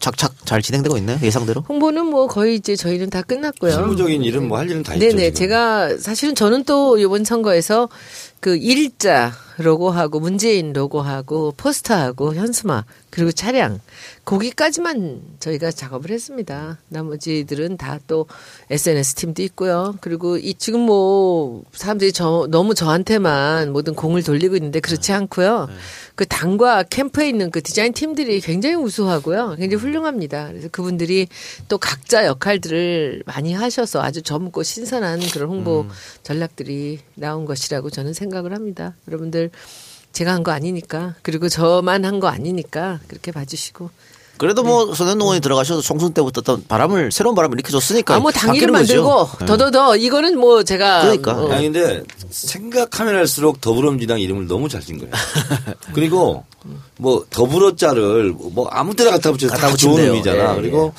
착착 0.00 0.44
잘 0.44 0.60
진행되고 0.60 0.98
있나요? 0.98 1.18
예상대로? 1.22 1.62
홍보는 1.68 2.04
뭐 2.06 2.26
거의 2.26 2.56
이제 2.56 2.76
저희는 2.76 3.08
다 3.08 3.22
끝났고요. 3.22 3.72
실무적인 3.72 4.22
일은 4.22 4.48
뭐 4.48 4.58
할 4.58 4.68
일은 4.68 4.82
다 4.82 4.94
있죠. 4.94 5.06
네네. 5.08 5.32
제가 5.32 5.96
사실은 5.96 6.34
저는 6.34 6.64
또 6.64 6.98
이번 6.98 7.24
선거에서 7.24 7.88
그 8.40 8.56
일자 8.56 9.32
로고하고 9.58 10.20
문재인 10.20 10.72
로고하고 10.72 11.54
포스터하고 11.56 12.34
현수막 12.34 12.84
그리고 13.10 13.32
차량 13.32 13.80
거기까지만 14.24 15.22
저희가 15.40 15.70
작업을 15.70 16.10
했습니다. 16.10 16.78
나머지들은 16.88 17.76
다 17.78 17.98
또 18.06 18.26
SNS 18.70 19.14
팀도 19.14 19.42
있고요. 19.44 19.94
그리고 20.00 20.36
이 20.36 20.54
지금 20.54 20.80
뭐 20.80 21.62
사람들이 21.72 22.12
저 22.12 22.46
너무 22.50 22.74
저한테만 22.74 23.72
모든 23.72 23.94
공을 23.94 24.22
돌리고 24.22 24.56
있는데 24.56 24.80
그렇지 24.80 25.12
않고요. 25.12 25.68
그 26.14 26.26
당과 26.26 26.84
캠프에 26.84 27.28
있는 27.28 27.50
그 27.50 27.62
디자인 27.62 27.92
팀들이 27.92 28.40
굉장히 28.40 28.74
우수하고요. 28.76 29.56
굉장히 29.58 29.82
훌륭합니다. 29.82 30.48
그래서 30.48 30.68
그분들이 30.68 31.28
또 31.68 31.78
각자 31.78 32.26
역할들을 32.26 33.22
많이 33.26 33.52
하셔서 33.54 34.02
아주 34.02 34.22
젊고 34.22 34.62
신선한 34.62 35.20
그런 35.32 35.48
홍보 35.48 35.86
전략들이 36.22 36.98
나온 37.14 37.44
것이라고 37.44 37.90
저는 37.90 38.12
생각을 38.12 38.52
합니다. 38.52 38.94
여러분들 39.08 39.41
제가 40.12 40.32
한 40.32 40.42
거 40.42 40.52
아니니까 40.52 41.14
그리고 41.22 41.48
저만 41.48 42.04
한 42.04 42.20
거 42.20 42.28
아니니까 42.28 43.00
그렇게 43.08 43.32
봐주시고 43.32 43.90
그래도 44.38 44.62
네. 44.62 44.68
뭐 44.68 44.94
손혜원 44.94 45.20
의원이 45.20 45.40
들어가셔도 45.40 45.82
총선 45.82 46.12
때부터 46.14 46.40
어떤 46.40 46.66
바람을 46.66 47.12
새로운 47.12 47.34
바람을 47.36 47.58
일으켜줬으니까 47.58 48.14
아뭐 48.16 48.30
당일을 48.32 48.72
바뀌는 48.72 49.02
거죠. 49.04 49.26
만들고 49.28 49.46
더더더 49.46 49.96
이거는 49.96 50.38
뭐 50.38 50.64
제가 50.64 51.02
그러니까. 51.02 51.32
어, 51.34 51.52
아니 51.52 51.64
근데 51.70 52.02
생각하면 52.30 53.14
할수록 53.14 53.60
더불어민주당 53.60 54.20
이름을 54.20 54.46
너무 54.48 54.68
잘진 54.68 54.98
거예요. 54.98 55.12
그리고 55.94 56.44
뭐 57.02 57.26
더불어자를 57.30 58.32
뭐 58.32 58.68
아무 58.68 58.94
때나 58.94 59.10
갖다 59.10 59.32
붙여도 59.32 59.52
갖다 59.52 59.70
다 59.70 59.76
좋은 59.76 59.94
붙인대요. 59.96 60.12
의미잖아. 60.12 60.52
예, 60.52 60.56
그리고 60.60 60.94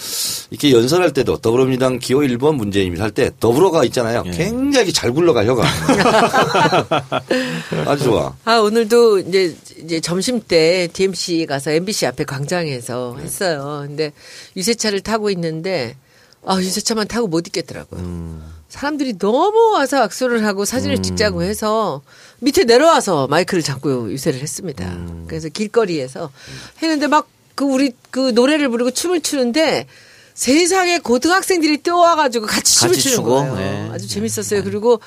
이렇게 0.50 0.72
연설할 0.74 1.14
때도 1.14 1.38
더불어민주당 1.38 1.98
기호 1.98 2.20
1번 2.20 2.56
문재인이 2.56 3.00
할때 3.00 3.32
더불어가 3.40 3.86
있잖아요. 3.86 4.24
굉장히 4.24 4.92
잘 4.92 5.14
굴러가 5.14 5.46
혀가. 5.46 5.64
아주 7.88 8.04
좋아. 8.04 8.36
아, 8.44 8.58
오늘도 8.58 9.20
이제, 9.20 9.56
이제 9.82 10.02
점심 10.02 10.42
때 10.42 10.90
DMC 10.92 11.46
가서 11.48 11.72
MBC 11.72 12.06
앞에 12.08 12.26
광장에서 12.26 13.18
했어요. 13.22 13.86
근데 13.88 14.12
유세차를 14.58 15.00
타고 15.02 15.30
있는데, 15.32 15.96
아, 16.46 16.58
유세차만 16.60 17.08
타고 17.08 17.28
못 17.28 17.48
있겠더라고요. 17.48 18.42
사람들이 18.74 19.18
너무 19.18 19.74
와서 19.74 20.02
악수를 20.02 20.46
하고 20.46 20.66
사진을 20.66 21.02
찍자고 21.02 21.44
해서 21.44 22.02
밑에 22.40 22.64
내려와서 22.64 23.28
마이크를 23.28 23.64
잡고 23.64 24.12
유세를 24.12 24.40
했습니다. 24.40 24.98
그래서 25.28 25.50
길거리에서 25.50 26.32
했는데 26.82 27.08
막 27.08 27.34
그 27.56 27.66
우리 27.66 27.92
그 28.10 28.32
노래를 28.32 28.70
부르고 28.70 28.92
춤을 28.92 29.22
추는데 29.22 29.88
세상에 30.34 30.98
고등학생들이 30.98 31.78
뛰어와가지고 31.78 32.48
같이 32.48 32.80
춤을 32.80 32.96
같이 32.96 33.10
추는 33.10 33.24
거예요. 33.24 33.56
네. 33.56 33.90
아주 33.92 34.08
재밌었어요. 34.08 34.64
그리고 34.64 35.00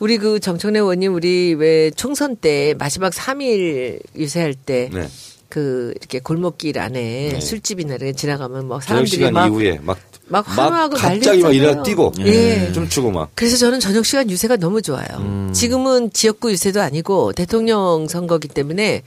우리 0.00 0.18
그 0.18 0.40
정청래 0.40 0.80
의원님 0.80 1.14
우리 1.14 1.54
왜 1.54 1.90
총선 1.92 2.34
때 2.34 2.74
마지막 2.76 3.12
3일 3.12 4.00
유세할 4.16 4.54
때 4.54 4.90
네. 4.92 5.08
그 5.48 5.94
이렇게 6.00 6.18
골목길 6.18 6.80
안에 6.80 7.38
술집이나 7.38 7.94
이렇게 7.94 8.12
지나가면 8.12 8.66
막 8.66 8.84
저녁 8.84 9.06
사람들이 9.06 9.30
막 9.30 9.46
이후에 9.46 9.78
막, 9.80 9.96
막 10.26 10.46
환호하고 10.48 10.96
갑자기 10.96 11.42
막. 11.42 11.54
일어나 11.54 11.82
뛰고 11.82 12.12
예. 12.20 12.72
춤추고 12.72 13.10
막 13.10 13.30
그래서 13.34 13.56
저는 13.56 13.80
저녁 13.80 14.06
시간 14.06 14.30
유세가 14.30 14.56
너무 14.56 14.80
좋아요. 14.80 15.06
음. 15.18 15.52
지금은 15.52 16.12
지역구 16.12 16.50
유세도 16.50 16.80
아니고 16.80 17.32
대통령 17.32 18.06
선거기 18.08 18.48
때문에 18.48 19.02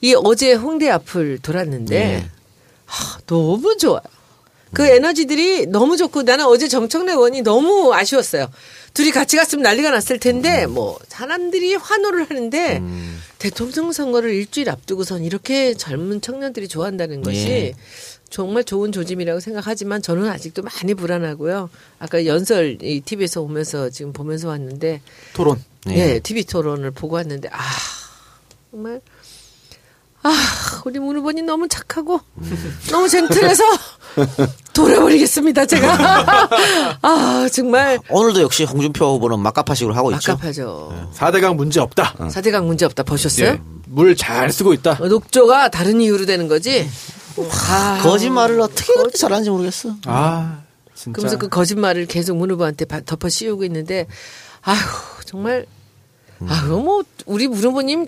이 0.00 0.14
어제 0.16 0.54
홍대 0.54 0.88
앞을 0.88 1.40
돌았는데 1.40 1.98
네. 1.98 2.26
하, 2.86 3.18
너무 3.26 3.76
좋아요. 3.76 4.00
그 4.72 4.82
음. 4.82 4.88
에너지들이 4.88 5.66
너무 5.66 5.96
좋고 5.96 6.22
나는 6.22 6.46
어제 6.46 6.68
정청래 6.68 7.12
의원이 7.12 7.42
너무 7.42 7.92
아쉬웠어요. 7.92 8.48
둘이 8.94 9.10
같이 9.10 9.36
갔으면 9.36 9.62
난리가 9.62 9.90
났을 9.90 10.18
텐데 10.18 10.64
음. 10.64 10.74
뭐 10.74 10.98
사람들이 11.08 11.74
환호를 11.74 12.30
하는데 12.30 12.82
대통령 13.38 13.92
선거를 13.92 14.32
일주일 14.32 14.70
앞두고선 14.70 15.24
이렇게 15.24 15.74
젊은 15.74 16.20
청년들이 16.20 16.66
좋아한다는 16.68 17.22
것이 17.22 17.48
예. 17.48 17.74
정말 18.30 18.62
좋은 18.64 18.92
조짐이라고 18.92 19.40
생각하지만 19.40 20.00
저는 20.02 20.28
아직도 20.28 20.62
많이 20.62 20.94
불안하고요. 20.94 21.68
아까 21.98 22.24
연설 22.26 22.78
이 22.80 23.00
TV에서 23.00 23.42
오면서 23.42 23.90
지금 23.90 24.12
보면서 24.12 24.48
왔는데 24.48 25.02
토론. 25.34 25.60
예, 25.88 26.20
TV 26.20 26.44
토론을 26.44 26.92
보고 26.92 27.16
왔는데 27.16 27.48
아 27.52 27.58
정말 28.70 29.00
아 30.22 30.30
우리 30.84 30.98
문 30.98 31.16
후보님 31.16 31.46
너무 31.46 31.66
착하고 31.66 32.20
너무 32.90 33.08
젠틀해서 33.08 33.64
돌아버리겠습니다 34.74 35.64
제가 35.64 36.48
아 37.00 37.48
정말 37.50 37.98
오늘도 38.10 38.42
역시 38.42 38.64
홍준표 38.64 39.14
후보는 39.14 39.40
막가파식으로 39.40 39.94
하고 39.94 40.12
있죠. 40.12 40.32
막갑하죠. 40.32 41.10
4대강 41.16 41.56
문제 41.56 41.80
없다. 41.80 42.28
사대강 42.30 42.66
문제 42.66 42.84
없다 42.84 43.02
보셨어요? 43.02 43.46
예. 43.48 43.60
물잘 43.86 44.52
쓰고 44.52 44.72
있다. 44.74 44.98
어, 45.00 45.08
녹조가 45.08 45.70
다른 45.70 46.00
이유로 46.00 46.26
되는 46.26 46.46
거지. 46.46 46.88
아, 47.68 48.00
거짓말을 48.02 48.60
어떻게 48.60 48.92
그렇게 48.94 49.16
잘하는지 49.18 49.50
모르겠어. 49.50 49.94
아, 50.06 50.60
진짜. 50.94 51.12
그러면서 51.16 51.38
그 51.38 51.48
거짓말을 51.48 52.06
계속 52.06 52.36
문 52.36 52.50
후보한테 52.50 52.84
바- 52.84 53.00
덮어 53.00 53.28
씌우고 53.28 53.64
있는데 53.64 54.06
아휴 54.62 54.78
정말 55.24 55.66
아유 56.48 56.68
뭐 56.82 57.02
우리 57.26 57.48
문 57.48 57.58
후보님 57.62 58.06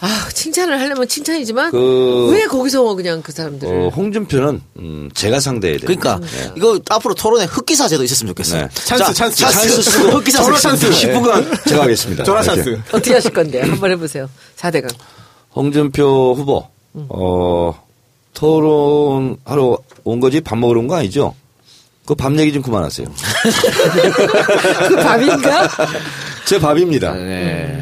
아 0.00 0.28
칭찬을 0.32 0.78
하려면 0.80 1.06
칭찬이지만 1.08 1.70
그- 1.70 2.30
왜 2.32 2.46
거기서 2.46 2.94
그냥 2.96 3.22
그 3.22 3.30
사람들을 3.32 3.72
어, 3.80 3.88
홍준표는 3.90 4.60
음, 4.78 5.10
제가 5.14 5.38
상대해야 5.40 5.78
돼요. 5.78 5.86
그러니까 5.86 6.20
이거 6.56 6.80
앞으로 6.90 7.14
토론에 7.14 7.44
흑기사 7.44 7.86
제도 7.88 8.02
있었으면 8.04 8.30
좋겠어요. 8.30 8.62
네. 8.62 8.68
찬스, 8.74 9.12
찬스. 9.14 9.36
찬스 9.38 9.82
쓰고 9.82 10.08
흑기사 10.18 10.42
전화 10.42 10.56
쓰고. 10.58 10.78
찬스. 10.78 10.90
10분간 11.08 11.68
제가 11.68 11.82
하겠습니다. 11.84 12.24
전화 12.24 12.42
이렇게. 12.42 12.62
찬스. 12.64 12.80
어떻게 12.92 13.14
하실 13.14 13.32
건데 13.32 13.60
한번 13.60 13.90
해보세요. 13.92 14.28
4대강. 14.56 14.92
홍준표 15.54 16.34
후보 16.36 16.66
어, 16.94 17.83
토론하러 18.34 19.78
온 20.04 20.20
거지 20.20 20.40
밥 20.40 20.58
먹으러 20.58 20.80
온 20.80 20.88
거 20.88 20.96
아니죠? 20.96 21.34
그 22.06 22.14
밥 22.14 22.38
얘기 22.38 22.52
좀 22.52 22.60
그만하세요. 22.62 23.06
그 24.88 24.96
밥인가? 24.96 25.68
제 26.44 26.58
밥입니다. 26.60 27.14
네. 27.14 27.80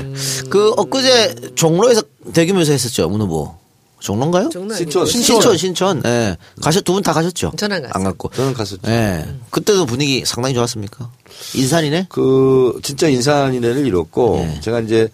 그 0.49 0.71
엊그제 0.77 1.53
종로에서 1.57 2.03
대규모에서 2.33 2.71
했었죠 2.73 3.09
문 3.09 3.21
후보. 3.23 3.55
종로인가요? 3.99 4.49
종로 4.51 4.75
신촌. 4.75 5.03
아니고. 5.03 5.11
신촌 5.13 5.57
신촌. 5.57 6.03
예. 6.07 6.37
가셨 6.61 6.83
두 6.85 6.93
분 6.93 7.03
다 7.03 7.13
가셨죠? 7.13 7.53
전안 7.57 7.83
갔어요. 7.83 7.93
안 7.95 8.05
갔고. 8.05 8.31
저는 8.35 8.53
갔었죠. 8.55 8.81
예. 8.89 9.25
그때도 9.51 9.87
분위기 9.87 10.25
상당히 10.25 10.55
좋았습니까? 10.55 11.09
인산이네. 11.55 12.07
그 12.09 12.79
진짜 12.83 13.09
인산인해를 13.09 13.87
이뤘고 13.87 14.37
네. 14.45 14.61
제가 14.61 14.81
이제 14.81 15.09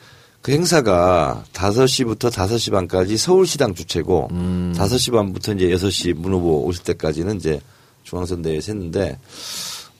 그 0.49 0.53
행사가 0.53 1.45
5시부터 1.53 2.31
5시 2.31 2.73
반까지 2.73 3.19
서울시당 3.19 3.75
주최고 3.75 4.29
음. 4.31 4.73
5시 4.75 5.13
반부터 5.13 5.53
이제 5.53 5.69
6시 5.69 6.15
문 6.15 6.33
후보 6.33 6.65
오실 6.65 6.85
때까지는 6.85 7.37
이제 7.37 7.61
중앙선대에서 8.05 8.73
했는데 8.73 9.19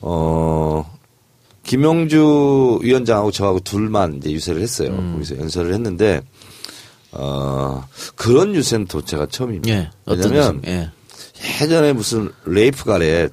어 0.01 0.91
김용주 1.65 2.79
위원장하고 2.81 3.31
저하고 3.31 3.61
둘만 3.61 4.17
이제 4.17 4.31
유세를 4.31 4.63
했어요. 4.63 4.89
음. 4.89 5.13
거기서 5.13 5.37
연설을 5.37 5.75
했는데 5.75 6.23
어 7.13 7.87
그런 8.17 8.55
유세는 8.55 8.87
또 8.87 9.05
제가 9.05 9.27
처음입니다. 9.27 9.69
예. 9.69 9.91
왜냐면? 10.07 10.63
예. 10.67 10.91
예전에 11.61 11.93
무슨 11.93 12.33
레이프 12.47 12.87
가렛 12.87 13.33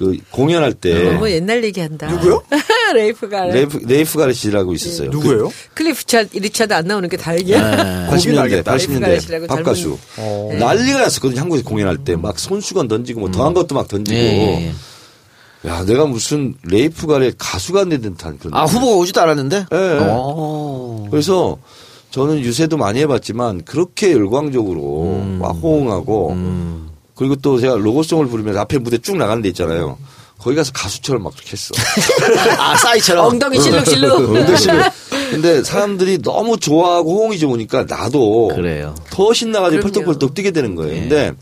그 0.00 0.16
공연할 0.30 0.72
때 0.72 1.12
너무 1.12 1.30
옛날 1.30 1.62
얘기한다. 1.62 2.10
누구요? 2.10 2.42
레이프 2.94 3.28
가렛. 3.28 3.52
레이프, 3.52 3.80
레이프 3.84 4.16
가렛이라고 4.18 4.72
있었어요. 4.72 5.10
누구예요? 5.10 5.52
클리프 5.74 6.04
차 6.06 6.22
리차드 6.32 6.72
안 6.72 6.86
나오는 6.86 7.06
게 7.06 7.18
다행이야. 7.18 8.06
그 8.08 8.16
80년대, 8.16 8.38
알겠다. 8.38 8.74
80년대 8.76 9.00
가렛이라고 9.02 9.46
팝 9.46 9.62
가수. 9.62 9.98
젊은- 10.16 10.58
난리가 10.58 11.00
났었거든요. 11.00 11.40
한국에서 11.42 11.68
공연할 11.68 11.98
때. 11.98 12.16
막 12.16 12.38
손수건 12.38 12.88
던지고 12.88 13.20
뭐 13.20 13.30
더한 13.30 13.52
것도 13.52 13.74
막 13.74 13.88
던지고. 13.88 14.16
예, 14.16 14.22
예, 14.22 14.72
예. 15.64 15.68
야, 15.68 15.84
내가 15.84 16.06
무슨 16.06 16.54
레이프 16.62 17.06
가렛 17.06 17.34
가수가 17.36 17.84
된 17.90 18.00
듯한 18.00 18.38
그런. 18.38 18.54
아 18.54 18.64
후보가 18.64 18.96
오지도 18.96 19.20
않았는데. 19.20 19.66
예, 19.70 19.76
예. 19.76 19.98
오. 20.00 21.06
그래서 21.10 21.58
저는 22.10 22.38
유세도 22.40 22.78
많이 22.78 23.00
해봤지만 23.00 23.64
그렇게 23.66 24.12
열광적으로 24.12 25.20
음. 25.22 25.38
막 25.42 25.50
호응하고 25.62 26.30
그리고 27.20 27.36
또 27.36 27.60
제가 27.60 27.76
로고송을 27.76 28.28
부르면서 28.28 28.60
앞에 28.60 28.78
무대 28.78 28.96
쭉 28.96 29.18
나가는 29.18 29.42
데 29.42 29.50
있잖아요. 29.50 29.98
거기 30.38 30.56
가서 30.56 30.72
가수처럼 30.72 31.22
막 31.22 31.34
그렇게 31.34 31.52
했어. 31.52 31.74
아 32.58 32.74
싸이처럼. 32.78 33.26
엉덩이 33.26 33.60
실룩실룩. 33.60 34.32
근데 35.30 35.62
사람들이 35.62 36.22
너무 36.22 36.56
좋아하고 36.56 37.18
호응이 37.18 37.38
좋으니까 37.38 37.84
나도 37.84 38.52
그래요. 38.54 38.94
더 39.10 39.34
신나가지고 39.34 39.82
그럼요. 39.82 39.92
펄떡펄떡 39.92 40.34
뛰게 40.34 40.50
되는 40.52 40.74
거예요. 40.74 40.94
예. 40.94 41.00
근데 41.00 41.32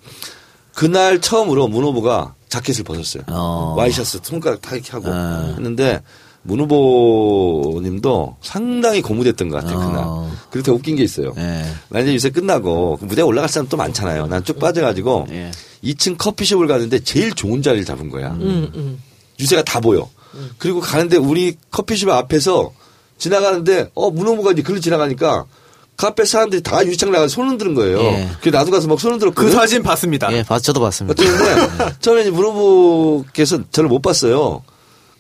그날 0.75 1.21
처음으로 1.21 1.69
문 1.69 1.85
후보가 1.85 2.35
자켓을 2.49 2.83
벗었어요. 2.83 3.23
어. 3.29 3.77
와이셔츠 3.79 4.19
손가락 4.25 4.61
다 4.61 4.75
이렇게 4.75 4.91
하고 4.91 5.07
아. 5.13 5.55
했는데 5.59 6.03
문 6.43 6.61
후보님도 6.61 8.37
상당히 8.41 9.03
고무됐던 9.03 9.49
것 9.49 9.57
같아요. 9.63 9.79
그날. 9.79 10.05
어. 10.07 10.31
그리고 10.51 10.67
더 10.67 10.73
웃긴 10.73 10.97
게 10.97 11.03
있어요. 11.03 11.33
예. 11.37 11.65
나 11.91 12.01
이제 12.01 12.15
유세 12.15 12.31
끝나고 12.31 12.97
그 13.01 13.05
무대에 13.05 13.23
올라갈 13.25 13.49
사람 13.49 13.69
또 13.69 13.77
많잖아요. 13.77 14.27
난 14.29 14.43
쭉 14.45 14.59
빠져가지고 14.59 15.27
예. 15.31 15.51
2층 15.85 16.17
커피숍을 16.17 16.67
가는데 16.67 17.01
제일 17.01 17.33
좋은 17.35 17.63
자리를 17.63 17.85
잡은 17.85 18.09
거야. 18.09 18.29
음, 18.33 18.71
음. 18.75 19.03
유세가 19.41 19.63
다 19.63 19.81
보여. 19.81 20.09
그리고 20.59 20.81
가는데 20.81 21.17
우리 21.17 21.57
커피숍 21.71 22.09
앞에서 22.11 22.71
지나가는데 23.19 23.91
어 23.95 24.11
문호부가 24.11 24.53
이제 24.53 24.63
글로 24.63 24.79
지나가니까 24.81 25.45
그 25.97 26.07
앞에 26.07 26.25
사람들이 26.25 26.63
다 26.63 26.85
유리창 26.87 27.11
나가서 27.11 27.29
손 27.35 27.49
흔드는 27.49 27.75
거예요. 27.75 27.99
예. 28.01 28.29
그래서 28.41 28.57
나도 28.59 28.71
가서 28.71 28.87
막손그 28.87 29.13
흔들었거든. 29.15 29.51
사진 29.51 29.83
봤습니다. 29.83 30.33
예, 30.33 30.45
봤, 30.45 30.61
저도 30.63 30.81
봤습니다. 30.81 31.21
처음에 32.01 32.21
이제 32.23 32.31
문호부께서 32.31 33.65
저를 33.73 33.89
못 33.89 34.01
봤어요. 34.01 34.63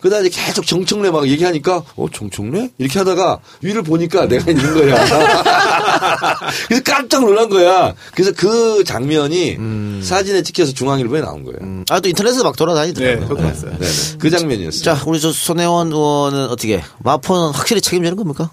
그러다 0.01 0.21
이제 0.21 0.29
계속 0.31 0.67
정청래 0.67 1.11
막 1.11 1.27
얘기하니까 1.29 1.83
어 1.97 2.07
정청래 2.13 2.71
이렇게 2.79 2.99
하다가 2.99 3.41
위를 3.63 3.83
보니까 3.83 4.27
내가 4.27 4.49
있는 4.51 4.75
거야. 4.75 4.95
그래서 6.69 6.83
깜짝 6.85 7.21
놀란 7.25 7.49
거야. 7.49 7.95
그래서 8.15 8.33
그 8.37 8.85
장면이 8.85 10.03
사진에 10.03 10.43
찍혀서 10.43 10.73
중앙일보에 10.73 11.21
나온 11.21 11.43
거예요. 11.45 11.59
음, 11.63 11.85
아, 11.91 12.01
또 12.01 12.09
인터넷에서 12.09 12.45
막 12.45 12.53
네, 12.55 12.59
돌아다니더라고요. 12.59 13.29
저도 13.29 13.37
봤어요. 13.43 13.71
네네. 13.79 13.93
그 14.19 14.31
장면이었어요. 14.31 14.83
자, 14.83 15.03
우리 15.07 15.21
저 15.21 15.33
손혜원 15.33 15.89
의원은 15.93 16.47
어떻게 16.49 16.83
마포는 17.01 17.51
확실히 17.53 17.81
책임지는 17.81 18.17
겁니까? 18.17 18.51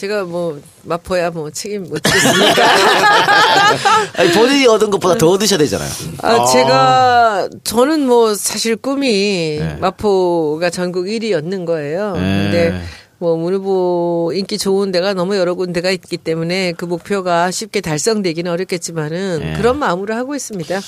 제가 0.00 0.24
뭐 0.24 0.58
마포야 0.84 1.30
뭐 1.30 1.50
책임 1.50 1.82
못 1.82 2.02
지겠습니까? 2.02 2.64
아니, 4.16 4.32
본인이 4.32 4.66
얻은 4.66 4.88
것보다 4.88 5.18
더 5.18 5.28
얻으셔야 5.28 5.58
되잖아요. 5.58 5.90
아, 6.22 6.46
제가 6.46 7.50
저는 7.64 8.06
뭐 8.06 8.34
사실 8.34 8.76
꿈이 8.76 9.58
네. 9.58 9.76
마포가 9.78 10.70
전국 10.70 11.04
1위 11.04 11.32
였는 11.32 11.66
거예요. 11.66 12.14
네. 12.14 12.20
근데 12.20 12.82
뭐 13.18 13.36
문후보 13.36 14.32
인기 14.34 14.56
좋은 14.56 14.90
데가 14.90 15.12
너무 15.12 15.36
여러 15.36 15.54
군데가 15.54 15.90
있기 15.90 16.16
때문에 16.16 16.72
그 16.72 16.86
목표가 16.86 17.50
쉽게 17.50 17.82
달성되기는 17.82 18.50
어렵겠지만은 18.50 19.38
네. 19.40 19.54
그런 19.58 19.78
마음으로 19.78 20.14
하고 20.14 20.34
있습니다. 20.34 20.80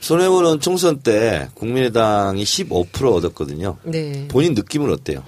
손혜원은 0.00 0.60
총선 0.60 0.98
때 0.98 1.48
국민의당이 1.54 2.44
15% 2.44 3.14
얻었거든요. 3.14 3.78
네. 3.84 4.28
본인 4.28 4.52
느낌은 4.52 4.92
어때요? 4.92 5.24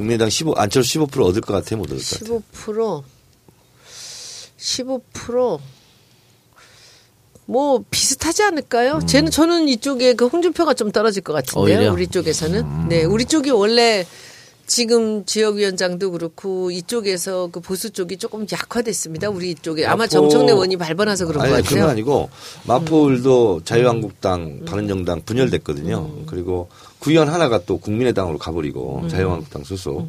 국민의당 0.00 0.30
15, 0.30 0.54
안철수 0.56 0.98
15% 0.98 1.22
얻을 1.26 1.42
것 1.42 1.52
같아요? 1.52 1.76
못 1.78 1.84
얻을 1.92 1.98
것 1.98 2.20
같아요? 2.20 2.42
15% 2.64 3.02
15%. 4.58 5.60
뭐 7.44 7.84
비슷하지 7.90 8.42
않을까요? 8.44 9.00
쟤는 9.06 9.30
저는 9.30 9.68
이쪽에 9.68 10.14
그 10.14 10.26
홍준표가 10.26 10.72
좀 10.74 10.90
떨어질 10.90 11.22
것 11.22 11.32
같은데요. 11.34 11.60
음. 11.76 11.78
오히려? 11.80 11.90
음. 11.90 11.94
우리 11.94 12.06
쪽에서는. 12.06 12.88
네, 12.88 13.04
우리 13.04 13.24
쪽이 13.26 13.50
원래 13.50 14.06
지금 14.66 15.24
지역위원장도 15.26 16.12
그렇고 16.12 16.70
이쪽에서 16.70 17.48
그 17.52 17.60
보수 17.60 17.90
쪽이 17.90 18.16
조금 18.18 18.46
약화됐습니다. 18.50 19.28
우리 19.28 19.50
이쪽에 19.50 19.84
아마 19.84 20.06
마포- 20.06 20.10
정청래 20.10 20.52
의원이 20.52 20.76
밟아놔서 20.78 21.26
그런 21.26 21.42
아니, 21.42 21.50
것 21.50 21.56
아니, 21.56 21.64
그건 21.64 21.78
같아요. 21.80 21.90
아니고 21.92 22.30
마포을도 22.66 23.62
자유한국당, 23.64 24.64
바른정당 24.64 25.22
분열됐거든요. 25.26 26.24
그리고 26.26 26.68
구의원 27.00 27.28
하나가 27.28 27.60
또 27.64 27.78
국민의당으로 27.78 28.38
가버리고 28.38 29.08
자유한국당 29.10 29.64
소속. 29.64 30.06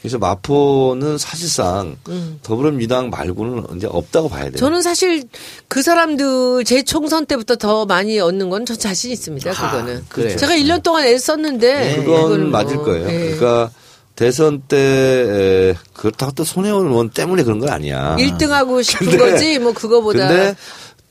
그래서 0.00 0.16
마포는 0.18 1.18
사실상 1.18 1.96
더불어민주당 2.42 3.10
말고는 3.10 3.76
이제 3.76 3.86
없다고 3.86 4.30
봐야 4.30 4.44
돼요. 4.44 4.56
저는 4.56 4.80
사실 4.80 5.22
그 5.68 5.82
사람들 5.82 6.64
재총선 6.64 7.26
때부터 7.26 7.56
더 7.56 7.84
많이 7.84 8.18
얻는 8.18 8.48
건 8.48 8.64
저 8.64 8.74
자신 8.74 9.10
있습니다. 9.10 9.52
그거는. 9.52 10.04
그래요. 10.08 10.36
제가 10.36 10.54
1년 10.54 10.82
동안 10.82 11.04
애썼는데 11.06 11.96
그건 11.96 12.04
그거는 12.22 12.50
맞을 12.50 12.76
뭐, 12.76 12.84
거예요. 12.86 13.08
예. 13.10 13.18
그러니까 13.36 13.70
대선 14.16 14.62
때 14.62 14.76
에, 14.78 15.74
그렇다고 15.92 16.32
또 16.32 16.44
손혜원 16.44 16.86
의원 16.88 17.10
때문에 17.10 17.42
그런 17.42 17.58
건 17.58 17.68
아니야. 17.68 18.16
1등하고 18.18 18.80
싶은 18.84 19.06
근데- 19.06 19.18
거지 19.32 19.58
뭐 19.58 19.72
그거보다 19.74 20.28
근데 20.28 20.54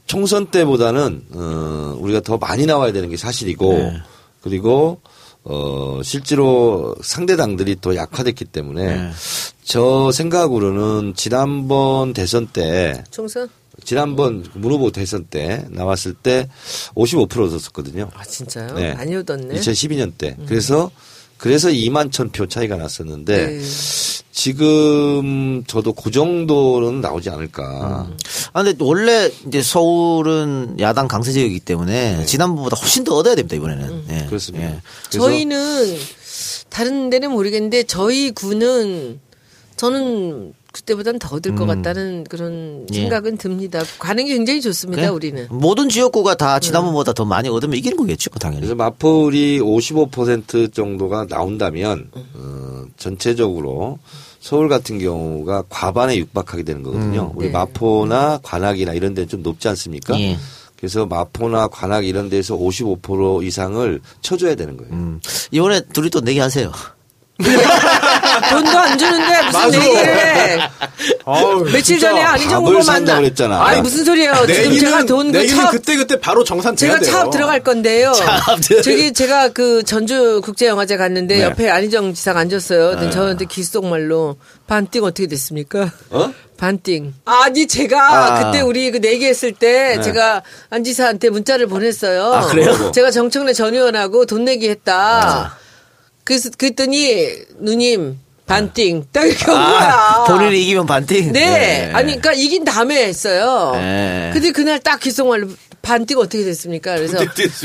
총선 0.07 0.47
때보다는 0.47 1.25
어, 1.35 1.95
우리가 1.99 2.21
더 2.21 2.37
많이 2.37 2.65
나와야 2.65 2.91
되는 2.91 3.09
게 3.09 3.17
사실이고 3.17 3.73
네. 3.73 3.93
그리고 4.41 5.01
어, 5.51 6.01
실제로 6.03 6.95
상대 7.01 7.35
당들이 7.35 7.81
더 7.81 7.95
약화됐기 7.95 8.45
때문에 8.45 8.85
네. 8.85 9.11
저 9.63 10.11
생각으로는 10.11 11.13
지난번 11.15 12.13
대선 12.13 12.45
때 12.45 13.03
총선 13.09 13.49
지난번 13.83 14.45
문 14.53 14.71
후보 14.71 14.91
대선 14.91 15.25
때 15.25 15.65
나왔을 15.69 16.13
때 16.13 16.47
55% 16.95 17.47
얻었었거든요. 17.47 18.11
아 18.13 18.23
진짜요? 18.23 18.75
네. 18.75 18.93
많이 18.93 19.15
얻었네. 19.15 19.55
음. 19.55 19.59
2012년 19.59 20.11
때. 20.15 20.37
그래서 20.45 20.91
그래서 21.39 21.69
2만 21.69 22.11
천 22.11 22.29
표 22.29 22.45
차이가 22.47 22.75
났었는데 22.75 23.47
네. 23.47 23.61
지금 24.31 25.63
저도 25.67 25.93
그 25.93 26.11
정도는 26.11 27.01
나오지 27.01 27.29
않을까. 27.29 28.07
아, 28.53 28.63
근데 28.63 28.77
원래 28.83 29.31
이제 29.47 29.61
서울은 29.61 30.77
야당 30.79 31.07
강세 31.07 31.31
지역이기 31.31 31.61
때문에 31.61 32.25
지난번보다 32.25 32.75
훨씬 32.77 33.03
더 33.03 33.15
얻어야 33.15 33.35
됩니다, 33.35 33.55
이번에는. 33.55 34.03
예. 34.09 34.13
네. 34.13 34.25
그렇습니다. 34.27 34.65
예. 34.67 34.79
저희는 35.09 35.97
다른 36.69 37.09
데는 37.09 37.31
모르겠는데 37.31 37.83
저희 37.83 38.31
구는 38.31 39.19
저는 39.75 40.53
그때보단 40.71 41.17
더 41.19 41.35
얻을 41.35 41.55
것 41.55 41.65
같다는 41.65 42.23
그런 42.25 42.85
예. 42.93 43.01
생각은 43.01 43.37
듭니다. 43.37 43.81
가능이 43.99 44.29
굉장히 44.29 44.61
좋습니다. 44.61 45.01
그냥 45.01 45.15
우리는. 45.15 45.47
모든 45.49 45.89
지역구가 45.89 46.33
음. 46.33 46.37
다 46.37 46.59
지난번보다 46.59 47.13
더 47.13 47.25
많이 47.25 47.49
얻으면 47.49 47.75
이기는 47.77 47.97
거겠죠, 47.97 48.29
당연히. 48.31 48.61
그래서 48.61 48.75
마포울이 48.75 49.59
55% 49.59 50.73
정도가 50.73 51.25
나온다면 51.29 52.09
어, 52.13 52.83
전체적으로 52.97 53.99
서울 54.39 54.69
같은 54.69 54.99
경우가 54.99 55.63
과반에 55.69 56.17
육박하게 56.17 56.63
되는 56.63 56.83
거거든요. 56.83 57.33
우리 57.35 57.47
네. 57.47 57.51
마포나 57.51 58.39
관악이나 58.43 58.93
이런 58.93 59.13
데는 59.13 59.27
좀 59.27 59.43
높지 59.43 59.67
않습니까? 59.69 60.19
예. 60.19 60.37
그래서 60.77 61.05
마포나 61.05 61.67
관악 61.67 62.05
이런 62.05 62.29
데서 62.29 62.55
55% 62.55 63.43
이상을 63.43 63.99
쳐줘야 64.21 64.55
되는 64.55 64.77
거예요. 64.77 64.93
음. 64.93 65.19
이번에 65.51 65.81
둘이 65.91 66.09
또 66.09 66.21
내기 66.21 66.39
하세요. 66.39 66.71
돈도 68.49 68.77
안 68.77 68.97
주는데 68.97 69.41
무슨 69.43 69.59
맞아. 69.59 69.79
내기를 69.79 70.17
해. 70.17 70.69
아우, 71.25 71.63
며칠. 71.63 71.99
전에 71.99 72.21
안희정 72.21 72.51
밥을 72.63 72.67
후보 72.67 72.81
산다고 72.81 73.05
만나. 73.05 73.21
그랬잖아. 73.21 73.63
아니 73.65 73.81
무슨 73.81 74.03
소리예요? 74.03 74.33
지금 74.47 74.47
내기는 74.55 74.79
제가 74.79 75.05
돈그 75.05 75.37
내기는 75.37 75.63
차 75.63 75.69
그때 75.71 75.95
그때 75.95 76.19
바로 76.19 76.43
정산 76.43 76.75
제가 76.75 76.99
돼요. 76.99 77.09
차업 77.11 77.31
들어갈 77.31 77.63
건데요. 77.63 78.11
차업 78.13 78.59
들어갈- 78.61 78.83
저기 78.83 79.13
제가 79.13 79.49
그 79.49 79.83
전주 79.83 80.41
국제영화제 80.43 80.97
갔는데 80.97 81.37
네. 81.37 81.43
옆에 81.43 81.69
안희정 81.69 82.13
지사가 82.13 82.39
앉았어요. 82.41 82.91
근데 82.91 83.09
저한테 83.09 83.45
귓속말로 83.45 84.35
반띵 84.67 85.03
어떻게 85.03 85.27
됐습니까? 85.27 85.91
어? 86.09 86.33
반띵. 86.57 87.13
아니 87.23 87.67
제가 87.67 88.35
아. 88.37 88.43
그때 88.51 88.61
우리 88.61 88.91
그 88.91 88.97
내기했을 88.97 89.53
때 89.53 90.01
제가 90.01 90.43
안 90.69 90.83
지사한테 90.83 91.29
문자를 91.29 91.67
보냈어요. 91.67 92.33
아, 92.33 92.41
그래요? 92.47 92.91
제가 92.91 93.11
정청래 93.11 93.53
전 93.53 93.73
의원하고 93.73 94.25
돈 94.25 94.43
내기 94.43 94.69
했다. 94.69 95.57
그래서 96.29 96.51
그랬더니 96.55 97.25
누님 97.57 98.19
반띵 98.45 99.05
딱 99.11 99.25
이렇게 99.25 99.49
온 99.49 99.57
거야. 99.57 99.93
아, 99.93 100.23
본인이 100.25 100.61
이기면 100.61 100.85
반띵? 100.85 101.33
네. 101.33 101.89
아니, 101.91 102.19
그러니까 102.19 102.33
이긴 102.33 102.63
다음에 102.65 103.03
했어요. 103.07 103.71
네. 103.73 104.29
근데 104.31 104.51
그날 104.51 104.79
딱 104.79 104.99
귓속말로 104.99 105.47
반띵 105.81 106.19
어떻게 106.19 106.43
됐습니까? 106.43 106.97
그래서 106.97 107.17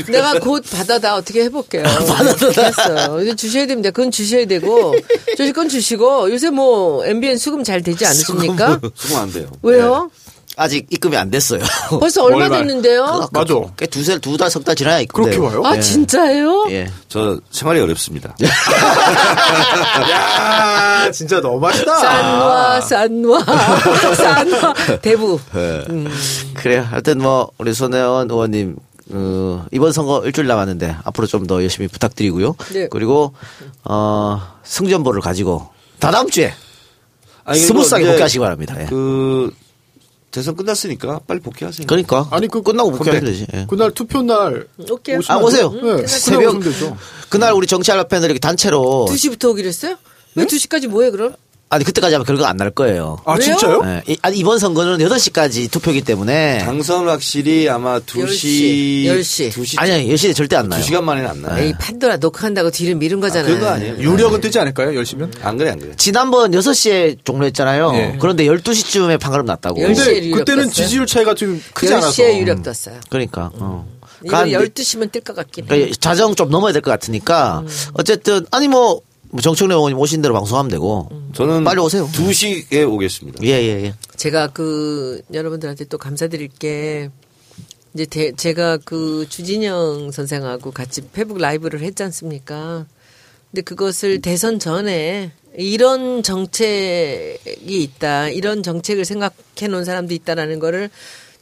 내가 0.07 0.39
곧 0.39 0.63
받아다 0.67 1.13
어떻게 1.15 1.43
해볼게요. 1.43 1.83
받아다 2.09 2.47
했어요. 2.63 3.35
주셔야 3.35 3.67
됩니다. 3.67 3.91
그건 3.91 4.09
주셔야 4.09 4.47
되고 4.47 4.95
저희 5.37 5.53
건 5.53 5.69
주시고 5.69 6.31
요새 6.31 6.49
뭐 6.49 7.05
MBN 7.05 7.37
수금 7.37 7.63
잘 7.63 7.83
되지 7.83 8.03
않으십니까? 8.03 8.81
수고 8.95 9.17
안 9.19 9.31
돼요. 9.31 9.51
왜요? 9.61 10.09
아직 10.57 10.87
입금이 10.89 11.17
안 11.17 11.29
됐어요. 11.29 11.61
벌써 11.99 12.23
얼마 12.23 12.43
월말. 12.43 12.59
됐는데요? 12.65 13.27
맞아. 13.31 13.53
꽤 13.77 13.85
두세, 13.87 14.17
두 14.19 14.37
달, 14.37 14.49
석 14.49 14.63
달 14.63 14.75
지나야 14.75 14.99
입금. 15.01 15.23
그렇게 15.25 15.37
와요? 15.39 15.61
아 15.65 15.79
진짜예요? 15.79 16.67
예. 16.71 16.89
저 17.09 17.39
생활이 17.51 17.79
어렵습니다. 17.81 18.35
야, 20.11 21.11
진짜 21.11 21.39
너무하시다. 21.39 21.95
산와 21.95 22.81
산와 22.81 23.39
산와 24.15 24.73
대부. 25.01 25.39
그래요. 26.55 26.87
하여튼 26.89 27.19
뭐, 27.19 27.49
우리 27.57 27.73
손혜원 27.73 28.29
의원님, 28.29 28.75
어, 29.11 29.65
이번 29.71 29.91
선거 29.91 30.21
일주일 30.25 30.47
남았는데, 30.47 30.97
앞으로 31.03 31.27
좀 31.27 31.45
더 31.47 31.61
열심히 31.61 31.87
부탁드리고요. 31.87 32.55
네. 32.73 32.87
그리고, 32.89 33.33
어, 33.83 34.41
승전보를 34.63 35.21
가지고, 35.21 35.69
다다음 35.99 36.29
주에, 36.29 36.53
아니, 37.43 37.59
스무스하게 37.59 38.07
복귀하시기 38.07 38.39
바랍니다. 38.39 38.75
예. 38.79 38.85
그 38.85 39.51
대선 40.35 40.53
끝났으니까 40.57 41.21
빨리 41.25 41.39
복귀하세요. 41.39 41.87
그러니까. 41.87 42.27
아니 42.29 42.49
그 42.49 42.61
끝나고 42.61 42.91
복귀하면 42.91 43.23
되지. 43.23 43.47
예. 43.53 43.65
그날 43.69 43.91
투표 43.91 44.21
날 44.21 44.67
오케이. 44.91 45.17
아, 45.29 45.37
오세요. 45.37 45.71
네, 45.71 46.05
새벽- 46.05 46.61
새벽. 46.61 46.97
그날 47.29 47.53
우리 47.53 47.65
정치 47.67 47.89
알바 47.93 48.09
팬들 48.09 48.29
이렇게 48.29 48.39
단체로, 48.39 49.05
2시부터 49.09 49.51
오기로 49.51 49.67
했어요? 49.69 49.95
왜 50.35 50.45
2시까지 50.45 50.87
뭐해 50.87 51.11
그럼? 51.11 51.35
아니, 51.67 51.83
그때까지 51.83 52.13
하면 52.13 52.25
결과 52.25 52.47
안날 52.47 52.69
거예요. 52.69 53.17
아 53.25 53.33
왜요? 53.33 53.41
진짜요? 53.41 53.81
예. 53.85 54.03
이- 54.07 54.17
아니, 54.21 54.37
이번 54.37 54.59
선거는 54.59 54.99
8시까지 54.99 55.69
투표기 55.71 56.01
때문에. 56.01 56.59
당선 56.59 57.07
확실히 57.09 57.67
아마 57.67 57.99
2시 57.99 59.05
10시. 59.05 59.49
2시 59.51 59.79
아니, 59.79 60.07
10시에 60.13 60.35
절대 60.35 60.55
안 60.55 60.69
나요. 60.69 60.81
2시간 60.81 61.01
만에는 61.03 61.29
안 61.29 61.41
나요. 61.41 61.63
에이 61.63 61.73
판도라 61.79 62.17
녹화한다고 62.17 62.69
뒤를 62.69 62.95
미룬 62.95 63.19
거잖아요. 63.19 63.45
그런 63.47 63.59
거 63.59 63.67
아니에요. 63.75 63.97
유력은 63.97 64.41
뜨지 64.41 64.59
않을까요? 64.59 64.95
열시면? 64.95 65.33
안 65.41 65.57
그래 65.57 65.71
안 65.71 65.79
그래. 65.79 65.93
지난번 65.97 66.51
6시에 66.51 67.17
종료했잖아요. 67.25 67.91
예. 67.95 68.17
그런데 68.21 68.45
12시쯤에 68.45 69.19
판가름 69.19 69.47
났다고. 69.47 69.81
10 69.81 69.95
시에 69.95 70.05
근데 70.05 70.25
유력 70.27 70.37
그때는 70.39 70.63
떴어요? 70.69 70.73
지지율 70.85 71.05
차이가 71.07 71.33
좀 71.33 71.61
크지 71.73 71.93
않아서. 71.95 72.11
10시에 72.11 72.37
유력 72.39 72.61
떴어요. 72.63 72.99
그러니까. 73.09 73.49
어. 73.55 73.87
간- 74.29 74.47
12시면 74.49 75.11
뜰 75.11 75.21
것 75.21 75.35
같긴 75.35 75.65
해. 75.65 75.67
그러니까 75.67 75.95
자정 75.99 76.35
좀 76.35 76.49
넘어야 76.49 76.71
될 76.73 76.81
것 76.81 76.89
같으니까 76.91 77.63
음. 77.65 77.67
어쨌든 77.93 78.45
아니 78.51 78.67
뭐 78.67 79.01
정청래 79.41 79.73
의원님 79.75 79.97
오신 79.99 80.21
대로 80.21 80.33
방송하면 80.33 80.69
되고 80.69 81.09
저는 81.33 81.63
빨리 81.63 81.79
오세요. 81.79 82.07
2시에 82.13 82.87
오겠습니다. 82.91 83.43
예 83.43 83.49
예 83.49 83.83
예. 83.85 83.93
제가 84.15 84.47
그 84.47 85.21
여러분들한테 85.33 85.85
또 85.85 85.97
감사드릴 85.97 86.49
게 86.59 87.09
이제 87.93 88.05
대- 88.05 88.31
제가 88.33 88.77
그 88.83 89.25
주진영 89.29 90.11
선생하고 90.11 90.71
같이 90.71 91.01
페북 91.13 91.37
라이브를 91.37 91.81
했지 91.81 92.03
않습니까? 92.03 92.85
근데 93.51 93.61
그것을 93.61 94.21
대선 94.21 94.59
전에 94.59 95.31
이런 95.57 96.21
정책이 96.23 97.83
있다, 97.83 98.27
이런 98.29 98.63
정책을 98.63 99.05
생각해 99.05 99.67
놓은 99.69 99.85
사람도 99.85 100.13
있다라는 100.13 100.59
거를 100.59 100.89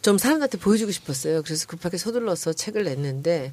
좀 0.03 0.17
사람들한테 0.19 0.59
보여주고 0.59 0.91
싶었어요. 0.91 1.41
그래서 1.43 1.65
급하게 1.65 1.97
서둘러서 1.97 2.53
책을 2.53 2.83
냈는데 2.83 3.51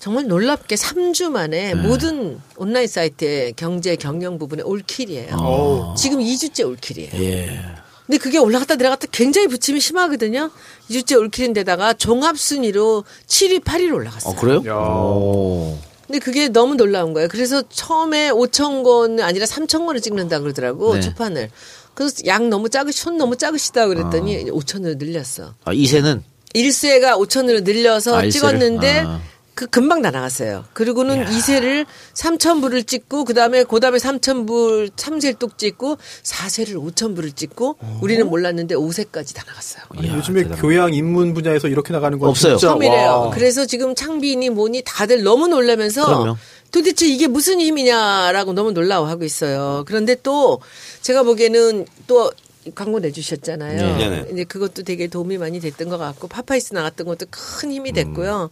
정말 0.00 0.26
놀랍게 0.26 0.76
3주 0.76 1.28
만에 1.28 1.74
모든 1.74 2.40
온라인 2.56 2.88
사이트의 2.88 3.52
경제 3.52 3.96
경영 3.96 4.38
부분에 4.38 4.62
올킬이에요. 4.62 5.94
지금 5.96 6.20
2주째 6.20 6.66
올킬이에요. 6.66 7.10
예. 7.22 7.60
근데 8.06 8.16
그게 8.16 8.38
올라갔다 8.38 8.76
내려갔다 8.76 9.06
굉장히 9.12 9.46
부침이 9.46 9.78
심하거든요. 9.78 10.50
2주째 10.88 11.18
올킬인데다가 11.18 11.92
종합 11.92 12.38
순위로 12.38 13.04
7위, 13.26 13.62
8위로 13.62 13.94
올라갔어요. 13.94 14.32
어 14.32 14.36
그래요? 14.40 14.62
야. 14.66 14.74
오. 14.74 15.78
근데 16.06 16.18
그게 16.18 16.48
너무 16.48 16.76
놀라운 16.76 17.12
거예요. 17.12 17.28
그래서 17.28 17.62
처음에 17.68 18.30
5천 18.30 18.82
권이 18.82 19.22
아니라 19.22 19.44
3천 19.44 19.84
권을 19.84 20.00
찍는다 20.00 20.40
그러더라고 20.40 20.94
네. 20.94 21.00
초판을. 21.02 21.50
그래서 21.92 22.16
양 22.26 22.48
너무 22.48 22.70
작으시, 22.70 22.98
손 23.02 23.18
너무 23.18 23.36
작으시다 23.36 23.86
그랬더니 23.86 24.46
5천으로 24.46 24.96
늘렸어. 24.96 25.54
아, 25.64 25.72
이세는 25.74 26.24
1세가 26.54 27.18
5천으로 27.18 27.62
늘려서 27.62 28.16
아? 28.16 28.28
찍었는데 28.28 29.00
아. 29.00 29.20
그 29.60 29.66
금방 29.66 30.00
다 30.00 30.10
나갔어요. 30.10 30.64
그리고는 30.72 31.30
이세를 31.30 31.84
3,000부를 32.14 32.86
찍고 32.86 33.26
그다음에 33.26 33.64
그다음에 33.64 33.98
3,000부 33.98 34.90
3세를 34.96 35.38
또 35.38 35.50
찍고 35.54 35.98
4세를 36.22 36.76
5,000부를 36.76 37.36
찍고 37.36 37.76
우리는 38.00 38.26
몰랐는데 38.26 38.74
5세까지 38.74 39.36
다 39.36 39.44
나갔어요. 39.46 39.82
아니, 39.98 40.08
요즘에 40.08 40.44
교양 40.44 40.94
인문 40.94 41.34
분야에서 41.34 41.68
이렇게 41.68 41.92
나가는 41.92 42.18
건 42.18 42.30
없어요. 42.30 42.56
진짜 42.56 42.68
처음이래요. 42.68 43.10
와. 43.10 43.30
그래서 43.32 43.66
지금 43.66 43.94
창비니 43.94 44.48
뭐니 44.48 44.80
다들 44.86 45.22
너무 45.24 45.46
놀라면서 45.46 46.06
그럼요. 46.06 46.36
도대체 46.72 47.06
이게 47.06 47.26
무슨 47.26 47.60
힘이냐라고 47.60 48.54
너무 48.54 48.72
놀라워하고 48.72 49.24
있어요. 49.24 49.84
그런데 49.86 50.16
또 50.22 50.62
제가 51.02 51.22
보기에는 51.22 51.84
또 52.06 52.32
광고 52.74 52.98
내주셨잖아요. 52.98 53.96
네, 53.98 54.08
네. 54.08 54.26
이제 54.32 54.44
그것도 54.44 54.84
되게 54.84 55.06
도움이 55.06 55.36
많이 55.36 55.60
됐던 55.60 55.90
것 55.90 55.98
같고 55.98 56.28
파파이스 56.28 56.72
나갔던 56.72 57.06
것도 57.06 57.26
큰 57.28 57.72
힘이 57.72 57.92
됐고요. 57.92 58.48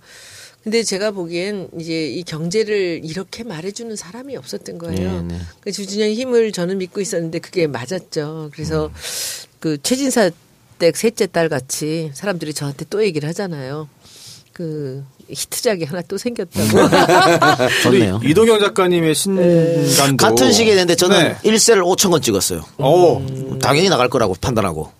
근데 0.68 0.82
제가 0.82 1.12
보기엔 1.12 1.70
이제 1.80 2.08
이 2.08 2.22
경제를 2.22 3.00
이렇게 3.02 3.42
말해주는 3.42 3.96
사람이 3.96 4.36
없었던 4.36 4.76
거예요. 4.76 5.22
네, 5.22 5.34
네. 5.36 5.40
그 5.60 5.72
주진영의 5.72 6.14
힘을 6.14 6.52
저는 6.52 6.76
믿고 6.76 7.00
있었는데 7.00 7.38
그게 7.38 7.66
맞았죠. 7.66 8.50
그래서 8.52 8.90
그 9.60 9.78
최진사 9.82 10.30
댁 10.78 10.94
셋째 10.98 11.26
딸 11.26 11.48
같이 11.48 12.10
사람들이 12.12 12.52
저한테 12.52 12.84
또 12.90 13.02
얘기를 13.02 13.26
하잖아요. 13.30 13.88
그 14.52 15.02
히트작이 15.30 15.84
하나 15.84 16.02
또 16.02 16.18
생겼다고. 16.18 16.68
좋네요. 17.84 18.20
이동영 18.22 18.60
작가님의 18.60 19.14
신간도 19.14 20.16
같은 20.18 20.52
시기에 20.52 20.74
됐는데 20.74 20.96
저는 20.96 21.38
네. 21.42 21.50
1세를 21.50 21.82
5천 21.82 22.10
건 22.10 22.20
찍었어요. 22.20 22.62
오, 22.76 23.22
당연히 23.58 23.88
나갈 23.88 24.10
거라고 24.10 24.36
판단하고 24.38 24.92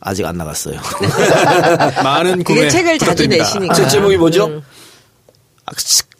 아직 0.00 0.26
안 0.26 0.36
나갔어요. 0.36 0.80
많은 2.02 2.42
구매 2.42 2.62
그게 2.62 2.68
책을 2.68 2.98
자주 2.98 3.04
부탁드립니다. 3.04 3.44
내시니까. 3.44 3.74
책 3.74 3.88
제목이 3.90 4.16
뭐죠? 4.16 4.60
아, 4.60 4.74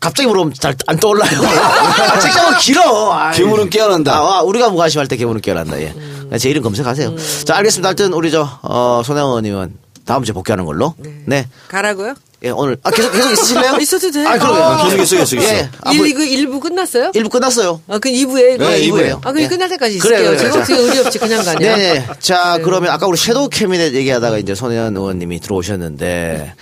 갑자기 0.01 0.27
물으면 0.27 0.53
잘 0.59 0.75
안 0.87 0.99
떠올라요. 0.99 1.31
책 2.21 2.33
제목 2.33 2.59
길어. 2.59 3.31
괴물은 3.33 3.71
깨어난다. 3.71 4.15
아, 4.17 4.23
와, 4.23 4.43
우리가 4.43 4.71
무관심할 4.71 5.09
때 5.09 5.17
괴물은 5.17 5.41
깨어난다. 5.41 5.81
예. 5.81 5.95
제 6.39 6.51
이름 6.51 6.63
검색하세요. 6.63 7.15
자, 7.45 7.57
알겠습니다. 7.57 7.89
하여튼 7.89 8.13
우리 8.13 8.31
저 8.31 8.49
어, 8.63 9.03
손혜원 9.05 9.31
의원님은 9.31 9.79
다음 10.05 10.25
주에 10.25 10.33
복귀하는 10.33 10.65
걸로. 10.65 10.95
네. 11.27 11.47
가라고요? 11.69 12.15
예, 12.43 12.51
오늘 12.51 12.77
아 12.83 12.91
계속 12.91 13.11
계속 13.13 13.31
있으실래요? 13.33 13.77
있어도 13.81 14.11
돼. 14.11 14.27
아, 14.27 14.37
그러면 14.37 14.63
아. 14.63 14.85
계속 14.85 15.01
있어, 15.01 15.17
계속 15.17 15.37
있어. 15.37 15.49
예. 15.55 15.71
아, 15.81 15.93
1, 15.93 15.97
뭐, 15.99 16.07
2그 16.07 16.19
1부 16.19 16.61
끝났어요? 16.61 17.13
1부 17.13 17.31
끝났어요. 17.31 17.81
아, 17.89 17.99
그 17.99 18.11
2부에 18.11 18.59
네, 18.59 18.59
네, 18.59 18.81
2부예요. 18.83 19.17
아, 19.25 19.33
그럼 19.33 19.41
예. 19.41 19.49
끝날 19.49 19.69
때까지 19.71 19.97
있을게요. 19.97 20.19
그래요. 20.19 20.37
제가 20.37 20.57
어떻게 20.59 20.77
의리 20.77 20.99
없이 20.99 21.19
그냥 21.19 21.43
가냐? 21.43 21.59
네, 21.59 21.77
네. 21.77 22.07
자, 22.21 22.59
그러면 22.63 22.91
아까 22.93 23.07
우리 23.07 23.17
섀도우 23.17 23.49
캐비넷 23.49 23.95
얘기하다가 23.95 24.37
이제 24.37 24.55
손혜원 24.55 24.95
의원님이 24.95 25.41
들어오셨는데 25.41 26.53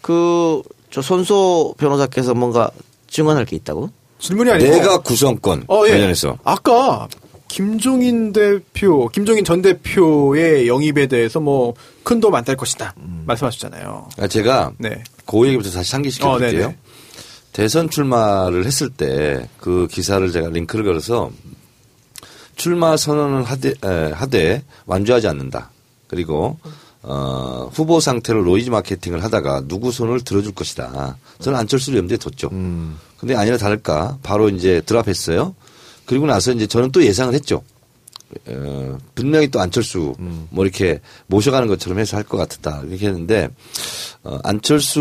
그 0.00 0.62
저 0.92 1.02
손소 1.02 1.74
변호사께서 1.78 2.34
뭔가 2.34 2.70
증언할 3.08 3.44
게 3.46 3.56
있다고? 3.56 3.90
질문이 4.18 4.50
아니고 4.52 4.70
내가 4.70 4.98
구성권 4.98 5.64
어, 5.68 5.84
예. 5.86 5.90
관련해서 5.90 6.38
아까 6.44 7.08
김종인 7.48 8.32
대표, 8.32 9.08
김종인 9.08 9.44
전 9.44 9.60
대표의 9.62 10.68
영입에 10.68 11.06
대해서 11.08 11.40
뭐 11.40 11.74
큰 12.04 12.18
도움 12.20 12.34
안 12.34 12.44
될 12.44 12.56
것이다 12.56 12.94
말씀하셨잖아요. 13.26 14.08
아, 14.18 14.26
제가 14.26 14.72
네. 14.78 15.02
그 15.26 15.46
얘기부터 15.46 15.70
다시 15.70 15.90
상기시켜 15.90 16.30
어, 16.30 16.38
드릴게요. 16.38 16.66
네네. 16.68 16.78
대선 17.52 17.88
출마를 17.90 18.64
했을 18.66 18.88
때 18.90 19.48
그 19.58 19.86
기사를 19.90 20.30
제가 20.32 20.48
링크를 20.48 20.84
걸어서 20.84 21.30
출마 22.56 22.96
선언을 22.96 23.44
하되, 23.44 23.70
에, 23.84 24.12
하되 24.12 24.62
완주하지 24.86 25.28
않는다. 25.28 25.70
그리고 26.08 26.58
어, 27.02 27.68
후보 27.72 27.98
상태로 28.00 28.42
로이즈 28.42 28.70
마케팅을 28.70 29.24
하다가 29.24 29.64
누구 29.66 29.90
손을 29.90 30.20
들어줄 30.20 30.52
것이다. 30.52 31.16
저는 31.40 31.58
안철수를 31.58 31.98
염두에 31.98 32.16
뒀죠. 32.16 32.48
근데 33.18 33.34
아니라 33.34 33.56
다를까 33.56 34.18
바로 34.22 34.48
이제 34.48 34.80
드랍했어요. 34.86 35.54
그리고 36.06 36.26
나서 36.26 36.52
이제 36.52 36.66
저는 36.66 36.92
또 36.92 37.04
예상을 37.04 37.32
했죠. 37.34 37.62
어, 38.46 38.98
분명히 39.14 39.48
또 39.48 39.60
안철수 39.60 40.14
뭐 40.50 40.64
이렇게 40.64 41.00
모셔가는 41.26 41.68
것처럼 41.68 41.98
해서 41.98 42.16
할 42.16 42.24
것 42.24 42.38
같았다 42.38 42.82
이렇게 42.88 43.06
했는데 43.08 43.50
어, 44.24 44.38
안철수 44.42 45.00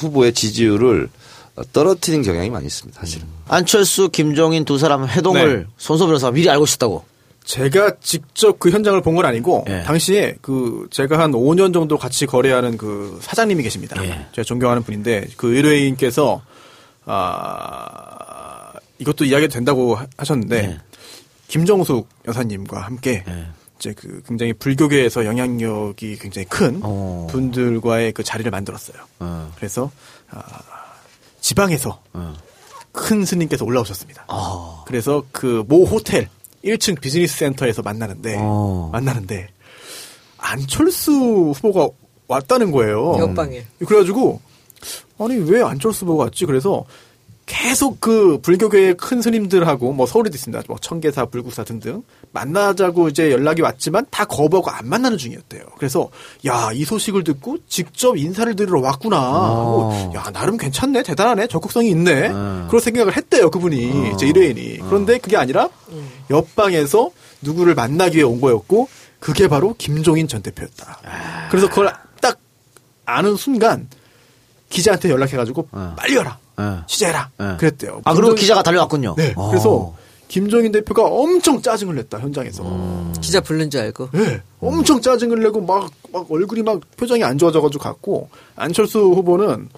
후보의 0.00 0.32
지지율을 0.32 1.10
어, 1.56 1.62
떨어뜨린 1.72 2.22
경향이 2.22 2.48
많이 2.50 2.64
있습니다 2.66 2.98
사실은 2.98 3.26
안철수, 3.48 4.08
김종인 4.08 4.64
두 4.64 4.78
사람 4.78 5.06
회동을 5.06 5.58
네. 5.60 5.66
손소 5.76 6.06
변호사가 6.06 6.32
미리 6.32 6.48
알고 6.48 6.64
있었다고. 6.64 7.04
제가 7.44 7.96
직접 8.00 8.58
그 8.58 8.70
현장을 8.70 9.00
본 9.02 9.14
건 9.14 9.26
아니고 9.26 9.64
예. 9.68 9.82
당시에 9.82 10.34
그 10.40 10.88
제가 10.90 11.18
한 11.18 11.30
5년 11.32 11.72
정도 11.74 11.98
같이 11.98 12.26
거래하는 12.26 12.76
그 12.78 13.18
사장님이 13.22 13.62
계십니다. 13.62 14.02
예. 14.04 14.26
제가 14.32 14.44
존경하는 14.44 14.82
분인데 14.82 15.26
그 15.36 15.54
의뢰인께서 15.54 16.42
아 17.04 18.72
이것도 18.98 19.24
이야기도 19.26 19.52
된다고 19.52 19.94
하- 19.96 20.06
하셨는데 20.16 20.56
예. 20.64 20.78
김정숙 21.48 22.08
여사님과 22.26 22.80
함께 22.80 23.24
예. 23.28 23.46
이제 23.78 23.92
그 23.92 24.22
굉장히 24.26 24.52
불교계에서 24.54 25.26
영향력이 25.26 26.16
굉장히 26.18 26.46
큰 26.48 26.80
어. 26.82 27.26
분들과의 27.30 28.12
그 28.12 28.22
자리를 28.24 28.50
만들었어요. 28.50 28.96
어. 29.20 29.52
그래서 29.56 29.90
아, 30.30 30.42
지방에서 31.40 32.00
어. 32.14 32.34
큰 32.92 33.24
스님께서 33.24 33.64
올라오셨습니다. 33.64 34.24
어. 34.28 34.84
그래서 34.86 35.24
그 35.32 35.64
모 35.68 35.84
호텔 35.84 36.28
1층 36.64 37.00
비즈니스 37.00 37.36
센터에서 37.38 37.82
만나는데 37.82 38.36
어. 38.38 38.90
만나는데 38.92 39.48
안철수 40.38 41.12
후보가 41.56 41.88
왔다는 42.28 42.70
거예요. 42.70 43.16
옆방에. 43.18 43.64
그래가지고 43.86 44.40
아니 45.18 45.36
왜 45.36 45.62
안철수 45.62 46.04
후보가 46.04 46.24
왔지? 46.24 46.46
그래서 46.46 46.84
계속 47.46 48.00
그 48.00 48.38
불교계의 48.40 48.96
큰 48.96 49.20
스님들하고 49.20 49.92
뭐 49.92 50.06
서울에도 50.06 50.34
있습니다. 50.34 50.62
뭐 50.66 50.78
청계사, 50.80 51.26
불국사 51.26 51.62
등등 51.64 52.02
만나자고 52.32 53.10
이제 53.10 53.30
연락이 53.30 53.60
왔지만 53.60 54.06
다 54.10 54.24
거부하고 54.24 54.70
안 54.70 54.88
만나는 54.88 55.18
중이었대요. 55.18 55.62
그래서 55.76 56.08
야 56.46 56.70
이 56.72 56.84
소식을 56.86 57.22
듣고 57.22 57.58
직접 57.68 58.16
인사를 58.16 58.56
드리러 58.56 58.80
왔구나. 58.80 59.18
하고 59.20 59.92
야 60.14 60.30
나름 60.32 60.56
괜찮네, 60.56 61.02
대단하네, 61.02 61.46
적극성이 61.48 61.90
있네. 61.90 62.28
그런 62.68 62.80
생각을 62.80 63.14
했대요 63.14 63.50
그분이 63.50 64.16
제 64.18 64.26
의뢰인이. 64.26 64.78
그런데 64.78 65.18
그게 65.18 65.36
아니라 65.36 65.68
옆방에서 66.30 67.10
누구를 67.42 67.74
만나기 67.74 68.16
위해 68.16 68.24
온 68.24 68.40
거였고 68.40 68.88
그게 69.20 69.48
바로 69.48 69.74
김종인 69.78 70.28
전 70.28 70.42
대표였다. 70.42 70.98
그래서 71.50 71.68
그걸 71.68 71.92
딱 72.20 72.38
아는 73.06 73.36
순간 73.36 73.88
기자한테 74.70 75.10
연락해가지고 75.10 75.68
빨리 75.96 76.16
와라. 76.16 76.38
어. 76.56 76.82
취재해라. 76.86 77.30
네. 77.38 77.56
그랬대요. 77.58 78.00
아, 78.04 78.14
그리고 78.14 78.34
기자가 78.34 78.62
달려왔군요. 78.62 79.14
네. 79.16 79.32
어. 79.36 79.48
그래서 79.50 79.94
김종인 80.28 80.72
대표가 80.72 81.02
엄청 81.04 81.60
짜증을 81.60 81.94
냈다 81.96 82.18
현장에서. 82.20 83.12
기자 83.20 83.40
부른 83.40 83.70
줄 83.70 83.80
알고. 83.82 84.10
네. 84.12 84.40
엄청 84.60 85.00
짜증을 85.00 85.40
내고 85.42 85.60
막, 85.60 85.90
막 86.12 86.30
얼굴이 86.30 86.62
막 86.62 86.80
표정이 86.96 87.22
안 87.24 87.38
좋아져가지고 87.38 87.82
갔고 87.82 88.28
안철수 88.56 88.98
후보는 89.00 89.68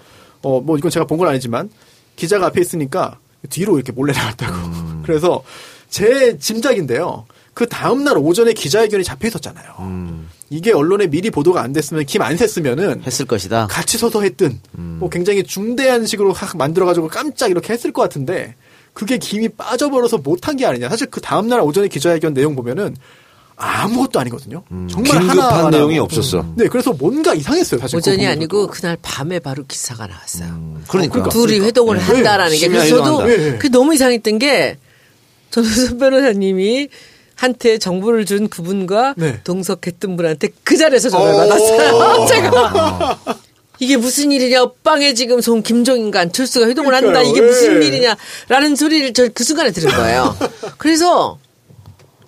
어 0.43 0.61
뭐 0.61 0.77
이건 0.77 0.91
제가 0.91 1.05
본 1.05 1.17
건 1.17 1.27
아니지만 1.29 1.69
기자가 2.15 2.47
앞에 2.47 2.61
있으니까 2.61 3.17
뒤로 3.49 3.75
이렇게 3.75 3.91
몰래 3.91 4.13
나갔다고. 4.13 4.55
그래서 5.03 5.43
제 5.89 6.37
짐작인데요. 6.37 7.25
그 7.53 7.67
다음날 7.67 8.17
오전에 8.17 8.53
기자회견이 8.53 9.03
잡혀 9.03 9.27
있었잖아요. 9.27 10.27
이게 10.49 10.71
언론에 10.71 11.07
미리 11.07 11.29
보도가 11.29 11.61
안 11.61 11.73
됐으면 11.73 12.05
김 12.05 12.21
안 12.21 12.35
샜으면은 12.35 13.03
했을 13.05 13.25
것이다. 13.25 13.67
같이 13.67 13.97
서서 13.97 14.21
했든 14.21 14.59
뭐 14.71 15.09
굉장히 15.09 15.43
중대한 15.43 16.05
식으로 16.05 16.33
확 16.33 16.55
만들어가지고 16.57 17.07
깜짝 17.07 17.49
이렇게 17.49 17.73
했을 17.73 17.91
것 17.91 18.01
같은데 18.03 18.55
그게 18.93 19.17
김이 19.17 19.49
빠져버려서 19.49 20.19
못한 20.19 20.55
게 20.55 20.65
아니냐. 20.65 20.89
사실 20.89 21.07
그 21.07 21.21
다음날 21.21 21.61
오전에 21.61 21.87
기자회견 21.87 22.33
내용 22.33 22.55
보면은 22.55 22.95
아무것도 23.55 24.19
아니거든요. 24.19 24.63
정말 24.89 25.19
긴급한. 25.19 25.71
내용이 25.71 25.97
없었어. 25.97 26.45
네, 26.55 26.67
그래서 26.67 26.93
뭔가 26.93 27.33
이상했어요. 27.33 27.79
사실 27.79 27.97
오전이 27.97 28.25
아니고. 28.27 28.67
그날 28.67 28.97
밤에 29.01 29.39
바로 29.39 29.63
기사가 29.67 30.05
나왔어요. 30.05 30.79
그러니까. 30.87 31.27
둘이 31.29 31.59
회동을 31.59 31.97
한다라는 31.97 32.51
게 32.51 32.57
심야 32.57 32.77
그래서 32.77 32.97
저도 33.03 33.31
예. 33.31 33.51
그게 33.53 33.69
너무 33.69 33.95
이상했던 33.95 34.37
게 34.37 34.77
전호선 35.51 35.97
변호사님이 35.99 36.89
한테 37.35 37.77
정보를 37.77 38.25
준 38.25 38.49
그분과 38.49 39.13
네. 39.17 39.41
동석했던 39.43 40.17
분한테 40.17 40.49
그 40.63 40.75
자리에서 40.77 41.09
전화를 41.09 41.33
받았어요. 41.49 42.25
제가 42.29 43.19
이게 43.79 43.95
무슨 43.95 44.31
일이냐 44.31 44.57
옆방에 44.57 45.13
지금 45.13 45.39
송 45.41 45.61
김종인과 45.61 46.19
안철수가 46.19 46.67
회동을 46.67 46.95
한다 46.95 47.07
그러니까요. 47.19 47.31
이게 47.31 47.41
무슨 47.41 47.83
예. 47.83 47.87
일이냐라는 47.87 48.75
소리를 48.75 49.13
저 49.13 49.29
그 49.29 49.43
순간에 49.43 49.71
들은 49.71 49.91
거예요. 49.95 50.35
그래서 50.79 51.37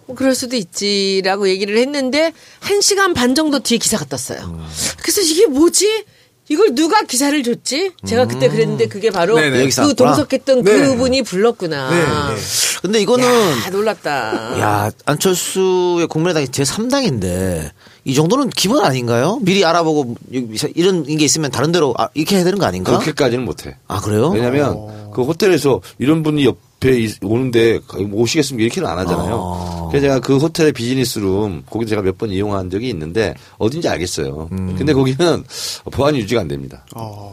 뭐 0.06 0.16
그럴 0.16 0.36
수도 0.36 0.56
있지라고 0.56 1.50
얘기를 1.50 1.78
했는데 1.78 2.34
한 2.60 2.82
시간 2.82 3.14
반 3.16 3.34
정도 3.34 3.60
뒤에 3.60 3.80
기사가 3.80 4.06
떴어요. 4.06 4.64
그래서 5.02 5.22
이게 5.22 5.48
뭐지? 5.48 6.06
이걸 6.50 6.74
누가 6.74 7.04
기사를 7.04 7.42
줬지? 7.44 7.92
제가 8.06 8.26
그때 8.26 8.50
그랬는데 8.50 8.88
그게 8.88 9.12
바로 9.12 9.36
네네. 9.36 9.62
여기서 9.62 9.84
그 9.84 9.88
왔구나. 9.90 10.10
동석했던 10.16 10.64
네. 10.64 10.72
그분이 10.72 11.22
불렀구나. 11.22 11.90
네, 11.92 12.36
네. 12.36 12.42
근데 12.82 13.02
이거는 13.02 13.26
야, 13.26 13.70
놀랍다. 13.70 14.60
야 14.60 14.92
안철수의 15.06 16.08
국민의당이 16.08 16.48
제 16.50 16.64
3당인데 16.64 17.70
이 18.06 18.16
정도는 18.16 18.50
기본 18.50 18.84
아닌가요? 18.84 19.38
미리 19.42 19.64
알아보고 19.64 20.16
이런 20.32 21.04
게 21.04 21.24
있으면 21.24 21.52
다른 21.52 21.72
데로 21.72 21.94
아, 21.98 22.10
이렇게 22.16 22.38
해야 22.38 22.44
되는 22.44 22.58
거 22.58 22.66
아닌가? 22.66 22.94
그렇게까지는 22.94 23.46
못해. 23.46 23.78
아 23.88 24.02
그래요? 24.02 24.30
왜냐하면 24.30 25.12
그 25.14 25.24
호텔에서 25.24 25.82
이런 26.00 26.24
분이 26.24 26.46
옆 26.46 26.58
에 26.86 26.98
있- 26.98 27.18
오는데 27.22 27.80
오시겠습니다 28.14 28.64
이렇게는 28.64 28.88
안 28.90 28.98
하잖아요. 29.00 29.36
어. 29.36 29.88
그래서 29.92 30.06
제가 30.08 30.20
그 30.22 30.38
호텔의 30.38 30.72
비즈니스룸 30.72 31.64
거기 31.70 31.86
제가 31.86 32.02
몇 32.02 32.18
번 32.18 32.30
이용한 32.32 32.70
적이 32.70 32.90
있는데 32.90 33.34
어딘지 33.58 33.88
알겠어요. 33.90 34.48
음. 34.54 34.76
근데 34.78 34.94
거기는 34.94 35.44
보안이 35.92 36.20
유지가 36.20 36.40
안 36.42 36.48
됩니다. 36.48 36.86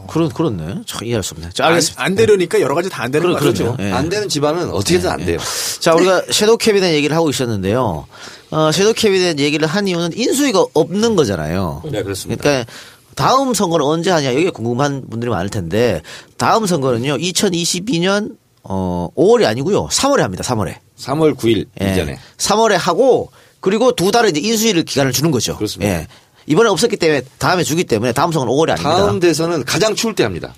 그런 0.09 0.27
그렇네. 0.29 0.81
참 0.85 1.03
이해할 1.05 1.23
수 1.23 1.33
없네. 1.35 1.49
자, 1.53 1.65
안, 1.65 1.69
알겠습니다. 1.71 2.03
안 2.03 2.15
되려니까 2.15 2.59
여러 2.61 2.75
가지 2.75 2.89
다 2.89 3.03
안 3.03 3.11
되는 3.11 3.27
거죠. 3.31 3.39
그러죠. 3.39 3.77
예. 3.79 3.91
안 3.91 4.09
되는 4.09 4.27
집안은 4.27 4.69
어떻게든 4.71 5.09
안 5.09 5.23
돼요. 5.25 5.37
자, 5.79 5.93
우리가 5.95 6.23
섀도우 6.31 6.57
캐비넷 6.57 6.93
얘기를 6.95 7.15
하고 7.15 7.29
있었는데요. 7.29 8.05
어, 8.51 8.71
섀도우 8.73 8.93
캐비넷 8.95 9.39
얘기를 9.39 9.65
한 9.67 9.87
이유는 9.87 10.11
인수위가 10.17 10.65
없는 10.73 11.15
거잖아요. 11.15 11.83
네, 11.91 12.03
그렇습니다. 12.03 12.41
그러니까 12.41 12.71
다음 13.15 13.53
선거는 13.53 13.85
언제 13.85 14.11
하냐 14.11 14.33
여기 14.35 14.49
궁금한 14.49 15.03
분들이 15.09 15.31
많을 15.31 15.49
텐데 15.49 16.01
다음 16.37 16.65
선거는요 16.65 17.17
2022년 17.17 18.35
어 18.69 19.09
5월이 19.15 19.45
아니고요 19.45 19.87
3월에 19.87 20.19
합니다 20.19 20.43
3월에 20.43 20.75
3월 20.99 21.35
9일 21.35 21.67
예. 21.81 21.91
이전에 21.93 22.17
3월에 22.37 22.75
하고 22.77 23.31
그리고 23.59 23.91
두 23.93 24.11
달을 24.11 24.29
이제 24.29 24.39
인수위를 24.39 24.83
기간을 24.83 25.11
주는 25.11 25.31
거죠. 25.31 25.55
그렇습니다. 25.57 25.91
예. 25.91 26.07
이번에 26.45 26.69
없었기 26.69 26.95
때문에 26.97 27.21
다음에 27.37 27.63
주기 27.63 27.83
때문에 27.83 28.13
다음 28.13 28.31
선거는 28.31 28.53
5월이 28.53 28.69
아닙니다. 28.69 28.95
다음 28.95 29.19
대선은 29.19 29.65
가장 29.65 29.95
추울 29.95 30.15
때 30.15 30.23
합니다. 30.23 30.53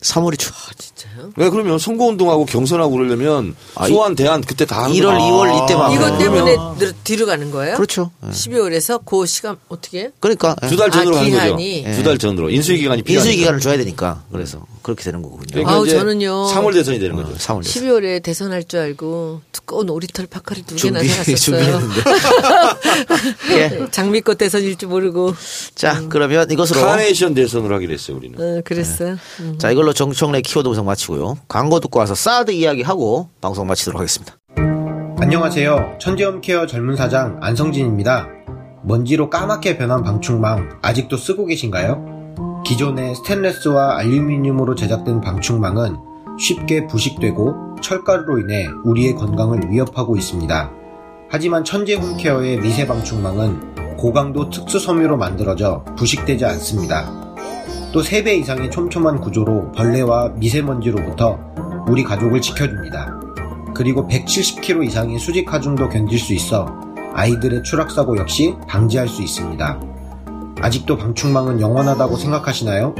3월이 0.00 0.38
추. 0.38 0.50
진짜요? 0.78 1.32
왜 1.36 1.50
그러면 1.50 1.78
선거운동하고 1.78 2.46
경선하고 2.46 2.90
그러려면 2.96 3.54
아, 3.74 3.86
소환 3.86 4.14
대안 4.14 4.40
그때 4.40 4.64
다 4.64 4.84
하는 4.84 4.96
1월, 4.96 5.02
거다. 5.18 5.18
2월 5.18 5.64
이때만. 5.64 5.92
이것. 5.92 6.18
때문에 6.18 6.56
늘- 6.78 6.92
뒤로 7.04 7.26
가는 7.26 7.50
거예요? 7.50 7.76
그렇죠. 7.76 8.10
예. 8.26 8.30
12월에서 8.30 9.04
그 9.04 9.26
시간 9.26 9.56
어떻게? 9.68 10.04
해? 10.04 10.10
그러니까 10.20 10.56
예. 10.62 10.68
두달 10.68 10.90
전으로 10.90 11.18
아, 11.18 11.22
기한이. 11.24 11.82
거죠. 11.84 11.96
두달 11.96 12.18
전으로 12.18 12.48
인수위 12.50 12.78
기간이 12.78 13.02
필요하니까. 13.02 13.28
인수위 13.30 13.36
기간을 13.40 13.60
줘야 13.60 13.76
되니까 13.76 14.22
그래서 14.32 14.64
그렇게 14.82 15.04
되는 15.04 15.20
거군요. 15.20 15.42
그러니까 15.50 15.72
아우, 15.72 15.86
저는요. 15.86 16.46
3월 16.54 16.72
대선이 16.72 16.98
되는 16.98 17.14
거죠. 17.16 17.34
3월 17.34 17.62
됐어요. 17.62 17.98
12월에 18.00 18.22
대선할 18.22 18.64
줄 18.64 18.80
알고 18.80 19.42
두꺼운 19.52 19.90
오리털 19.90 20.26
파카리 20.28 20.62
두 20.62 20.76
개나 20.76 21.00
사갔었어요. 21.00 21.36
준비했는데. 21.36 22.00
예. 23.52 23.86
장미꽃 23.90 24.38
대선일 24.38 24.76
줄 24.76 24.88
모르고. 24.88 25.34
자, 25.74 26.02
그러면 26.08 26.50
이것으로 26.50 26.80
카네이션 26.80 27.34
대선으로 27.34 27.74
하기로 27.74 27.92
했어요, 27.92 28.16
우리는. 28.16 28.38
어, 28.40 28.62
그랬어요. 28.64 29.16
음. 29.40 29.58
자, 29.58 29.70
이걸로 29.70 29.89
정청래 29.92 30.40
키워드 30.40 30.68
분석 30.68 30.84
마치고요. 30.84 31.38
광고 31.48 31.80
듣고 31.80 31.98
와서 31.98 32.14
사드 32.14 32.50
이야기하고 32.52 33.28
방송 33.40 33.66
마치도록 33.66 34.00
하겠습니다. 34.00 34.34
안녕하세요. 35.18 35.98
천재홈 36.00 36.40
케어 36.40 36.66
전문 36.66 36.96
사장 36.96 37.38
안성진입니다. 37.42 38.26
먼지로 38.82 39.28
까맣게 39.30 39.76
변한 39.76 40.02
방충망 40.02 40.78
아직도 40.82 41.16
쓰고 41.16 41.46
계신가요? 41.46 42.62
기존의 42.64 43.14
스테인레스와 43.16 43.98
알루미늄으로 43.98 44.74
제작된 44.74 45.20
방충망은 45.20 45.96
쉽게 46.38 46.86
부식되고 46.86 47.76
철가루로 47.82 48.38
인해 48.38 48.68
우리의 48.84 49.14
건강을 49.14 49.70
위협하고 49.70 50.16
있습니다. 50.16 50.70
하지만 51.28 51.64
천재 51.64 51.94
홈케어의 51.94 52.60
미세 52.60 52.86
방충망은 52.86 53.96
고강도 53.96 54.48
특수 54.50 54.78
섬유로 54.78 55.16
만들어져 55.18 55.84
부식되지 55.96 56.44
않습니다. 56.46 57.29
또 57.92 58.02
3배 58.02 58.38
이상의 58.38 58.70
촘촘한 58.70 59.20
구조로 59.20 59.72
벌레와 59.72 60.28
미세먼지로부터 60.36 61.38
우리 61.88 62.04
가족을 62.04 62.40
지켜줍니다. 62.40 63.20
그리고 63.74 64.06
170kg 64.06 64.86
이상의 64.86 65.18
수직 65.18 65.52
하중도 65.52 65.88
견딜 65.88 66.18
수 66.18 66.32
있어 66.32 66.66
아이들의 67.14 67.64
추락사고 67.64 68.16
역시 68.16 68.54
방지할 68.68 69.08
수 69.08 69.22
있습니다. 69.22 69.80
아직도 70.60 70.96
방충망은 70.98 71.60
영원하다고 71.60 72.16
생각하시나요? 72.16 72.94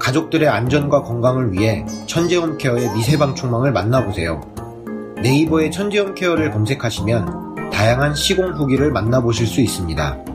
가족들의 0.00 0.48
안전과 0.48 1.02
건강을 1.02 1.52
위해 1.52 1.84
천재홈케어의 2.06 2.92
미세방충망을 2.94 3.70
만나보세요. 3.70 4.40
네이버에 5.22 5.70
천재홈케어를 5.70 6.50
검색하시면 6.50 7.70
다양한 7.70 8.14
시공 8.16 8.54
후기를 8.54 8.90
만나보실 8.90 9.46
수 9.46 9.60
있습니다. 9.60 10.29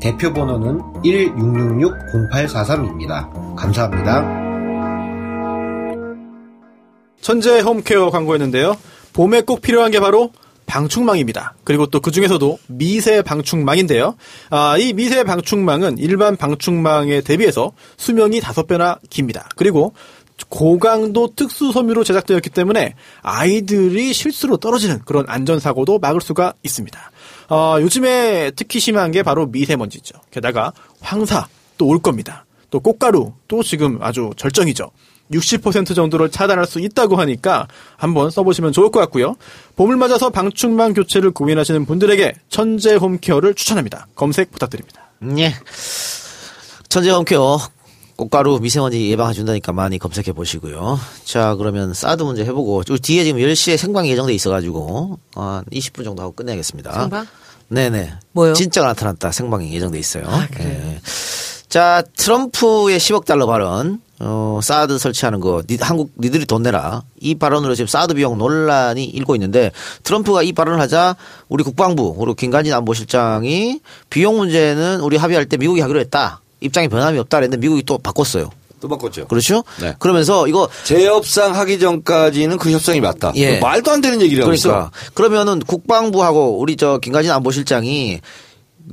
대표 0.00 0.32
번호는 0.32 0.80
1666-0843입니다. 1.02 3.56
감사합니다. 3.56 4.22
천재 7.20 7.60
홈케어 7.60 8.10
광고였는데요. 8.10 8.76
봄에 9.12 9.42
꼭 9.42 9.60
필요한 9.60 9.90
게 9.90 10.00
바로 10.00 10.30
방충망입니다. 10.66 11.54
그리고 11.64 11.86
또 11.86 12.00
그 12.00 12.10
중에서도 12.10 12.58
미세 12.68 13.22
방충망인데요. 13.22 14.14
아, 14.50 14.76
이 14.78 14.92
미세 14.92 15.24
방충망은 15.24 15.98
일반 15.98 16.36
방충망에 16.36 17.22
대비해서 17.22 17.72
수명이 17.96 18.40
다섯 18.40 18.66
배나 18.66 18.98
깁니다. 19.10 19.48
그리고 19.56 19.94
고강도 20.48 21.34
특수 21.34 21.72
섬유로 21.72 22.04
제작되었기 22.04 22.50
때문에 22.50 22.94
아이들이 23.22 24.12
실수로 24.12 24.58
떨어지는 24.58 25.00
그런 25.04 25.24
안전사고도 25.26 25.98
막을 25.98 26.20
수가 26.20 26.54
있습니다. 26.62 27.10
어, 27.48 27.76
요즘에 27.80 28.50
특히 28.56 28.78
심한 28.80 29.10
게 29.10 29.22
바로 29.22 29.46
미세먼지죠. 29.46 30.18
게다가 30.30 30.72
황사 31.00 31.46
또 31.78 31.86
올 31.86 32.00
겁니다. 32.00 32.44
또 32.70 32.80
꽃가루 32.80 33.32
또 33.46 33.62
지금 33.62 33.98
아주 34.02 34.30
절정이죠. 34.36 34.90
60% 35.32 35.94
정도를 35.94 36.30
차단할 36.30 36.66
수 36.66 36.80
있다고 36.80 37.16
하니까 37.16 37.68
한번 37.96 38.30
써보시면 38.30 38.72
좋을 38.72 38.90
것 38.90 38.98
같고요. 39.00 39.36
봄을 39.76 39.96
맞아서 39.96 40.30
방충망 40.30 40.94
교체를 40.94 41.30
고민하시는 41.32 41.84
분들에게 41.86 42.34
천재 42.48 42.94
홈케어를 42.94 43.54
추천합니다. 43.54 44.08
검색 44.14 44.50
부탁드립니다. 44.50 45.10
예. 45.38 45.54
천재 46.88 47.10
홈케어 47.10 47.58
꽃가루 48.18 48.58
미세먼지 48.60 49.10
예방해준다니까 49.12 49.72
많이 49.72 49.96
검색해 49.96 50.32
보시고요. 50.32 50.98
자, 51.24 51.54
그러면 51.54 51.94
사드 51.94 52.24
문제 52.24 52.44
해보고, 52.44 52.82
저 52.82 52.96
뒤에 52.96 53.22
지금 53.22 53.40
10시에 53.40 53.76
생방이 53.76 54.10
예정돼 54.10 54.34
있어가지고, 54.34 55.20
한 55.36 55.64
20분 55.66 56.02
정도 56.02 56.24
하고 56.24 56.32
끝내야겠습니다. 56.32 56.92
생방? 56.92 57.26
네네. 57.68 58.14
뭐요? 58.32 58.54
진짜가 58.54 58.88
나타났다. 58.88 59.30
생방이 59.30 59.72
예정돼 59.72 60.00
있어요. 60.00 60.24
예. 60.58 61.00
자, 61.68 62.02
트럼프의 62.16 62.98
10억 62.98 63.24
달러 63.24 63.46
발언, 63.46 64.00
어, 64.18 64.58
사드 64.64 64.98
설치하는 64.98 65.38
거, 65.38 65.62
니, 65.68 65.76
한국, 65.80 66.10
니들이 66.18 66.44
돈 66.44 66.64
내라. 66.64 67.02
이 67.20 67.36
발언으로 67.36 67.76
지금 67.76 67.86
사드 67.86 68.14
비용 68.14 68.36
논란이 68.36 69.04
일고 69.04 69.36
있는데, 69.36 69.70
트럼프가 70.02 70.42
이 70.42 70.52
발언을 70.52 70.80
하자, 70.80 71.14
우리 71.48 71.62
국방부, 71.62 72.16
그리고 72.16 72.34
김관진 72.34 72.74
안보실장이 72.74 73.80
비용 74.10 74.38
문제는 74.38 75.02
우리 75.02 75.16
합의할 75.16 75.46
때 75.46 75.56
미국이 75.56 75.80
하기로 75.82 76.00
했다. 76.00 76.40
입장이 76.60 76.88
변함이 76.88 77.18
없다 77.18 77.38
그랬는데 77.38 77.60
미국이 77.60 77.82
또 77.84 77.98
바꿨어요. 77.98 78.50
또 78.80 78.88
바꿨죠. 78.88 79.26
그렇죠? 79.26 79.64
네. 79.80 79.94
그러면서 79.98 80.46
이거 80.46 80.68
재협상 80.84 81.54
하기 81.56 81.78
전까지는 81.78 82.58
그 82.58 82.70
협상이 82.70 83.00
맞다. 83.00 83.32
예. 83.36 83.58
말도 83.58 83.90
안 83.90 84.00
되는 84.00 84.20
얘기를 84.22 84.44
하고 84.44 84.54
그러니까. 84.54 84.90
그러면은 85.14 85.58
국방부하고 85.60 86.58
우리 86.58 86.76
저 86.76 86.98
김가진 86.98 87.30
안보실장이 87.32 88.20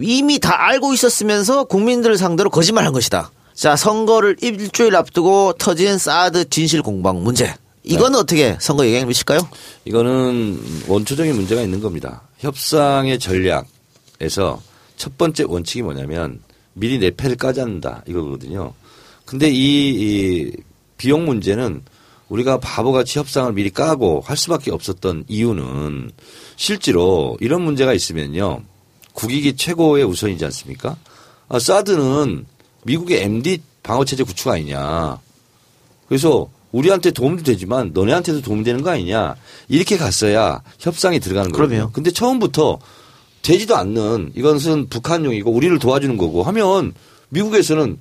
이미 0.02 0.40
다 0.40 0.68
알고 0.68 0.94
있었으면서 0.94 1.66
국민들을 1.66 2.18
상대로 2.18 2.50
거짓말한 2.50 2.94
것이다. 2.94 3.32
자 3.54 3.76
선거를 3.76 4.36
일주일 4.42 4.96
앞두고 4.96 5.54
터진 5.58 5.98
사드 5.98 6.50
진실 6.50 6.82
공방 6.82 7.24
문제. 7.24 7.54
이거는 7.84 8.14
네. 8.14 8.18
어떻게 8.20 8.58
선거 8.60 8.86
영향을 8.86 9.06
미칠까요? 9.06 9.48
이거는 9.86 10.60
원초적인 10.88 11.36
문제가 11.36 11.62
있는 11.62 11.80
겁니다. 11.80 12.24
협상의 12.40 13.20
전략에서 13.20 14.60
첫 14.98 15.18
번째 15.18 15.44
원칙이 15.48 15.84
뭐냐면 15.84 16.40
미리 16.76 17.00
내 17.00 17.10
패를 17.10 17.38
까지 17.38 17.62
않는다 17.62 18.04
이거거든요. 18.08 18.74
근데 19.26 19.50
이, 19.50 19.90
이 19.90 20.52
비용 20.98 21.26
문제는 21.26 21.82
우리가 22.30 22.60
바보같이 22.60 23.18
협상을 23.20 23.52
미리 23.54 23.70
까고 23.70 24.22
할 24.22 24.38
수밖에 24.38 24.72
없었던 24.72 25.26
이유는 25.28 26.12
실제로 26.56 27.38
이런 27.40 27.62
문제가 27.62 27.94
있으면요. 27.94 28.62
국익이 29.14 29.56
최고의 29.56 30.04
우선이지 30.04 30.44
않습니까? 30.46 30.98
아, 31.48 31.60
사드는 31.60 32.46
미국의 32.84 33.24
MD 33.24 33.62
방어체제 33.84 34.24
구축 34.24 34.50
아니냐. 34.50 35.20
그래서 36.08 36.50
우리한테 36.72 37.12
도움도 37.12 37.44
되지만 37.44 37.92
너네한테도 37.94 38.42
도움이 38.42 38.64
되는 38.64 38.84
거 38.84 38.90
아니냐. 38.90 39.36
이렇게 39.70 39.98
갔어야 39.98 40.62
협상이 40.80 41.20
들어가는 41.20 41.52
거예요. 41.52 41.68
그럼요. 41.68 41.92
근데 41.94 42.12
처음부터 42.12 42.80
되지도 43.46 43.76
않는 43.76 44.32
이것은 44.36 44.90
북한용이고 44.90 45.52
우리를 45.52 45.78
도와주는 45.80 46.18
거고 46.18 46.44
하면 46.44 46.94
미국에서는 47.30 47.98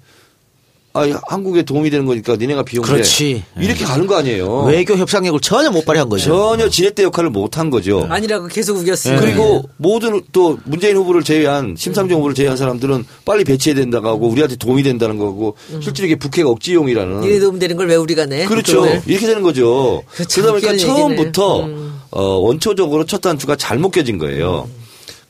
아, 0.96 1.08
한국에 1.26 1.64
도움이 1.64 1.90
되는 1.90 2.06
거니까 2.06 2.36
니네가 2.36 2.62
비용을 2.62 2.88
그렇지. 2.88 3.42
내. 3.56 3.64
이렇게 3.64 3.84
가는 3.84 4.06
거 4.06 4.14
아니에요. 4.16 4.60
외교 4.62 4.94
협상력을 4.96 5.40
전혀 5.40 5.68
못 5.72 5.84
발휘한 5.84 6.08
거죠. 6.08 6.24
전혀 6.24 6.68
지렛대 6.68 7.02
역할을 7.02 7.30
못 7.30 7.58
한 7.58 7.68
거죠. 7.68 8.06
아니라고 8.08 8.46
계속 8.46 8.76
우겼어요. 8.78 9.18
그리고 9.18 9.64
모든 9.76 10.22
또 10.30 10.56
문재인 10.64 10.96
후보를 10.96 11.24
제외한 11.24 11.74
심상정 11.76 12.18
후보를 12.18 12.36
제외한 12.36 12.56
사람들은 12.56 13.04
빨리 13.24 13.42
배치해야 13.42 13.74
된다고 13.74 14.06
하고 14.06 14.28
우리한테 14.28 14.54
도움이 14.54 14.84
된다는 14.84 15.18
거고 15.18 15.56
실제로 15.82 16.06
이게 16.06 16.14
북핵 16.14 16.46
억지용이라는 16.46 17.20
니네 17.22 17.40
도움 17.40 17.58
되는 17.58 17.76
걸 17.76 17.88
왜 17.88 17.96
우리가 17.96 18.26
내? 18.26 18.44
그렇죠. 18.46 18.76
돈을? 18.82 19.02
이렇게 19.06 19.26
되는 19.26 19.42
거죠. 19.42 20.04
그렇죠. 20.12 20.42
그러다 20.42 20.52
보니까 20.52 20.76
처음부터. 20.76 21.64
음. 21.64 22.00
어, 22.12 22.22
원초적으로 22.38 23.04
첫 23.04 23.20
단추가 23.20 23.56
잘못 23.56 23.90
껴진 23.90 24.18
거예요. 24.18 24.68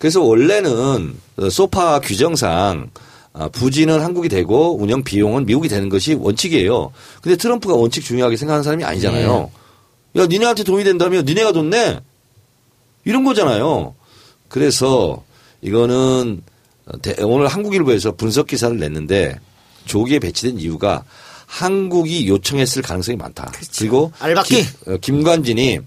그래서 0.04 0.20
원래는 0.20 1.14
어, 1.38 1.48
소파 1.48 1.98
규정상 1.98 2.90
아, 3.32 3.48
부지는 3.48 4.02
한국이 4.02 4.28
되고 4.28 4.76
운영 4.78 5.02
비용은 5.02 5.46
미국이 5.46 5.66
되는 5.66 5.88
것이 5.88 6.12
원칙이에요. 6.12 6.92
근데 7.22 7.36
트럼프가 7.36 7.72
원칙 7.74 8.04
중요하게 8.04 8.36
생각하는 8.36 8.62
사람이 8.62 8.84
아니잖아요. 8.84 9.50
야, 10.16 10.26
니네한테 10.26 10.62
도움이 10.62 10.84
된다면 10.84 11.24
니네가 11.24 11.52
돈 11.52 11.70
내. 11.70 12.00
이런 13.06 13.24
거잖아요. 13.24 13.94
그래서 14.48 15.24
이거는 15.62 16.42
대- 17.00 17.22
오늘 17.22 17.46
한국일보에서 17.46 18.12
분석 18.12 18.46
기사를 18.48 18.78
냈는데 18.78 19.40
조기에 19.86 20.18
배치된 20.18 20.58
이유가 20.60 21.02
한국이 21.46 22.28
요청했을 22.28 22.82
가능성이 22.82 23.16
많다. 23.16 23.50
그리고 23.78 24.12
알박기. 24.20 24.66
김관진이 25.00 25.78
어, 25.78 25.82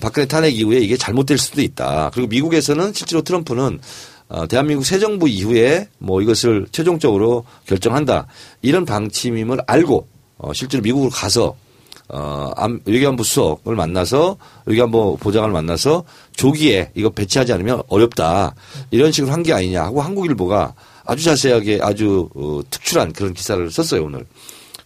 박근혜 0.00 0.26
탄핵 0.26 0.56
이후에 0.58 0.78
이게 0.78 0.96
잘못될 0.96 1.38
수도 1.38 1.60
있다. 1.62 2.10
그리고 2.14 2.28
미국에서는 2.28 2.92
실제로 2.92 3.22
트럼프는 3.22 3.80
어, 4.28 4.46
대한민국 4.46 4.84
새 4.84 4.98
정부 4.98 5.28
이후에 5.28 5.88
뭐 5.98 6.22
이것을 6.22 6.66
최종적으로 6.72 7.44
결정한다. 7.66 8.26
이런 8.62 8.84
방침임을 8.84 9.60
알고 9.66 10.06
어, 10.38 10.52
실제로 10.52 10.82
미국으로 10.82 11.10
가서 11.10 11.56
어, 12.08 12.50
암- 12.56 12.80
외교안보 12.84 13.22
수석을 13.22 13.76
만나서 13.76 14.36
외교안보 14.66 15.16
보좌관을 15.18 15.52
만나서 15.52 16.04
조기에 16.36 16.90
이거 16.94 17.10
배치하지 17.10 17.52
않으면 17.52 17.82
어렵다. 17.88 18.54
이런 18.90 19.10
식으로 19.12 19.32
한 19.32 19.42
게 19.42 19.52
아니냐 19.52 19.82
하고 19.84 20.00
한국일보가 20.02 20.74
아주 21.06 21.24
자세하게 21.24 21.80
아주 21.82 22.28
어, 22.34 22.60
특출한 22.70 23.12
그런 23.12 23.32
기사를 23.34 23.70
썼어요 23.70 24.04
오늘. 24.04 24.24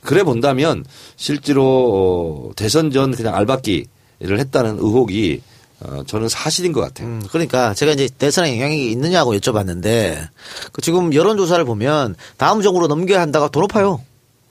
그래 0.03 0.23
본다면 0.23 0.85
실제로 1.17 2.49
어, 2.51 2.55
대선 2.57 2.91
전 2.91 3.13
그냥 3.13 3.35
알박기 3.35 3.87
를 4.21 4.41
했다는 4.41 4.79
의혹이 4.79 5.43
어, 5.81 6.03
저는 6.05 6.29
사실인 6.29 6.73
것 6.73 6.81
같아요. 6.81 7.07
음, 7.07 7.23
그러니까 7.31 7.73
제가 7.73 7.93
이제 7.93 8.09
대선에 8.19 8.53
영향이 8.57 8.91
있느냐고 8.91 9.33
여쭤봤는데 9.35 10.27
그 10.73 10.83
지금 10.83 11.15
여론조사를 11.15 11.65
보면 11.65 12.17
다음 12.37 12.61
정부로 12.63 12.89
넘겨야 12.89 13.21
한다가 13.21 13.49
더 13.49 13.61
높아요. 13.61 14.03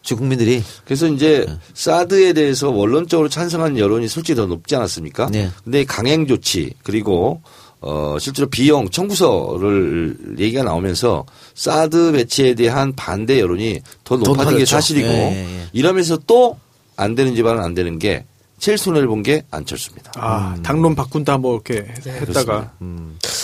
지금 0.04 0.20
국민들이. 0.22 0.64
그래서 0.86 1.08
이제 1.08 1.46
사드에 1.74 2.32
대해서 2.32 2.70
원론적으로 2.70 3.28
찬성하는 3.28 3.78
여론이 3.78 4.08
솔직히 4.08 4.38
더 4.38 4.46
높지 4.46 4.74
않았습니까? 4.78 5.28
네. 5.32 5.50
근데 5.66 5.84
강행 5.84 6.28
조치 6.28 6.74
그리고 6.84 7.42
어 7.82 8.16
실제로 8.22 8.48
비용 8.50 8.90
청구서를 8.90 10.38
얘기가 10.40 10.64
나오면서 10.64 11.26
사드 11.56 12.14
배치에 12.14 12.54
대한 12.54 12.96
반대 12.96 13.42
여론이 13.42 13.82
더 14.06 14.16
높아진 14.16 14.36
게 14.38 14.44
높아졌죠. 14.44 14.66
사실이고 14.66 15.08
예, 15.10 15.46
예, 15.46 15.60
예. 15.60 15.70
이러면서 15.74 16.16
또 16.26 16.58
안 16.98 17.16
되는 17.16 17.36
집안은 17.36 17.64
안 17.64 17.74
되는 17.74 17.98
게 18.00 18.26
제일 18.60 18.78
손해를 18.78 19.08
본 19.08 19.24
게 19.24 19.44
안철수입니다. 19.52 20.12
아, 20.16 20.56
당론 20.64 20.96
바꾼다 20.96 21.38
뭐 21.38 21.56
이렇게 21.56 21.86
네. 22.04 22.12
했다가 22.12 22.74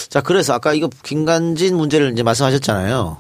자, 0.10 0.22
그래서 0.22 0.54
아까 0.54 0.74
이거 0.74 0.90
김관진 1.04 1.76
문제를 1.76 2.12
이제 2.14 2.24
말씀하셨잖아요. 2.24 3.18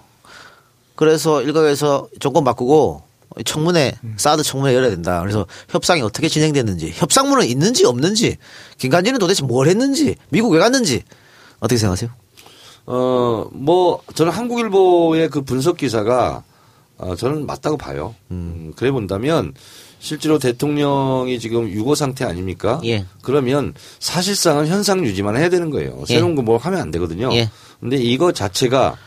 그래서 0.96 1.42
일각에서 1.42 2.08
정권 2.20 2.44
바꾸고 2.44 3.02
청문회, 3.46 3.94
사드 4.18 4.44
청문회 4.44 4.76
열어야 4.76 4.92
된다. 4.92 5.20
그래서 5.22 5.48
협상이 5.70 6.02
어떻게 6.04 6.30
진행됐는지, 6.30 6.92
협상문은 6.94 7.48
있는지 7.48 7.84
없는지, 7.86 8.38
김관진은 8.78 9.18
도대체 9.18 9.44
뭘 9.44 9.68
했는지, 9.68 10.16
미국 10.30 10.52
왜 10.52 10.60
갔는지, 10.60 11.02
어떻게 11.60 11.78
생각하세요? 11.80 12.12
어, 12.86 13.48
뭐, 13.52 14.04
저는 14.14 14.32
한국일보의 14.32 15.30
그 15.30 15.42
분석 15.42 15.78
기사가, 15.78 16.44
어, 17.00 17.16
저는 17.16 17.48
맞다고 17.48 17.76
봐요. 17.76 18.14
음, 18.30 18.72
그래 18.76 18.92
본다면, 18.92 19.54
실제로 20.04 20.38
대통령이 20.38 21.40
지금 21.40 21.70
유고 21.70 21.96
상태 21.96 22.26
아닙니까? 22.26 22.82
예. 22.84 23.06
그러면 23.22 23.74
사실상은 24.00 24.68
현상 24.68 25.06
유지만 25.06 25.38
해야 25.38 25.48
되는 25.48 25.70
거예요. 25.70 25.98
예. 26.10 26.14
새로운 26.16 26.36
거뭐 26.36 26.58
하면 26.58 26.82
안 26.82 26.92
되거든요. 26.92 27.34
예. 27.34 27.50
근데 27.80 27.96
이거 27.96 28.34
자체가 28.34 28.98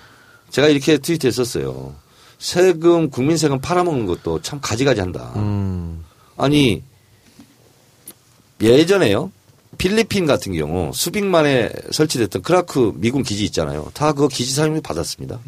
제가 0.49 0.69
이렇게 0.69 0.97
트위트 0.97 1.27
했었어요. 1.27 1.95
세금, 2.39 3.11
국민 3.11 3.37
세금 3.37 3.61
팔아먹는 3.61 4.07
것도 4.07 4.41
참 4.41 4.59
가지가지 4.63 5.01
한다. 5.01 5.33
음. 5.37 6.03
아니, 6.39 6.83
예전에요. 8.63 9.31
필리핀 9.77 10.25
같은 10.25 10.55
경우 10.55 10.91
수빅만에 10.95 11.71
설치됐던 11.91 12.41
크라크 12.41 12.93
미군 12.97 13.23
기지 13.23 13.45
있잖아요. 13.45 13.91
다 13.93 14.13
그거 14.13 14.29
기지 14.29 14.55
사용료 14.55 14.81
받았습니다. 14.81 15.39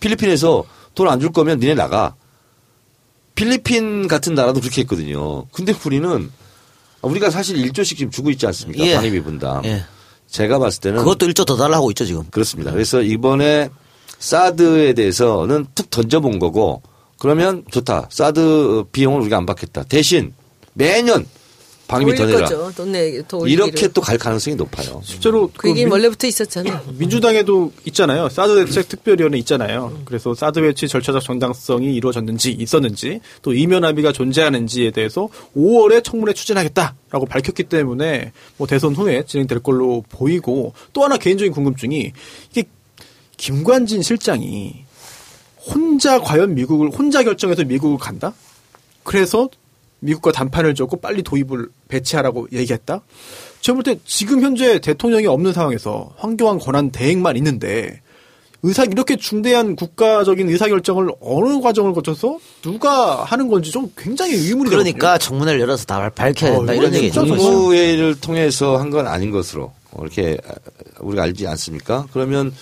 필리핀에서 0.00 0.64
돈 0.94 1.06
안 1.06 1.20
줄 1.20 1.32
거면 1.32 1.58
니네 1.60 1.74
나가. 1.74 2.14
필리핀 3.38 4.08
같은 4.08 4.34
나라도 4.34 4.60
그렇게 4.60 4.80
했거든요. 4.80 5.46
근데 5.52 5.72
우리는 5.86 6.28
우리가 7.02 7.30
사실 7.30 7.56
1조씩 7.56 7.96
지금 7.96 8.10
주고 8.10 8.30
있지 8.30 8.44
않습니까? 8.46 8.84
예. 8.84 8.96
방위비 8.96 9.20
분담. 9.20 9.64
예. 9.64 9.84
제가 10.26 10.58
봤을 10.58 10.80
때는 10.80 10.98
그것도 10.98 11.26
일조 11.26 11.44
더 11.44 11.56
달라고 11.56 11.88
있죠, 11.92 12.04
지금. 12.04 12.24
그렇습니다. 12.32 12.72
그래서 12.72 13.00
이번에 13.00 13.70
사드에 14.18 14.92
대해서는 14.94 15.66
툭 15.76 15.88
던져본 15.88 16.40
거고 16.40 16.82
그러면 17.20 17.62
좋다. 17.70 18.08
사드 18.10 18.86
비용을 18.90 19.20
우리가 19.20 19.36
안 19.36 19.46
받겠다. 19.46 19.84
대신 19.84 20.34
매년 20.74 21.24
방위비 21.88 22.14
더 22.16 22.22
올릴 22.24 22.34
내라. 22.36 22.48
거죠. 22.48 22.72
돈 22.76 22.92
내, 22.92 23.22
더. 23.26 23.46
이렇게 23.48 23.88
또 23.88 24.00
갈 24.02 24.18
가능성이 24.18 24.54
높아요. 24.56 25.00
실제로 25.04 25.50
그 25.56 25.70
얘기 25.70 25.80
민- 25.84 25.90
원래부터 25.92 26.26
있었잖아요. 26.26 26.82
민주당에도 26.98 27.72
있잖아요. 27.86 28.28
사드 28.28 28.66
대책 28.66 28.88
특별위원회 28.90 29.38
있잖아요. 29.38 29.98
그래서 30.04 30.34
사드 30.34 30.60
배치 30.60 30.86
절차적 30.86 31.22
정당성이 31.22 31.94
이루어졌는지 31.96 32.52
있었는지 32.52 33.20
또 33.42 33.54
이면 33.54 33.84
합의가 33.84 34.12
존재하는지에 34.12 34.90
대해서 34.90 35.28
5월에 35.56 36.04
청문회 36.04 36.34
추진하겠다라고 36.34 37.26
밝혔기 37.26 37.64
때문에 37.64 38.32
뭐 38.58 38.66
대선 38.66 38.94
후에 38.94 39.24
진행될 39.26 39.60
걸로 39.60 40.04
보이고 40.10 40.74
또 40.92 41.04
하나 41.04 41.16
개인적인 41.16 41.52
궁금증이 41.52 42.12
이게 42.50 42.64
김관진 43.38 44.02
실장이 44.02 44.84
혼자 45.66 46.20
과연 46.20 46.54
미국을 46.54 46.90
혼자 46.90 47.22
결정해서 47.22 47.64
미국을 47.64 47.98
간다? 47.98 48.34
그래서 49.04 49.48
미국과 50.00 50.32
단판을 50.32 50.74
줬고 50.74 50.98
빨리 51.00 51.22
도입을 51.22 51.68
배치하라고 51.88 52.48
얘기했다? 52.52 53.00
제가 53.60 53.74
볼 53.74 53.82
때 53.82 53.98
지금 54.04 54.42
현재 54.42 54.78
대통령이 54.78 55.26
없는 55.26 55.52
상황에서 55.52 56.10
황교안 56.16 56.58
권한 56.58 56.90
대행만 56.90 57.36
있는데 57.36 58.00
의사 58.62 58.84
이렇게 58.84 59.16
중대한 59.16 59.76
국가적인 59.76 60.48
의사 60.48 60.66
결정을 60.68 61.10
어느 61.20 61.60
과정을 61.60 61.92
거쳐서 61.94 62.38
누가 62.62 63.22
하는 63.24 63.48
건지 63.48 63.70
좀 63.70 63.92
굉장히 63.96 64.34
의문이 64.34 64.70
그러니까 64.70 65.16
청문회를 65.18 65.60
열어서 65.60 65.84
다 65.84 66.08
밝혀야 66.10 66.52
된다. 66.56 66.72
어, 66.72 66.74
이런 66.74 66.94
얘기죠. 66.94 67.24
국무회의를 67.24 68.20
통해서 68.20 68.76
한 68.76 68.90
건 68.90 69.06
아닌 69.06 69.30
것으로 69.30 69.72
이렇게 70.00 70.38
우리가 71.00 71.22
알지 71.24 71.46
않습니까? 71.46 72.06
그러면 72.12 72.52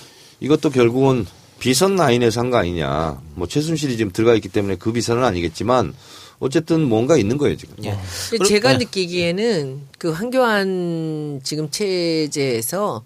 이것도 0.41 0.69
결국은 0.71 1.25
비선 1.59 1.97
라인에서 1.97 2.41
한 2.41 2.51
거 2.51 2.59
아니냐. 2.59 3.19
뭐 3.35 3.47
최순실이 3.49 3.97
지금 3.97 4.13
들어가 4.13 4.35
있기 4.35 4.49
때문에 4.51 4.77
그 4.77 4.93
비선은 4.93 5.25
아니겠지만 5.25 5.95
어쨌든 6.39 6.83
뭔가 6.83 7.17
있는 7.17 7.39
거예요 7.39 7.57
지금. 7.57 7.75
예. 7.85 7.97
근데 8.31 8.45
제가 8.45 8.77
느끼기에는 8.79 9.81
그 9.99 10.11
황교안 10.11 11.41
지금 11.43 11.71
체제에서 11.71 13.05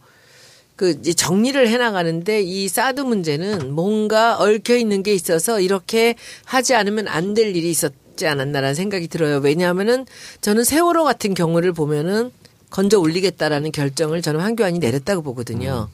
그 0.76 0.91
이제 1.01 1.12
정리를 1.12 1.68
해나가는데 1.68 2.41
이 2.43 2.66
사드 2.68 3.03
문제는 3.03 3.72
뭔가 3.74 4.39
얽혀 4.39 4.76
있는 4.76 5.03
게 5.03 5.12
있어서 5.14 5.61
이렇게 5.61 6.14
하지 6.45 6.74
않으면 6.74 7.07
안 7.09 7.35
될 7.35 7.55
일이 7.55 7.70
있었지 7.70 8.26
않았나라는 8.26 8.74
생각이 8.74 9.07
들어요. 9.09 9.39
왜냐하면은 9.39 10.07
저는 10.41 10.64
세월호 10.64 11.05
같은 11.05 11.35
경우를 11.35 11.72
보면은 11.72 12.31
건져 12.70 12.99
올리겠다라는 12.99 13.72
결정을 13.72 14.22
저는 14.22 14.41
황교안이 14.41 14.78
내렸다고 14.78 15.22
보거든요. 15.22 15.89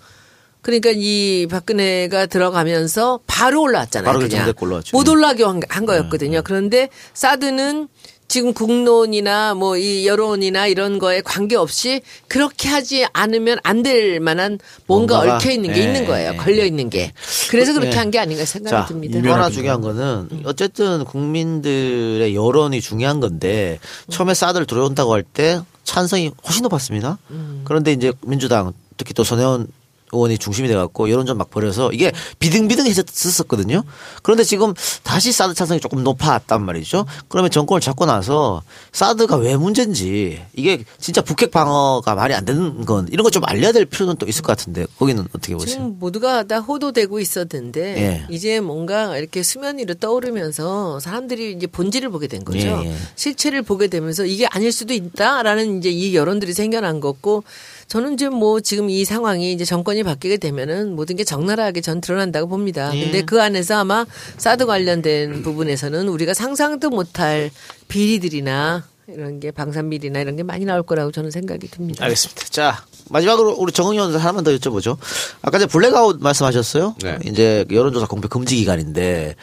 그러니까 0.66 0.90
이 0.92 1.46
박근혜가 1.48 2.26
들어가면서 2.26 3.20
바로 3.28 3.62
올라왔잖아요. 3.62 4.04
바로 4.04 4.18
그냥. 4.18 4.30
결정됐고 4.30 4.66
올라왔죠. 4.66 4.96
못 4.96 5.08
올라가게 5.08 5.44
한, 5.44 5.60
한 5.68 5.86
거였거든요. 5.86 6.42
그런데 6.42 6.88
사드는 7.14 7.86
지금 8.26 8.52
국론이나 8.52 9.54
뭐 9.54 9.76
이 9.76 10.08
여론이나 10.08 10.66
이런 10.66 10.98
거에 10.98 11.20
관계없이 11.20 12.00
그렇게 12.26 12.68
하지 12.68 13.06
않으면 13.12 13.58
안 13.62 13.84
될 13.84 14.18
만한 14.18 14.58
뭔가 14.88 15.18
뭔가가, 15.18 15.36
얽혀 15.36 15.52
있는 15.52 15.72
게 15.72 15.78
예, 15.78 15.84
있는 15.84 16.04
거예요. 16.04 16.32
예. 16.32 16.36
걸려 16.36 16.64
있는 16.64 16.90
게. 16.90 17.12
그래서 17.50 17.72
그렇게 17.72 17.92
예. 17.92 17.96
한게 17.96 18.18
아닌가 18.18 18.44
생각이 18.44 18.70
자, 18.72 18.86
듭니다. 18.86 19.20
또 19.22 19.32
하나 19.32 19.48
중요한 19.48 19.80
거는 19.80 20.40
어쨌든 20.46 21.04
국민들의 21.04 22.34
여론이 22.34 22.80
중요한 22.80 23.20
건데 23.20 23.78
처음에 24.10 24.34
사드를 24.34 24.66
들어온다고 24.66 25.12
할 25.14 25.22
때 25.22 25.60
찬성이 25.84 26.32
훨씬 26.44 26.64
높았습니다. 26.64 27.18
그런데 27.62 27.92
이제 27.92 28.12
민주당 28.22 28.72
특히 28.96 29.14
또 29.14 29.22
손혜원 29.22 29.68
의원이 30.16 30.38
중심이 30.38 30.66
돼갖고 30.68 31.08
여론전 31.10 31.38
막 31.38 31.50
벌여서 31.50 31.92
이게 31.92 32.12
비등비등해졌었거든요. 32.38 33.82
그런데 34.22 34.42
지금 34.44 34.74
다시 35.02 35.32
사드 35.32 35.54
찬성이 35.54 35.80
조금 35.80 36.02
높았단 36.02 36.64
말이죠. 36.64 37.06
그러면 37.28 37.50
정권을 37.50 37.80
잡고 37.80 38.06
나서 38.06 38.62
사드가 38.92 39.36
왜 39.36 39.56
문제인지 39.56 40.42
이게 40.54 40.84
진짜 40.98 41.20
북핵 41.22 41.50
방어가 41.50 42.14
말이 42.14 42.34
안 42.34 42.44
되는 42.44 42.84
건 42.84 43.06
이런 43.10 43.22
거 43.22 43.36
좀 43.36 43.44
알려야 43.44 43.70
될 43.72 43.84
필요는 43.84 44.16
또 44.16 44.24
있을 44.26 44.40
것 44.40 44.56
같은데 44.56 44.86
거기는 44.98 45.22
어떻게 45.34 45.52
보세요? 45.54 45.66
지금 45.74 45.98
모두가 45.98 46.44
다 46.44 46.58
호도되고 46.60 47.20
있었는데 47.20 47.82
예. 47.98 48.26
이제 48.30 48.60
뭔가 48.60 49.18
이렇게 49.18 49.42
수면 49.42 49.76
위로 49.76 49.92
떠오르면서 49.92 51.00
사람들이 51.00 51.52
이제 51.52 51.66
본질을 51.66 52.08
보게 52.08 52.28
된 52.28 52.42
거죠. 52.44 52.58
예, 52.58 52.86
예. 52.86 52.94
실체를 53.14 53.60
보게 53.60 53.88
되면서 53.88 54.24
이게 54.24 54.46
아닐 54.46 54.72
수도 54.72 54.94
있다라는 54.94 55.80
이제 55.80 55.90
이 55.90 56.16
여론들이 56.16 56.54
생겨난 56.54 57.00
거고 57.00 57.44
저는 57.88 58.16
지금 58.16 58.34
뭐 58.34 58.60
지금 58.60 58.90
이 58.90 59.04
상황이 59.04 59.52
이제 59.52 59.64
정권이 59.64 60.02
바뀌게 60.02 60.38
되면은 60.38 60.94
모든 60.96 61.16
게 61.16 61.24
적나라하게 61.24 61.80
전 61.80 62.00
드러난다고 62.00 62.48
봅니다. 62.48 62.90
예. 62.94 63.04
근데 63.04 63.22
그 63.22 63.40
안에서 63.40 63.76
아마 63.76 64.04
사드 64.38 64.66
관련된 64.66 65.42
부분에서는 65.42 66.08
우리가 66.08 66.34
상상도 66.34 66.90
못할 66.90 67.50
비리들이나 67.88 68.84
이런 69.08 69.38
게 69.38 69.52
방산비리나 69.52 70.18
이런 70.20 70.34
게 70.34 70.42
많이 70.42 70.64
나올 70.64 70.82
거라고 70.82 71.12
저는 71.12 71.30
생각이 71.30 71.68
듭니다. 71.68 72.04
알겠습니다. 72.04 72.42
자, 72.50 72.84
마지막으로 73.08 73.52
우리 73.52 73.72
정은희 73.72 73.98
의원 73.98 74.14
하나만 74.16 74.42
더 74.42 74.50
여쭤보죠. 74.50 74.96
아까 75.42 75.58
이제 75.58 75.66
블랙아웃 75.66 76.18
말씀하셨어요? 76.20 76.96
네. 77.02 77.18
이제 77.24 77.64
여론조사 77.70 78.06
공표 78.06 78.28
금지 78.28 78.56
기간인데, 78.56 79.36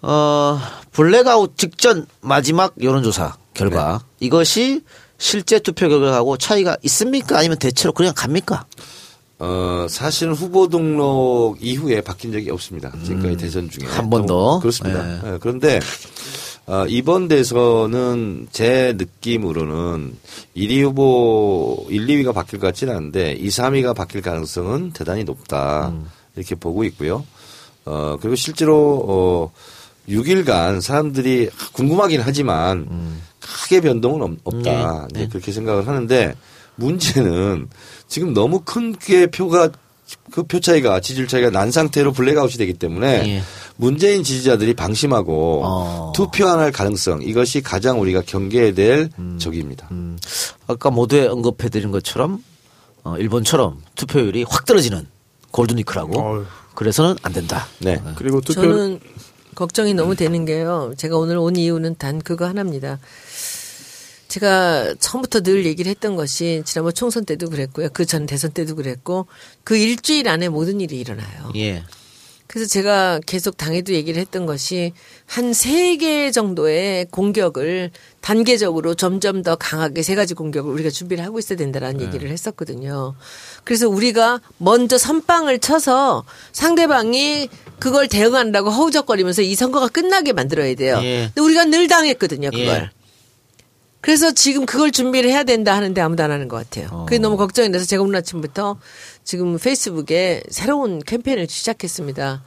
어, 0.00 0.60
블랙아웃 0.92 1.58
직전 1.58 2.06
마지막 2.20 2.72
여론조사 2.80 3.36
결과 3.52 4.04
이것이 4.20 4.82
실제 5.22 5.60
투표 5.60 5.88
결과하고 5.88 6.36
차이가 6.36 6.76
있습니까? 6.82 7.38
아니면 7.38 7.56
대체로 7.56 7.92
그냥 7.92 8.12
갑니까? 8.14 8.66
어, 9.38 9.86
사실은 9.88 10.34
후보 10.34 10.66
등록 10.66 11.58
이후에 11.60 12.00
바뀐 12.00 12.32
적이 12.32 12.50
없습니다. 12.50 12.92
지금까지 13.04 13.36
대선 13.36 13.70
중에. 13.70 13.86
음. 13.86 13.92
한번 13.92 14.26
더? 14.26 14.58
그렇습니다. 14.58 15.08
예. 15.08 15.34
예, 15.34 15.38
그런데, 15.40 15.78
어, 16.66 16.86
이번 16.88 17.28
대선은 17.28 18.48
제 18.50 18.94
느낌으로는 18.98 20.16
1위 20.56 20.82
후보 20.82 21.86
1, 21.88 22.04
2위가 22.08 22.34
바뀔 22.34 22.58
것 22.58 22.66
같지는 22.66 22.96
않은데 22.96 23.34
2, 23.34 23.46
3위가 23.46 23.94
바뀔 23.94 24.22
가능성은 24.22 24.90
대단히 24.92 25.22
높다. 25.22 25.90
음. 25.90 26.08
이렇게 26.34 26.56
보고 26.56 26.82
있고요. 26.82 27.24
어, 27.84 28.16
그리고 28.20 28.34
실제로, 28.34 29.04
어, 29.08 29.52
6일간 30.08 30.80
사람들이 30.80 31.48
궁금하긴 31.74 32.22
하지만 32.24 33.20
크게 33.42 33.80
변동은 33.80 34.22
없- 34.22 34.38
없다. 34.44 35.08
이제 35.14 35.28
그렇게 35.28 35.52
생각을 35.52 35.86
하는데 35.86 36.34
문제는 36.76 37.68
지금 38.08 38.32
너무 38.34 38.60
큰 38.64 38.92
게 38.98 39.26
표가 39.26 39.70
그 40.30 40.42
표 40.44 40.60
차이가 40.60 41.00
지지율 41.00 41.26
차이가 41.26 41.48
난 41.50 41.70
상태로 41.70 42.12
블랙아웃이 42.12 42.54
되기 42.58 42.74
때문에 42.74 43.28
예. 43.36 43.42
문재인 43.76 44.22
지지자들이 44.22 44.74
방심하고 44.74 45.62
어. 45.64 46.12
투표 46.14 46.46
안 46.48 46.58
할 46.58 46.70
가능성 46.70 47.22
이것이 47.22 47.62
가장 47.62 47.98
우리가 48.00 48.22
경계해야 48.26 48.74
될 48.74 49.08
적입니다. 49.38 49.88
음, 49.90 50.18
아까 50.66 50.90
모두에 50.90 51.26
언급해드린 51.28 51.90
것처럼, 51.92 52.44
어, 53.04 53.16
일본처럼 53.16 53.80
투표율이 53.94 54.44
확 54.48 54.66
떨어지는 54.66 55.06
골든위크라고. 55.50 56.20
어휴. 56.20 56.44
그래서는 56.74 57.16
안 57.22 57.32
된다. 57.32 57.66
네. 57.78 58.00
그리고 58.16 58.40
투표 58.42 58.60
저는 58.62 59.00
걱정이 59.54 59.94
너무 59.94 60.14
되는 60.14 60.44
게요. 60.44 60.92
제가 60.96 61.16
오늘 61.16 61.36
온 61.38 61.56
이유는 61.56 61.96
단 61.98 62.18
그거 62.20 62.46
하나입니다. 62.46 62.98
제가 64.32 64.94
처음부터 64.98 65.40
늘 65.42 65.66
얘기를 65.66 65.90
했던 65.90 66.16
것이 66.16 66.62
지난번 66.64 66.94
총선 66.94 67.26
때도 67.26 67.50
그랬고요. 67.50 67.90
그 67.90 68.06
전 68.06 68.24
대선 68.24 68.50
때도 68.52 68.76
그랬고 68.76 69.26
그 69.62 69.76
일주일 69.76 70.26
안에 70.28 70.48
모든 70.48 70.80
일이 70.80 70.98
일어나요. 70.98 71.52
예. 71.56 71.82
그래서 72.46 72.66
제가 72.68 73.20
계속 73.26 73.56
당에도 73.58 73.92
얘기를 73.92 74.18
했던 74.20 74.46
것이 74.46 74.92
한 75.26 75.50
세 75.52 75.96
개 75.98 76.30
정도의 76.30 77.06
공격을 77.10 77.90
단계적으로 78.22 78.94
점점 78.94 79.42
더 79.42 79.54
강하게 79.56 80.02
세 80.02 80.14
가지 80.14 80.32
공격을 80.32 80.72
우리가 80.72 80.88
준비를 80.88 81.22
하고 81.24 81.38
있어야 81.38 81.58
된다라는 81.58 81.98
네. 81.98 82.06
얘기를 82.06 82.30
했었거든요. 82.30 83.14
그래서 83.64 83.86
우리가 83.88 84.40
먼저 84.56 84.96
선빵을 84.96 85.58
쳐서 85.58 86.24
상대방이 86.52 87.48
그걸 87.78 88.08
대응한다고 88.08 88.70
허우적거리면서 88.70 89.42
이 89.42 89.54
선거가 89.54 89.88
끝나게 89.88 90.32
만들어야 90.32 90.74
돼요. 90.74 91.00
예. 91.02 91.26
근데 91.34 91.40
우리가 91.42 91.66
늘 91.66 91.86
당했거든요, 91.88 92.50
그걸. 92.50 92.66
예. 92.66 93.01
그래서 94.02 94.32
지금 94.32 94.66
그걸 94.66 94.90
준비를 94.90 95.30
해야 95.30 95.44
된다 95.44 95.74
하는데 95.76 95.98
아무도 96.00 96.24
안 96.24 96.32
하는 96.32 96.48
것 96.48 96.56
같아요. 96.56 96.88
어. 96.90 97.04
그게 97.06 97.18
너무 97.18 97.36
걱정이 97.36 97.70
돼서 97.70 97.86
제가 97.86 98.02
오늘 98.02 98.16
아침부터 98.16 98.76
지금 99.22 99.56
페이스북에 99.56 100.42
새로운 100.50 100.98
캠페인을 100.98 101.46
시작했습니다. 101.48 102.42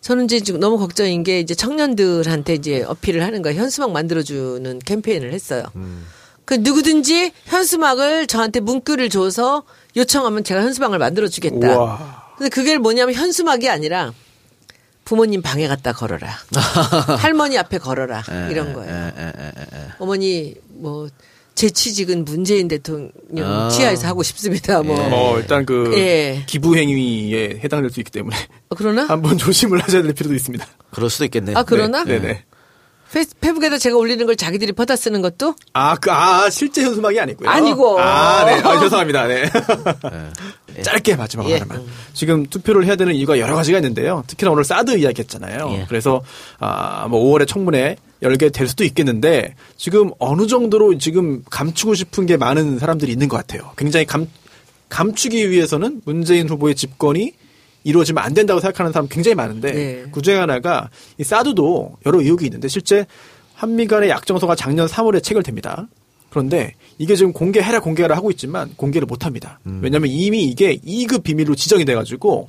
저는 0.00 0.24
이제 0.24 0.40
지금 0.40 0.60
너무 0.60 0.78
걱정인 0.78 1.22
게 1.22 1.40
이제 1.40 1.54
청년들한테 1.54 2.54
이제 2.54 2.82
어필을 2.82 3.22
하는 3.22 3.42
거 3.42 3.52
현수막 3.52 3.92
만들어주는 3.92 4.78
캠페인을 4.80 5.32
했어요. 5.34 5.64
그 6.46 6.54
누구든지 6.54 7.32
현수막을 7.44 8.26
저한테 8.26 8.60
문구를 8.60 9.10
줘서 9.10 9.62
요청하면 9.96 10.42
제가 10.42 10.62
현수막을 10.62 10.98
만들어주겠다. 10.98 11.78
우와. 11.78 12.24
근데 12.38 12.48
그게 12.48 12.78
뭐냐면 12.78 13.14
현수막이 13.14 13.68
아니라 13.68 14.12
부모님 15.04 15.42
방에 15.42 15.68
갖다 15.68 15.92
걸어라. 15.92 16.28
할머니 17.20 17.58
앞에 17.58 17.76
걸어라. 17.78 18.24
이런 18.50 18.72
거예요. 18.72 19.12
어머니 19.98 20.54
뭐 20.76 21.08
제 21.54 21.70
취직은 21.70 22.24
문재인 22.24 22.66
대통령 22.66 23.10
아. 23.38 23.68
치하에서 23.68 24.08
하고 24.08 24.22
싶습니다. 24.22 24.82
뭐 24.82 24.96
어, 24.98 25.38
일단 25.38 25.64
그 25.64 25.92
예. 25.96 26.42
기부 26.46 26.76
행위에 26.76 27.60
해당될 27.62 27.90
수 27.90 28.00
있기 28.00 28.10
때문에 28.10 28.36
어, 28.70 28.74
그러나 28.76 29.04
한번 29.04 29.38
조심을 29.38 29.80
하셔야 29.80 30.02
될 30.02 30.12
필요도 30.14 30.34
있습니다. 30.34 30.66
그럴 30.90 31.10
수도 31.10 31.24
있겠네요. 31.26 31.56
아 31.56 31.62
그러나 31.62 32.02
네, 32.04 32.18
네. 32.18 32.44
페북에다 33.40 33.78
제가 33.78 33.96
올리는 33.96 34.26
걸 34.26 34.34
자기들이 34.34 34.72
퍼다 34.72 34.96
쓰는 34.96 35.22
것도 35.22 35.54
아, 35.72 35.94
그, 35.94 36.10
아, 36.10 36.50
실제 36.50 36.82
현수막이 36.82 37.20
아니고요. 37.20 37.48
아니고. 37.48 38.00
아, 38.00 38.44
네. 38.44 38.54
아, 38.54 38.80
죄송합니다. 38.80 39.28
네. 39.28 39.44
짧게 40.82 41.14
마지막 41.14 41.48
예. 41.48 41.58
하나만. 41.58 41.86
지금 42.12 42.44
투표를 42.46 42.84
해야 42.86 42.96
되는 42.96 43.14
이유가 43.14 43.38
여러 43.38 43.54
가지가 43.54 43.78
있는데요. 43.78 44.24
특히나 44.26 44.50
오늘 44.50 44.64
사드 44.64 44.98
이야기 44.98 45.20
했잖아요. 45.22 45.70
예. 45.74 45.86
그래서, 45.88 46.22
아, 46.58 47.06
뭐 47.08 47.22
5월에 47.22 47.46
청문회 47.46 47.98
열게 48.24 48.48
될 48.48 48.66
수도 48.66 48.82
있겠는데, 48.84 49.54
지금 49.76 50.10
어느 50.18 50.46
정도로 50.46 50.98
지금 50.98 51.44
감추고 51.50 51.94
싶은 51.94 52.26
게 52.26 52.36
많은 52.36 52.78
사람들이 52.78 53.12
있는 53.12 53.28
것 53.28 53.36
같아요. 53.36 53.70
굉장히 53.76 54.06
감, 54.06 54.26
감추기 54.88 55.50
위해서는 55.50 56.02
문재인 56.04 56.48
후보의 56.48 56.74
집권이 56.74 57.32
이루어지면 57.84 58.24
안 58.24 58.32
된다고 58.34 58.60
생각하는 58.60 58.92
사람 58.92 59.08
굉장히 59.08 59.34
많은데 59.34 59.72
네. 59.72 60.04
그 60.10 60.22
중에 60.22 60.36
하나가 60.36 60.88
이 61.18 61.24
사드도 61.24 61.98
여러 62.06 62.20
의혹이 62.20 62.46
있는데 62.46 62.66
실제 62.68 63.06
한미 63.54 63.86
간의 63.86 64.08
약정서가 64.08 64.56
작년 64.56 64.86
3월에 64.86 65.22
체결됩니다. 65.22 65.86
그런데 66.30 66.74
이게 66.98 67.14
지금 67.14 67.32
공개해라 67.32 67.80
공개해라 67.80 68.16
하고 68.16 68.30
있지만 68.30 68.70
공개를 68.76 69.06
못 69.06 69.26
합니다. 69.26 69.60
왜냐하면 69.64 70.10
이미 70.10 70.44
이게 70.44 70.76
2급 70.78 71.22
비밀로 71.22 71.54
지정이 71.54 71.84
돼가지고 71.84 72.48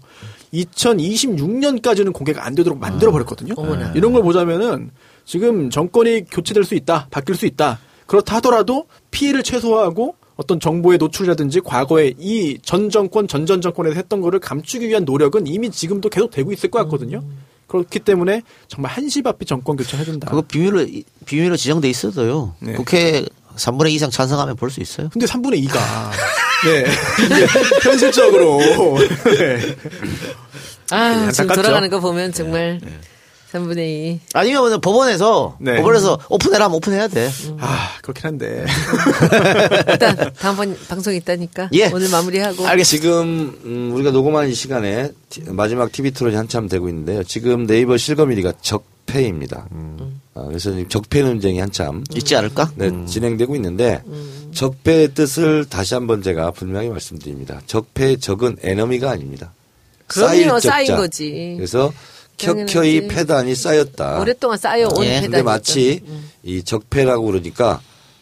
2026년까지는 0.53 2.13
공개가 2.13 2.45
안 2.45 2.55
되도록 2.55 2.79
만들어 2.79 3.11
버렸거든요. 3.11 3.53
어머나. 3.57 3.91
이런 3.93 4.13
걸 4.13 4.23
보자면은 4.23 4.89
지금 5.25 5.69
정권이 5.69 6.25
교체될 6.31 6.63
수 6.63 6.75
있다, 6.75 7.07
바뀔 7.11 7.35
수 7.35 7.45
있다. 7.45 7.79
그렇다 8.05 8.35
하더라도 8.37 8.85
피해를 9.11 9.41
최소화하고 9.43 10.15
어떤 10.35 10.59
정보의 10.59 10.97
노출이라든지 10.99 11.61
과거에 11.61 12.13
이 12.19 12.57
전 12.61 12.89
정권, 12.89 13.27
전전 13.27 13.61
정권에서 13.61 13.95
했던 13.95 14.21
거를 14.21 14.39
감추기 14.39 14.87
위한 14.87 15.05
노력은 15.05 15.47
이미 15.47 15.71
지금도 15.71 16.09
계속 16.09 16.29
되고 16.31 16.51
있을 16.51 16.69
것 16.69 16.79
같거든요. 16.83 17.23
그렇기 17.67 17.99
때문에 17.99 18.43
정말 18.67 18.91
한시바삐 18.91 19.45
정권 19.45 19.75
교체해야 19.77 20.05
된다. 20.05 20.29
그거 20.29 20.41
비밀로 20.43 20.85
비밀로 21.25 21.57
지정돼 21.57 21.89
있어도요. 21.89 22.53
네. 22.59 22.73
국회 22.73 23.25
3분의 23.55 23.89
2 23.91 23.95
이상 23.95 24.11
찬성하면 24.11 24.55
볼 24.57 24.69
수 24.69 24.81
있어요. 24.81 25.09
근데 25.11 25.25
3분의 25.25 25.65
2가 25.67 25.79
네 26.67 26.85
현실적으로 27.81 28.59
네. 29.37 29.75
아 30.91 31.31
지금? 31.31 31.55
돌아가는 31.55 31.89
거 31.89 31.99
보면 31.99 32.33
정말 32.33 32.79
3분의 33.55 33.77
2. 33.79 34.19
아니면 34.33 34.81
법원에서 34.81 35.57
네. 35.59 35.75
법원에서 35.77 36.19
오픈해라 36.29 36.65
하면 36.65 36.75
오픈해야 36.77 37.07
돼. 37.07 37.29
아 37.59 37.89
그렇긴 38.01 38.25
한데 38.27 38.65
일단 39.87 40.31
다음번 40.39 40.77
방송 40.87 41.13
있다니까 41.15 41.69
예. 41.73 41.89
오늘 41.93 42.09
마무리하고 42.09 42.67
알겠습니다. 42.67 42.85
지금 42.85 43.59
음, 43.65 43.91
우리가 43.93 44.11
녹음하는 44.11 44.49
이 44.49 44.53
시간에 44.53 45.11
티- 45.29 45.41
마지막 45.47 45.91
TV 45.91 46.11
토론이 46.11 46.35
한참 46.35 46.67
되고 46.67 46.89
있는데요. 46.89 47.23
지금 47.23 47.65
네이버 47.65 47.97
실검 47.97 48.29
1위가 48.29 48.55
적폐입니다. 48.61 49.67
아, 50.35 50.43
그래서 50.47 50.71
지금 50.71 50.87
적폐 50.89 51.21
논쟁이 51.21 51.59
한참 51.59 52.03
있지 52.15 52.35
않을까? 52.35 52.71
네, 52.75 52.91
진행되고 53.05 53.55
있는데 53.55 54.01
적폐의 54.53 55.13
뜻을 55.13 55.65
다시 55.65 55.93
한번 55.93 56.21
제가 56.21 56.51
분명히 56.51 56.89
말씀드립니다. 56.89 57.61
적폐의 57.67 58.19
적은 58.19 58.57
에너미가 58.61 59.09
아닙니다. 59.11 59.53
그럼요, 60.07 60.59
쌓인. 60.59 60.95
거지. 60.95 61.53
그래서. 61.57 61.91
켜켜이 62.37 63.07
패단이 63.07 63.55
쌓였다. 63.55 64.19
오랫동안 64.19 64.57
쌓여온 64.57 65.03
예. 65.03 65.07
배당이죠. 65.07 65.31
근데 65.31 65.43
마치 65.43 66.03
이 66.43 66.63
적폐라고 66.63 67.25
그러니까 67.25 67.81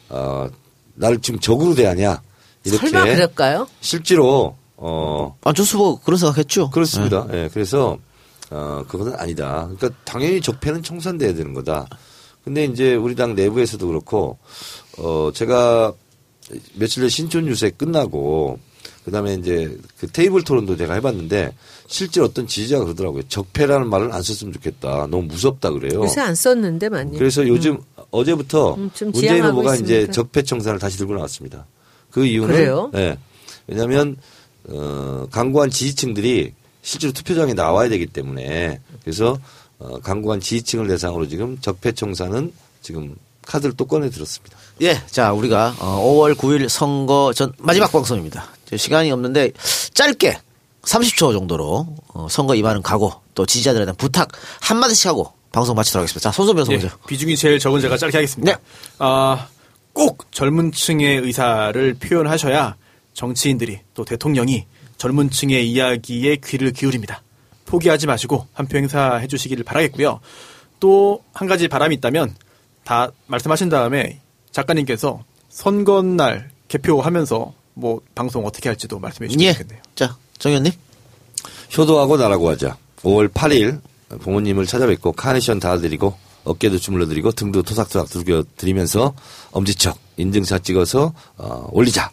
어, 0.09 0.49
나를 0.95 1.19
지금 1.21 1.39
적으로 1.39 1.75
대하냐 1.75 2.21
이렇게 2.63 2.89
설마 2.89 3.05
그럴까요? 3.05 3.67
실제로 3.81 4.55
어 4.77 5.35
안철수 5.43 5.77
후보 5.77 5.97
그런 5.97 6.17
생각했죠. 6.17 6.69
그렇습니다. 6.69 7.27
예, 7.33 7.49
그래서 7.53 7.97
어 8.49 8.83
그것은 8.87 9.13
아니다. 9.17 9.69
그러니까 9.75 9.89
당연히 10.03 10.41
적폐는 10.41 10.83
청산돼야 10.83 11.33
되는 11.33 11.53
거다. 11.53 11.87
근데 12.43 12.65
이제 12.65 12.95
우리 12.95 13.15
당 13.15 13.35
내부에서도 13.35 13.85
그렇고 13.87 14.37
어 14.97 15.31
제가 15.33 15.93
며칠 16.73 17.01
전 17.01 17.09
신촌 17.09 17.47
유세 17.47 17.69
끝나고 17.69 18.59
그다음에 19.05 19.35
이제 19.35 19.77
그 19.99 20.07
테이블 20.07 20.43
토론도 20.43 20.77
제가 20.77 20.93
해봤는데 20.95 21.53
실제 21.93 22.21
어떤 22.21 22.47
지지자가 22.47 22.85
그러더라고요. 22.85 23.21
적폐라는 23.29 23.87
말을 23.87 24.11
안 24.11 24.23
썼으면 24.23 24.51
좋겠다. 24.53 25.05
너무 25.11 25.25
무섭다 25.25 25.69
그래요. 25.69 26.01
요새 26.01 26.21
안 26.21 26.33
썼는데 26.33 26.89
많이. 26.89 27.15
그래서 27.19 27.47
요즘 27.47 27.79
어제부터 28.09 28.73
음, 28.73 28.89
좀 28.95 29.11
문재인 29.11 29.45
후보가 29.45 29.75
이제 29.75 29.93
있습니까? 29.97 30.11
적폐 30.11 30.41
청산을 30.41 30.79
다시 30.79 30.97
들고 30.97 31.13
나왔습니다. 31.13 31.67
그 32.09 32.25
이유는 32.25 32.55
그래요? 32.55 32.89
네. 32.93 33.15
왜냐하면 33.67 34.17
어, 34.69 35.27
강구한 35.29 35.69
지지층들이 35.69 36.53
실제로 36.81 37.13
투표장에 37.13 37.53
나와야 37.53 37.89
되기 37.89 38.07
때문에 38.07 38.79
그래서 39.03 39.37
어, 39.77 39.99
강구한 39.99 40.39
지지층을 40.39 40.87
대상으로 40.87 41.27
지금 41.27 41.59
적폐 41.61 41.91
청산은 41.91 42.53
지금 42.81 43.15
카드를 43.45 43.75
또 43.77 43.85
꺼내 43.85 44.09
들었습니다. 44.09 44.57
예, 44.81 44.99
자 45.05 45.31
우리가 45.31 45.75
어, 45.77 46.01
5월 46.03 46.33
9일 46.33 46.69
선거 46.69 47.33
전 47.35 47.53
마지막 47.59 47.91
방송입니다. 47.91 48.49
이제 48.65 48.77
시간이 48.77 49.11
없는데 49.11 49.51
짧게 49.93 50.39
30초 50.83 51.33
정도로 51.33 51.87
어, 52.13 52.27
선거 52.29 52.55
임하는 52.55 52.81
각오 52.81 53.13
또 53.35 53.45
지지자들에 53.45 53.85
대한 53.85 53.95
부탁 53.95 54.29
한 54.61 54.77
마디씩 54.79 55.07
하고 55.07 55.31
방송 55.51 55.75
마치도록 55.75 56.03
하겠습니다. 56.03 56.19
자 56.29 56.31
손소 56.35 56.53
변호사 56.53 56.73
예, 56.73 56.77
먼저. 56.77 56.97
비중이 57.07 57.35
제일 57.37 57.59
적은 57.59 57.79
제가 57.81 57.97
짧게 57.97 58.17
하겠습니다. 58.17 58.53
네. 58.55 58.59
아, 58.99 59.47
꼭 59.93 60.31
젊은 60.31 60.71
층의 60.71 61.17
의사를 61.19 61.93
표현하셔야 61.95 62.75
정치인들이 63.13 63.79
또 63.93 64.03
대통령이 64.03 64.65
젊은 64.97 65.29
층의 65.29 65.69
이야기에 65.69 66.37
귀를 66.43 66.71
기울입니다. 66.71 67.21
포기하지 67.65 68.07
마시고 68.07 68.47
한 68.53 68.67
표 68.67 68.77
행사해 68.77 69.27
주시기를 69.27 69.63
바라겠고요. 69.63 70.19
또 70.79 71.21
한 71.33 71.47
가지 71.47 71.67
바람이 71.67 71.95
있다면 71.95 72.35
다 72.83 73.09
말씀하신 73.27 73.69
다음에 73.69 74.19
작가님께서 74.51 75.23
선거날 75.49 76.49
개표하면서 76.67 77.53
뭐 77.75 78.01
방송 78.15 78.45
어떻게 78.45 78.69
할지도 78.69 78.99
말씀해 78.99 79.29
주시면 79.29 79.45
예, 79.47 79.53
좋겠네요. 79.53 79.81
자 79.95 80.17
정현님. 80.43 80.73
효도하고 81.77 82.17
나라고 82.17 82.49
하자. 82.49 82.75
5월 83.03 83.31
8일 83.31 83.79
부모님을 84.19 84.65
찾아뵙고 84.65 85.13
카네이션 85.13 85.61
다 85.61 85.77
드리고 85.77 86.17
어깨도 86.43 86.79
주물러 86.79 87.07
드리고 87.07 87.31
등도 87.31 87.63
토삭토삭 87.63 88.09
두들겨 88.09 88.43
드리면서 88.57 89.13
엄지척 89.51 89.97
인증샷 90.17 90.65
찍어서 90.65 91.13
어, 91.37 91.69
올리자. 91.71 92.11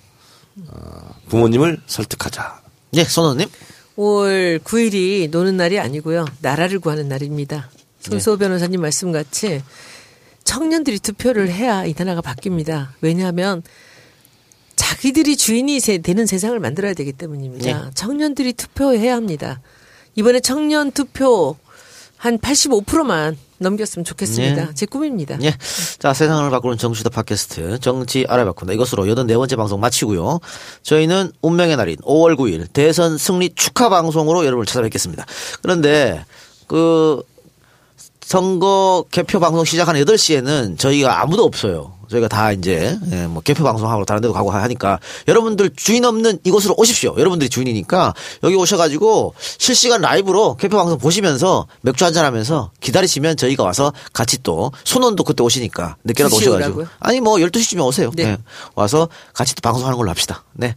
어, 0.68 1.14
부모님을 1.28 1.80
설득하자. 1.88 2.60
예, 2.94 3.02
손원님. 3.02 3.48
5월 3.96 4.60
9일이 4.60 5.28
노는 5.30 5.56
날이 5.56 5.80
아니고요. 5.80 6.24
나라를 6.40 6.78
구하는 6.78 7.08
날입니다. 7.08 7.68
손수호 7.98 8.36
변호사님 8.36 8.80
말씀같이 8.80 9.60
청년들이 10.44 11.00
투표를 11.00 11.50
해야 11.50 11.84
이 11.84 11.94
나라가 11.98 12.20
바뀝니다. 12.20 12.90
왜냐하면 13.00 13.64
자기들이 14.80 15.36
주인이 15.36 15.78
세- 15.78 15.98
되는 15.98 16.24
세상을 16.24 16.58
만들어야 16.58 16.94
되기 16.94 17.12
때문입니다. 17.12 17.90
청년들이 17.94 18.54
투표해야 18.54 19.14
합니다. 19.14 19.60
이번에 20.16 20.40
청년 20.40 20.90
투표 20.90 21.56
한 22.16 22.38
85%만 22.38 23.36
넘겼으면 23.58 24.04
좋겠습니다. 24.06 24.64
네. 24.68 24.74
제 24.74 24.86
꿈입니다. 24.86 25.36
예. 25.42 25.54
자, 25.98 26.14
세상을 26.14 26.48
바꾸는 26.48 26.78
정치다 26.78 27.10
팟캐스트 27.10 27.80
정치 27.80 28.24
알아바꾼다. 28.26 28.72
이것으로 28.72 29.04
84번째 29.04 29.56
방송 29.58 29.80
마치고요. 29.80 30.40
저희는 30.82 31.32
운명의 31.42 31.76
날인 31.76 31.96
5월 31.96 32.36
9일 32.36 32.66
대선 32.72 33.18
승리 33.18 33.50
축하 33.54 33.90
방송으로 33.90 34.46
여러분을 34.46 34.64
찾아뵙겠습니다. 34.64 35.26
그런데 35.60 36.24
그 36.66 37.22
선거 38.34 39.04
개표 39.10 39.40
방송 39.40 39.64
시작하는 39.64 40.00
8시에는 40.04 40.78
저희가 40.78 41.20
아무도 41.20 41.42
없어요. 41.42 41.94
저희가 42.08 42.28
다 42.28 42.52
이제 42.52 42.96
예, 43.10 43.26
뭐 43.26 43.42
개표 43.42 43.64
방송하고 43.64 44.04
다른 44.04 44.22
데도 44.22 44.32
가고 44.32 44.52
하니까 44.52 45.00
여러분들 45.26 45.70
주인 45.74 46.04
없는 46.04 46.38
이곳으로 46.44 46.76
오십시오. 46.76 47.16
여러분들이 47.18 47.50
주인이니까 47.50 48.14
여기 48.44 48.54
오셔가지고 48.54 49.34
실시간 49.58 50.00
라이브로 50.00 50.54
개표 50.54 50.76
방송 50.76 50.96
보시면서 50.98 51.66
맥주 51.80 52.04
한잔 52.04 52.24
하면서 52.24 52.70
기다리시면 52.80 53.36
저희가 53.36 53.64
와서 53.64 53.92
같이 54.12 54.40
또 54.44 54.70
손원도 54.84 55.24
그때 55.24 55.42
오시니까 55.42 55.96
늦게라도 56.04 56.36
2시에 56.36 56.38
오셔가지고 56.42 56.66
오라고요? 56.76 56.86
아니 57.00 57.20
뭐 57.20 57.34
12시쯤에 57.38 57.84
오세요. 57.84 58.12
네. 58.14 58.24
네. 58.26 58.36
와서 58.76 59.08
같이 59.34 59.56
또 59.56 59.60
방송하는 59.60 59.98
걸로 59.98 60.08
합시다. 60.08 60.44
네. 60.52 60.76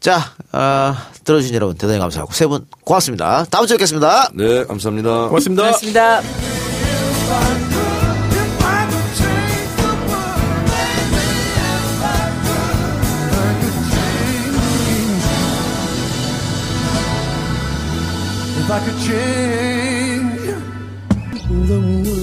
자, 0.00 0.32
아, 0.50 1.06
들어주신 1.22 1.54
여러분 1.54 1.76
대단히 1.76 2.00
감사하고 2.00 2.32
세 2.32 2.46
분 2.48 2.66
고맙습니다. 2.84 3.44
다음 3.48 3.68
주에 3.68 3.76
뵙겠습니다. 3.76 4.30
네, 4.34 4.64
감사합니다. 4.64 5.28
고맙습니다. 5.28 5.62
고맙습니다. 5.62 6.69
I 18.72 18.78
could 18.84 18.98
change 19.00 20.40
the 21.68 21.80
way 21.80 22.19